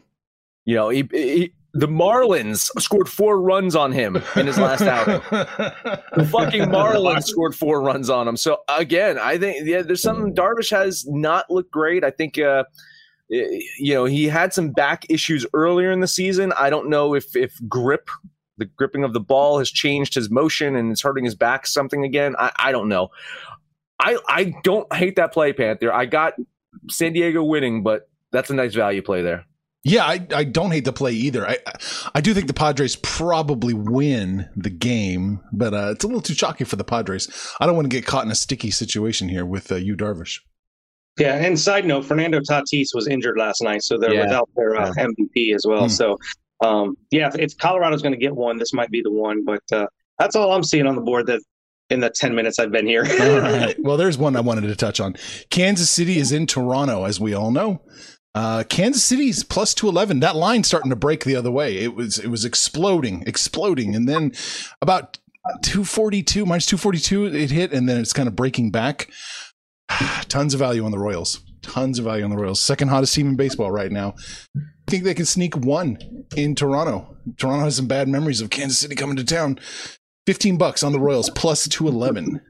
You 0.65 0.75
know, 0.75 0.89
he, 0.89 1.07
he 1.11 1.53
the 1.73 1.87
Marlins 1.87 2.69
scored 2.81 3.07
four 3.07 3.41
runs 3.41 3.75
on 3.75 3.91
him 3.91 4.17
in 4.35 4.47
his 4.47 4.57
last 4.57 4.81
outing. 4.83 5.21
the 5.29 6.27
fucking 6.31 6.61
Marlins 6.69 7.23
scored 7.23 7.55
four 7.55 7.81
runs 7.81 8.09
on 8.09 8.27
him. 8.27 8.37
So 8.37 8.59
again, 8.67 9.17
I 9.19 9.37
think 9.37 9.67
yeah, 9.67 9.81
there's 9.81 10.01
something 10.01 10.33
Darvish 10.33 10.71
has 10.71 11.05
not 11.07 11.49
looked 11.49 11.71
great. 11.71 12.03
I 12.03 12.11
think 12.11 12.39
uh, 12.39 12.63
you 13.29 13.93
know 13.93 14.05
he 14.05 14.25
had 14.25 14.53
some 14.53 14.71
back 14.71 15.05
issues 15.09 15.45
earlier 15.53 15.91
in 15.91 15.99
the 15.99 16.07
season. 16.07 16.53
I 16.57 16.69
don't 16.69 16.89
know 16.89 17.13
if 17.13 17.35
if 17.35 17.55
grip, 17.67 18.09
the 18.57 18.65
gripping 18.65 19.03
of 19.03 19.13
the 19.13 19.19
ball, 19.19 19.59
has 19.59 19.69
changed 19.69 20.15
his 20.15 20.29
motion 20.29 20.75
and 20.75 20.91
it's 20.91 21.01
hurting 21.01 21.25
his 21.25 21.35
back 21.35 21.67
something 21.67 22.03
again. 22.03 22.35
I, 22.39 22.51
I 22.57 22.71
don't 22.71 22.89
know. 22.89 23.09
I 23.99 24.17
I 24.27 24.53
don't 24.63 24.91
hate 24.93 25.17
that 25.17 25.33
play, 25.33 25.53
Panther. 25.53 25.93
I 25.93 26.05
got 26.05 26.33
San 26.89 27.13
Diego 27.13 27.43
winning, 27.43 27.83
but 27.83 28.09
that's 28.31 28.49
a 28.49 28.55
nice 28.55 28.73
value 28.73 29.01
play 29.01 29.21
there. 29.21 29.45
Yeah, 29.83 30.05
I, 30.05 30.27
I 30.35 30.43
don't 30.43 30.71
hate 30.71 30.83
the 30.83 30.91
play 30.91 31.13
either. 31.13 31.47
I 31.47 31.57
I 32.13 32.19
do 32.19 32.33
think 32.33 32.47
the 32.47 32.53
Padres 32.53 32.97
probably 32.97 33.73
win 33.73 34.49
the 34.55 34.69
game, 34.69 35.39
but 35.53 35.73
uh, 35.73 35.91
it's 35.91 36.03
a 36.03 36.07
little 36.07 36.21
too 36.21 36.35
chalky 36.35 36.65
for 36.65 36.75
the 36.75 36.83
Padres. 36.83 37.29
I 37.61 37.65
don't 37.65 37.75
want 37.75 37.89
to 37.89 37.95
get 37.95 38.05
caught 38.05 38.25
in 38.25 38.31
a 38.31 38.35
sticky 38.35 38.71
situation 38.71 39.29
here 39.29 39.45
with 39.45 39.71
uh, 39.71 39.75
Yu 39.75 39.95
Darvish. 39.95 40.39
Yeah, 41.17 41.35
and 41.35 41.59
side 41.59 41.85
note, 41.85 42.05
Fernando 42.05 42.39
Tatis 42.39 42.89
was 42.93 43.07
injured 43.07 43.37
last 43.37 43.61
night, 43.61 43.83
so 43.83 43.97
they're 43.97 44.13
yeah. 44.13 44.23
without 44.23 44.49
their 44.55 44.75
uh, 44.75 44.93
MVP 44.93 45.53
as 45.53 45.65
well. 45.67 45.83
Hmm. 45.83 45.89
So, 45.89 46.17
um, 46.63 46.95
yeah, 47.11 47.27
if, 47.27 47.35
if 47.37 47.57
Colorado's 47.57 48.01
going 48.01 48.13
to 48.13 48.19
get 48.19 48.35
one, 48.35 48.57
this 48.57 48.73
might 48.73 48.89
be 48.89 49.01
the 49.01 49.11
one. 49.11 49.43
But 49.43 49.63
uh, 49.71 49.87
that's 50.17 50.35
all 50.35 50.53
I'm 50.53 50.63
seeing 50.63 50.87
on 50.87 50.95
the 50.95 51.01
board 51.01 51.27
that 51.27 51.41
in 51.89 51.99
the 51.99 52.09
10 52.09 52.35
minutes 52.35 52.59
I've 52.59 52.71
been 52.71 52.87
here. 52.87 53.05
all 53.05 53.39
right. 53.39 53.75
Well, 53.83 53.97
there's 53.97 54.17
one 54.17 54.35
I 54.35 54.41
wanted 54.41 54.61
to 54.61 54.75
touch 54.75 54.99
on. 54.99 55.15
Kansas 55.49 55.89
City 55.89 56.17
is 56.17 56.31
in 56.31 56.47
Toronto, 56.47 57.05
as 57.05 57.19
we 57.19 57.33
all 57.33 57.51
know. 57.51 57.81
Uh, 58.35 58.63
Kansas 58.69 59.03
City's 59.03 59.43
plus 59.43 59.73
two 59.73 59.87
eleven. 59.87 60.19
That 60.19 60.35
line 60.35 60.63
starting 60.63 60.91
to 60.91 60.95
break 60.95 61.23
the 61.23 61.35
other 61.35 61.51
way. 61.51 61.77
It 61.77 61.95
was 61.95 62.19
it 62.19 62.27
was 62.27 62.45
exploding, 62.45 63.23
exploding, 63.25 63.95
and 63.95 64.07
then 64.07 64.33
about 64.81 65.17
two 65.63 65.83
forty 65.83 66.21
two 66.21 66.45
minus 66.45 66.65
two 66.65 66.77
forty 66.77 66.99
two 66.99 67.25
it 67.25 67.51
hit, 67.51 67.73
and 67.73 67.89
then 67.89 67.99
it's 67.99 68.13
kind 68.13 68.27
of 68.27 68.35
breaking 68.35 68.71
back. 68.71 69.09
Tons 70.29 70.53
of 70.53 70.59
value 70.59 70.85
on 70.85 70.91
the 70.91 70.99
Royals. 70.99 71.41
Tons 71.61 71.99
of 71.99 72.05
value 72.05 72.23
on 72.23 72.29
the 72.29 72.37
Royals. 72.37 72.61
Second 72.61 72.89
hottest 72.89 73.15
team 73.15 73.29
in 73.29 73.35
baseball 73.35 73.71
right 73.71 73.91
now. 73.91 74.13
I 74.55 74.91
think 74.91 75.03
they 75.03 75.13
can 75.13 75.25
sneak 75.25 75.57
one 75.57 75.97
in 76.35 76.55
Toronto. 76.55 77.17
Toronto 77.37 77.65
has 77.65 77.75
some 77.75 77.87
bad 77.87 78.07
memories 78.07 78.41
of 78.41 78.49
Kansas 78.49 78.79
City 78.79 78.95
coming 78.95 79.17
to 79.17 79.23
town. 79.25 79.59
Fifteen 80.27 80.57
bucks 80.57 80.83
on 80.83 80.91
the 80.91 80.99
Royals 80.99 81.31
plus 81.31 81.67
two 81.67 81.87
eleven. 81.87 82.41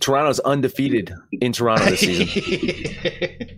Toronto's 0.00 0.40
undefeated 0.40 1.14
in 1.32 1.52
Toronto 1.52 1.84
this 1.86 2.00
season. 2.00 3.48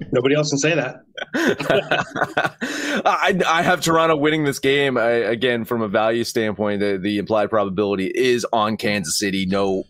Nobody 0.12 0.34
else 0.34 0.50
can 0.50 0.58
say 0.58 0.74
that. 0.74 1.00
I, 3.04 3.40
I, 3.46 3.62
have 3.62 3.80
Toronto 3.80 4.16
winning 4.16 4.44
this 4.44 4.58
game. 4.58 4.96
I, 4.96 5.10
again, 5.10 5.64
from 5.64 5.82
a 5.82 5.88
value 5.88 6.24
standpoint, 6.24 6.80
the, 6.80 6.98
the 6.98 7.18
implied 7.18 7.50
probability 7.50 8.12
is 8.14 8.46
on 8.52 8.76
Kansas 8.76 9.18
City. 9.18 9.46
No, 9.46 9.84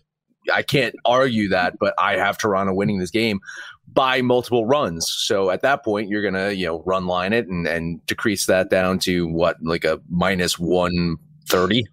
I 0.53 0.61
can't 0.63 0.95
argue 1.05 1.49
that, 1.49 1.77
but 1.79 1.93
I 1.97 2.17
have 2.17 2.37
Toronto 2.37 2.73
winning 2.73 2.99
this 2.99 3.11
game 3.11 3.39
by 3.93 4.21
multiple 4.21 4.65
runs. 4.65 5.05
So 5.09 5.49
at 5.49 5.61
that 5.61 5.83
point, 5.83 6.09
you're 6.09 6.23
gonna 6.23 6.51
you 6.51 6.65
know 6.65 6.83
run 6.85 7.07
line 7.07 7.33
it 7.33 7.47
and 7.47 7.67
and 7.67 8.05
decrease 8.05 8.45
that 8.45 8.69
down 8.69 8.99
to 8.99 9.27
what 9.27 9.57
like 9.61 9.83
a 9.83 9.99
minus 10.09 10.57
one 10.59 11.17
thirty 11.47 11.85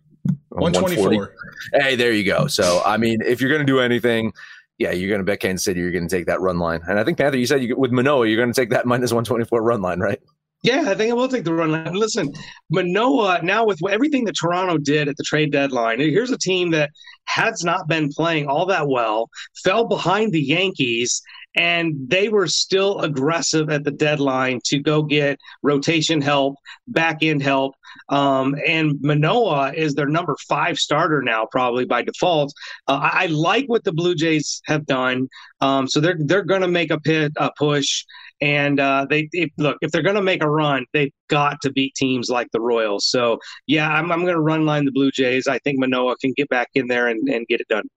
124. 0.50 1.34
Hey, 1.74 1.96
there 1.96 2.12
you 2.12 2.24
go. 2.24 2.46
So, 2.46 2.82
I 2.84 2.96
mean, 2.96 3.20
if 3.22 3.40
you're 3.40 3.50
going 3.50 3.60
to 3.60 3.66
do 3.66 3.80
anything, 3.80 4.32
yeah, 4.78 4.90
you're 4.90 5.08
going 5.08 5.20
to 5.20 5.24
bet 5.24 5.40
Kansas 5.40 5.64
City. 5.64 5.80
You're 5.80 5.90
going 5.90 6.08
to 6.08 6.14
take 6.14 6.26
that 6.26 6.40
run 6.40 6.58
line. 6.58 6.80
And 6.88 6.98
I 6.98 7.04
think, 7.04 7.18
Panther, 7.18 7.38
you 7.38 7.46
said 7.46 7.62
you, 7.62 7.76
with 7.76 7.92
Manoah, 7.92 8.26
you're 8.26 8.36
going 8.36 8.52
to 8.52 8.60
take 8.60 8.70
that 8.70 8.86
minus 8.86 9.12
124 9.12 9.62
run 9.62 9.82
line, 9.82 10.00
right? 10.00 10.20
Yeah, 10.62 10.86
I 10.88 10.94
think 10.94 11.10
I 11.10 11.14
will 11.14 11.28
take 11.28 11.44
the 11.44 11.54
run 11.54 11.70
line. 11.70 11.94
Listen, 11.94 12.32
Manoah, 12.70 13.40
now 13.42 13.64
with 13.64 13.78
everything 13.88 14.24
that 14.24 14.34
Toronto 14.40 14.78
did 14.78 15.06
at 15.08 15.16
the 15.16 15.22
trade 15.22 15.52
deadline, 15.52 16.00
here's 16.00 16.30
a 16.30 16.38
team 16.38 16.70
that 16.72 16.90
has 17.26 17.62
not 17.62 17.86
been 17.88 18.08
playing 18.08 18.48
all 18.48 18.66
that 18.66 18.88
well, 18.88 19.30
fell 19.62 19.86
behind 19.86 20.32
the 20.32 20.40
Yankees, 20.40 21.22
and 21.54 21.94
they 22.08 22.28
were 22.28 22.48
still 22.48 23.00
aggressive 23.00 23.70
at 23.70 23.84
the 23.84 23.90
deadline 23.90 24.60
to 24.64 24.78
go 24.78 25.02
get 25.02 25.38
rotation 25.62 26.20
help, 26.20 26.56
back 26.88 27.18
end 27.22 27.42
help. 27.42 27.74
Um, 28.08 28.54
and 28.66 29.00
Manoah 29.02 29.72
is 29.72 29.94
their 29.94 30.06
number 30.06 30.36
five 30.48 30.78
starter 30.78 31.22
now, 31.22 31.46
probably 31.50 31.84
by 31.84 32.02
default. 32.02 32.52
Uh, 32.86 33.00
I, 33.02 33.24
I, 33.24 33.26
like 33.26 33.66
what 33.66 33.84
the 33.84 33.92
Blue 33.92 34.14
Jays 34.14 34.60
have 34.66 34.86
done. 34.86 35.28
Um, 35.60 35.88
so 35.88 36.00
they're 36.00 36.18
they're 36.18 36.44
going 36.44 36.60
to 36.60 36.68
make 36.68 36.90
a 36.90 37.00
pit 37.00 37.32
a 37.36 37.50
push, 37.58 38.04
and 38.40 38.78
uh, 38.78 39.06
they 39.10 39.28
if, 39.32 39.50
look 39.58 39.78
if 39.80 39.90
they're 39.90 40.02
going 40.02 40.16
to 40.16 40.22
make 40.22 40.42
a 40.42 40.48
run, 40.48 40.86
they've 40.92 41.12
got 41.28 41.60
to 41.62 41.72
beat 41.72 41.94
teams 41.94 42.28
like 42.30 42.48
the 42.52 42.60
Royals. 42.60 43.06
So 43.06 43.38
yeah, 43.66 43.88
I'm 43.88 44.12
I'm 44.12 44.22
going 44.22 44.34
to 44.34 44.40
run 44.40 44.64
line 44.64 44.84
the 44.84 44.92
Blue 44.92 45.10
Jays. 45.10 45.48
I 45.48 45.58
think 45.60 45.78
Manoah 45.78 46.16
can 46.18 46.32
get 46.36 46.48
back 46.48 46.68
in 46.74 46.86
there 46.86 47.08
and, 47.08 47.28
and 47.28 47.46
get 47.48 47.60
it 47.60 47.68
done. 47.68 47.88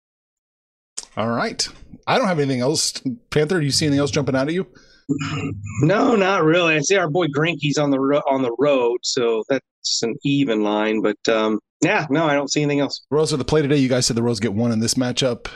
All 1.16 1.30
right. 1.30 1.68
I 2.08 2.18
don't 2.18 2.28
have 2.28 2.40
anything 2.40 2.62
else. 2.62 2.94
Panther, 3.30 3.60
do 3.60 3.66
you 3.66 3.72
see 3.72 3.86
anything 3.86 4.00
else 4.00 4.12
jumping 4.12 4.36
out 4.36 4.48
at 4.48 4.54
you? 4.54 4.68
No, 5.82 6.16
not 6.16 6.44
really. 6.44 6.76
I 6.76 6.80
see 6.80 6.98
our 6.98 7.10
boy 7.10 7.28
Greinke's 7.28 7.78
on 7.78 7.90
the 7.90 8.00
ro- 8.00 8.22
on 8.30 8.42
the 8.42 8.56
road, 8.60 9.00
so 9.04 9.44
that's 9.50 10.04
an 10.04 10.16
even 10.24 10.64
line. 10.64 11.02
But 11.02 11.18
um, 11.28 11.60
yeah, 11.82 12.06
no, 12.10 12.26
I 12.26 12.36
don't 12.36 12.52
see 12.52 12.62
anything 12.62 12.80
else. 12.80 13.06
Rose 13.10 13.34
at 13.34 13.40
the 13.40 13.46
play 13.46 13.62
today. 13.62 13.78
You 13.78 13.90
guys 13.90 14.06
said 14.06 14.16
the 14.16 14.24
Rose 14.24 14.40
get 14.40 14.54
one 14.54 14.72
in 14.72 14.80
this 14.80 14.94
matchup. 14.94 15.48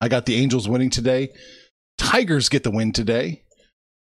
I 0.00 0.08
got 0.08 0.26
the 0.26 0.36
Angels 0.36 0.68
winning 0.68 0.90
today. 0.90 1.30
Tigers 1.98 2.48
get 2.48 2.62
the 2.62 2.70
win 2.70 2.92
today. 2.92 3.44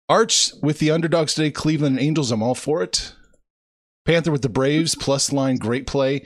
Arch 0.08 0.52
with 0.62 0.78
the 0.78 0.90
underdogs 0.90 1.34
today. 1.34 1.50
Cleveland 1.50 1.96
and 1.96 2.04
Angels. 2.04 2.32
I'm 2.32 2.42
all 2.42 2.54
for 2.54 2.82
it. 2.82 3.14
Panther 4.06 4.32
with 4.32 4.42
the 4.42 4.48
Braves 4.48 4.94
plus 4.94 5.32
line. 5.32 5.56
Great 5.56 5.86
play. 5.86 6.24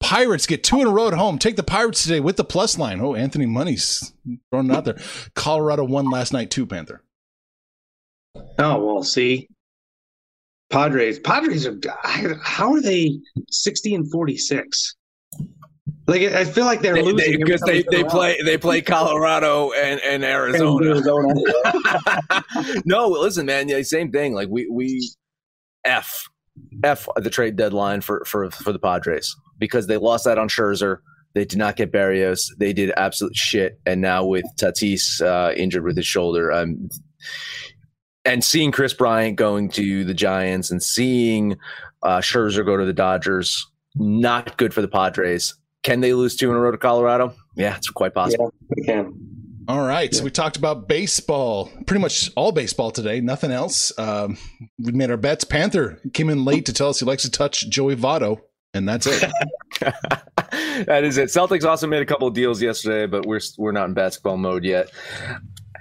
Pirates 0.00 0.46
get 0.46 0.64
two 0.64 0.80
in 0.80 0.88
a 0.88 0.90
row 0.90 1.06
at 1.06 1.14
home. 1.14 1.38
Take 1.38 1.56
the 1.56 1.62
Pirates 1.62 2.02
today 2.02 2.20
with 2.20 2.36
the 2.36 2.44
plus 2.44 2.76
line. 2.76 3.00
Oh, 3.00 3.14
Anthony 3.14 3.46
Money's 3.46 4.12
throwing 4.50 4.68
it 4.68 4.76
out 4.76 4.84
there. 4.84 4.98
Colorado 5.34 5.84
won 5.84 6.10
last 6.10 6.32
night 6.32 6.50
too, 6.50 6.66
Panther. 6.66 7.02
Oh 8.62 8.78
well, 8.78 9.02
see, 9.02 9.48
Padres. 10.70 11.18
Padres 11.18 11.66
are 11.66 11.76
how 12.42 12.72
are 12.72 12.80
they 12.80 13.18
sixty 13.50 13.94
and 13.94 14.10
forty 14.10 14.36
six? 14.36 14.94
Like 16.06 16.22
I 16.22 16.44
feel 16.44 16.64
like 16.64 16.80
they're 16.80 16.94
they, 16.94 17.02
losing 17.02 17.40
because 17.40 17.60
they, 17.62 17.82
they, 17.82 18.02
they 18.02 18.04
play 18.04 18.40
they 18.44 18.56
play 18.56 18.80
Colorado 18.80 19.72
and, 19.72 20.00
and 20.00 20.24
Arizona. 20.24 20.94
And 20.94 21.06
Arizona. 21.06 22.82
no, 22.84 23.08
listen, 23.08 23.46
man. 23.46 23.68
Yeah, 23.68 23.82
same 23.82 24.12
thing. 24.12 24.32
Like 24.32 24.48
we 24.48 24.68
we 24.70 25.10
f 25.84 26.28
f 26.84 27.08
the 27.16 27.30
trade 27.30 27.56
deadline 27.56 28.00
for 28.00 28.22
for 28.26 28.48
for 28.50 28.72
the 28.72 28.78
Padres 28.78 29.34
because 29.58 29.88
they 29.88 29.96
lost 29.96 30.24
that 30.24 30.38
on 30.38 30.48
Scherzer. 30.48 30.98
They 31.34 31.44
did 31.44 31.58
not 31.58 31.76
get 31.76 31.90
Berrios. 31.90 32.42
They 32.58 32.72
did 32.72 32.92
absolute 32.96 33.34
shit. 33.34 33.80
And 33.86 34.00
now 34.00 34.24
with 34.24 34.44
Tatis 34.60 35.20
uh, 35.20 35.52
injured 35.54 35.82
with 35.82 35.96
his 35.96 36.06
shoulder, 36.06 36.52
um, 36.52 36.90
and 38.24 38.44
seeing 38.44 38.72
Kris 38.72 38.94
Bryant 38.94 39.36
going 39.36 39.68
to 39.70 40.04
the 40.04 40.14
Giants 40.14 40.70
and 40.70 40.82
seeing 40.82 41.56
uh, 42.02 42.18
Scherzer 42.18 42.64
go 42.64 42.76
to 42.76 42.84
the 42.84 42.92
Dodgers, 42.92 43.66
not 43.94 44.56
good 44.56 44.72
for 44.72 44.80
the 44.82 44.88
Padres. 44.88 45.54
Can 45.82 46.00
they 46.00 46.14
lose 46.14 46.36
two 46.36 46.50
in 46.50 46.56
a 46.56 46.60
row 46.60 46.70
to 46.70 46.78
Colorado? 46.78 47.34
Yeah, 47.56 47.76
it's 47.76 47.90
quite 47.90 48.14
possible. 48.14 48.54
Yeah, 48.60 48.74
we 48.76 48.84
can. 48.84 49.32
All 49.68 49.86
right, 49.86 50.12
so 50.12 50.24
we 50.24 50.30
talked 50.30 50.56
about 50.56 50.88
baseball, 50.88 51.70
pretty 51.86 52.00
much 52.00 52.30
all 52.34 52.50
baseball 52.50 52.90
today. 52.90 53.20
Nothing 53.20 53.52
else. 53.52 53.96
Um, 53.96 54.36
we 54.78 54.90
made 54.90 55.10
our 55.10 55.16
bets. 55.16 55.44
Panther 55.44 56.00
came 56.12 56.30
in 56.30 56.44
late 56.44 56.66
to 56.66 56.72
tell 56.72 56.88
us 56.88 56.98
he 56.98 57.06
likes 57.06 57.22
to 57.22 57.30
touch 57.30 57.68
Joey 57.68 57.94
Votto, 57.94 58.40
and 58.74 58.88
that's 58.88 59.06
it. 59.06 59.30
that 59.80 61.04
is 61.04 61.16
it. 61.16 61.28
Celtics 61.28 61.64
also 61.64 61.86
made 61.86 62.02
a 62.02 62.06
couple 62.06 62.26
of 62.26 62.34
deals 62.34 62.60
yesterday, 62.60 63.06
but 63.06 63.24
we're 63.24 63.40
we're 63.56 63.72
not 63.72 63.86
in 63.88 63.94
basketball 63.94 64.36
mode 64.36 64.64
yet. 64.64 64.90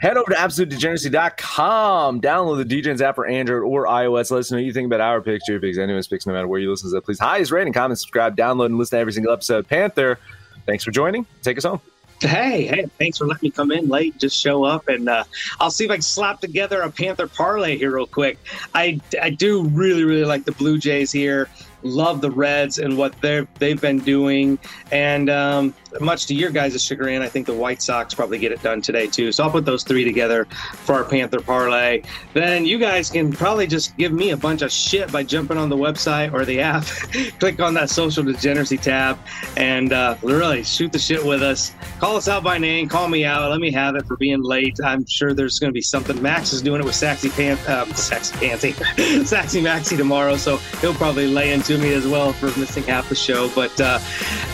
Head 0.01 0.17
over 0.17 0.31
to 0.31 0.35
absolutedegeneracy.com. 0.35 2.21
Download 2.21 2.67
the 2.67 2.81
DJs 2.81 3.01
app 3.01 3.13
for 3.13 3.27
Android 3.27 3.61
or 3.61 3.85
iOS. 3.85 4.31
Let 4.31 4.39
us 4.39 4.49
know 4.49 4.57
what 4.57 4.63
you 4.63 4.73
think 4.73 4.87
about 4.87 4.99
our 4.99 5.21
picks, 5.21 5.47
your 5.47 5.59
picks, 5.59 5.77
anyone's 5.77 6.07
picks, 6.07 6.25
no 6.25 6.33
matter 6.33 6.47
where 6.47 6.59
you 6.59 6.71
listen 6.71 6.89
to 6.89 6.95
that. 6.95 7.03
Please 7.03 7.19
highest 7.19 7.51
rating, 7.51 7.71
comment, 7.71 7.99
subscribe, 7.99 8.35
download, 8.35 8.65
and 8.65 8.79
listen 8.79 8.97
to 8.97 8.99
every 8.99 9.13
single 9.13 9.31
episode. 9.31 9.67
Panther, 9.67 10.17
thanks 10.65 10.83
for 10.83 10.89
joining. 10.89 11.27
Take 11.43 11.59
us 11.59 11.65
home. 11.65 11.79
Hey, 12.19 12.65
hey, 12.65 12.87
thanks 12.97 13.19
for 13.19 13.27
letting 13.27 13.47
me 13.47 13.51
come 13.51 13.71
in 13.71 13.89
late. 13.89 14.17
Just 14.17 14.39
show 14.39 14.63
up 14.63 14.87
and 14.87 15.07
uh, 15.07 15.23
I'll 15.59 15.69
see 15.69 15.85
if 15.85 15.91
I 15.91 15.95
can 15.95 16.01
slap 16.01 16.39
together 16.39 16.81
a 16.81 16.89
Panther 16.89 17.27
parlay 17.27 17.77
here 17.77 17.95
real 17.95 18.07
quick. 18.07 18.39
I, 18.73 18.99
I 19.21 19.29
do 19.29 19.65
really, 19.65 20.03
really 20.03 20.25
like 20.25 20.45
the 20.45 20.51
Blue 20.53 20.79
Jays 20.79 21.11
here 21.11 21.47
love 21.83 22.21
the 22.21 22.31
Reds 22.31 22.77
and 22.79 22.97
what 22.97 23.19
they've 23.21 23.47
they've 23.59 23.79
been 23.79 23.99
doing. 23.99 24.57
And 24.91 25.29
um, 25.29 25.73
much 25.99 26.25
to 26.27 26.33
your 26.33 26.51
guys' 26.51 26.81
chagrin, 26.81 27.21
I 27.21 27.29
think 27.29 27.45
the 27.45 27.53
White 27.53 27.81
Sox 27.81 28.13
probably 28.13 28.37
get 28.39 28.51
it 28.51 28.61
done 28.61 28.81
today 28.81 29.07
too. 29.07 29.31
So 29.31 29.43
I'll 29.43 29.51
put 29.51 29.65
those 29.65 29.83
three 29.83 30.03
together 30.03 30.45
for 30.45 30.95
our 30.95 31.03
Panther 31.03 31.41
parlay. 31.41 32.03
Then 32.33 32.65
you 32.65 32.77
guys 32.77 33.09
can 33.09 33.31
probably 33.31 33.67
just 33.67 33.97
give 33.97 34.13
me 34.13 34.31
a 34.31 34.37
bunch 34.37 34.61
of 34.61 34.71
shit 34.71 35.11
by 35.11 35.23
jumping 35.23 35.57
on 35.57 35.69
the 35.69 35.75
website 35.75 36.33
or 36.33 36.45
the 36.45 36.61
app, 36.61 36.83
click 37.39 37.59
on 37.59 37.73
that 37.73 37.89
social 37.89 38.23
degeneracy 38.23 38.77
tab, 38.77 39.19
and 39.57 39.93
uh, 39.93 40.15
really 40.21 40.63
shoot 40.63 40.91
the 40.91 40.99
shit 40.99 41.23
with 41.23 41.41
us. 41.41 41.73
Call 41.99 42.15
us 42.15 42.27
out 42.27 42.43
by 42.43 42.57
name, 42.57 42.87
call 42.87 43.07
me 43.07 43.25
out, 43.25 43.49
let 43.49 43.59
me 43.59 43.71
have 43.71 43.95
it 43.95 44.05
for 44.05 44.17
being 44.17 44.41
late. 44.41 44.77
I'm 44.83 45.05
sure 45.07 45.33
there's 45.33 45.59
going 45.59 45.69
to 45.69 45.73
be 45.73 45.81
something. 45.81 46.21
Max 46.21 46.53
is 46.53 46.61
doing 46.61 46.81
it 46.81 46.85
with 46.85 46.95
Saxy 46.95 47.29
Pant, 47.29 47.59
um, 47.69 47.89
Saxy 47.89 48.33
Panty, 48.33 48.73
Saxy 49.25 49.61
Maxi 49.61 49.97
tomorrow, 49.97 50.35
so 50.37 50.57
he'll 50.79 50.93
probably 50.93 51.27
lay 51.27 51.53
into 51.53 51.70
me 51.77 51.93
as 51.93 52.07
well 52.07 52.33
for 52.33 52.47
missing 52.59 52.83
half 52.83 53.09
the 53.09 53.15
show. 53.15 53.49
But 53.53 53.79
uh, 53.79 53.99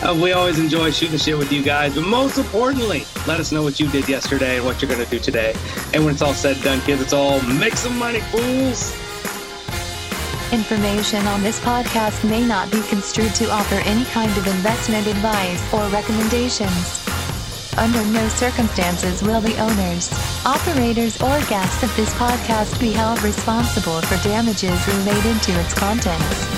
uh, 0.02 0.18
we 0.20 0.32
always 0.32 0.58
enjoy 0.58 0.90
shooting 0.90 1.18
shit 1.18 1.38
with 1.38 1.52
you 1.52 1.62
guys. 1.62 1.94
But 1.94 2.04
most 2.04 2.38
importantly, 2.38 3.04
let 3.26 3.40
us 3.40 3.52
know 3.52 3.62
what 3.62 3.80
you 3.80 3.88
did 3.88 4.08
yesterday 4.08 4.56
and 4.56 4.64
what 4.64 4.80
you're 4.80 4.90
going 4.90 5.04
to 5.04 5.10
do 5.10 5.18
today. 5.18 5.54
And 5.94 6.04
when 6.04 6.14
it's 6.14 6.22
all 6.22 6.34
said 6.34 6.56
and 6.56 6.64
done, 6.64 6.80
kids, 6.82 7.02
it's 7.02 7.12
all 7.12 7.40
make 7.42 7.74
some 7.76 7.98
money, 7.98 8.20
fools. 8.20 8.92
Information 10.52 11.26
on 11.26 11.42
this 11.42 11.60
podcast 11.60 12.28
may 12.28 12.44
not 12.46 12.70
be 12.72 12.80
construed 12.88 13.34
to 13.34 13.50
offer 13.50 13.74
any 13.84 14.04
kind 14.06 14.30
of 14.38 14.46
investment 14.46 15.06
advice 15.06 15.74
or 15.74 15.86
recommendations. 15.88 17.06
Under 17.78 18.04
no 18.06 18.26
circumstances 18.28 19.22
will 19.22 19.40
the 19.40 19.56
owners, 19.58 20.10
operators, 20.44 21.20
or 21.22 21.38
guests 21.48 21.84
of 21.84 21.94
this 21.96 22.12
podcast 22.14 22.80
be 22.80 22.90
held 22.90 23.22
responsible 23.22 24.00
for 24.00 24.16
damages 24.26 24.88
related 24.88 25.40
to 25.42 25.52
its 25.60 25.74
contents. 25.74 26.57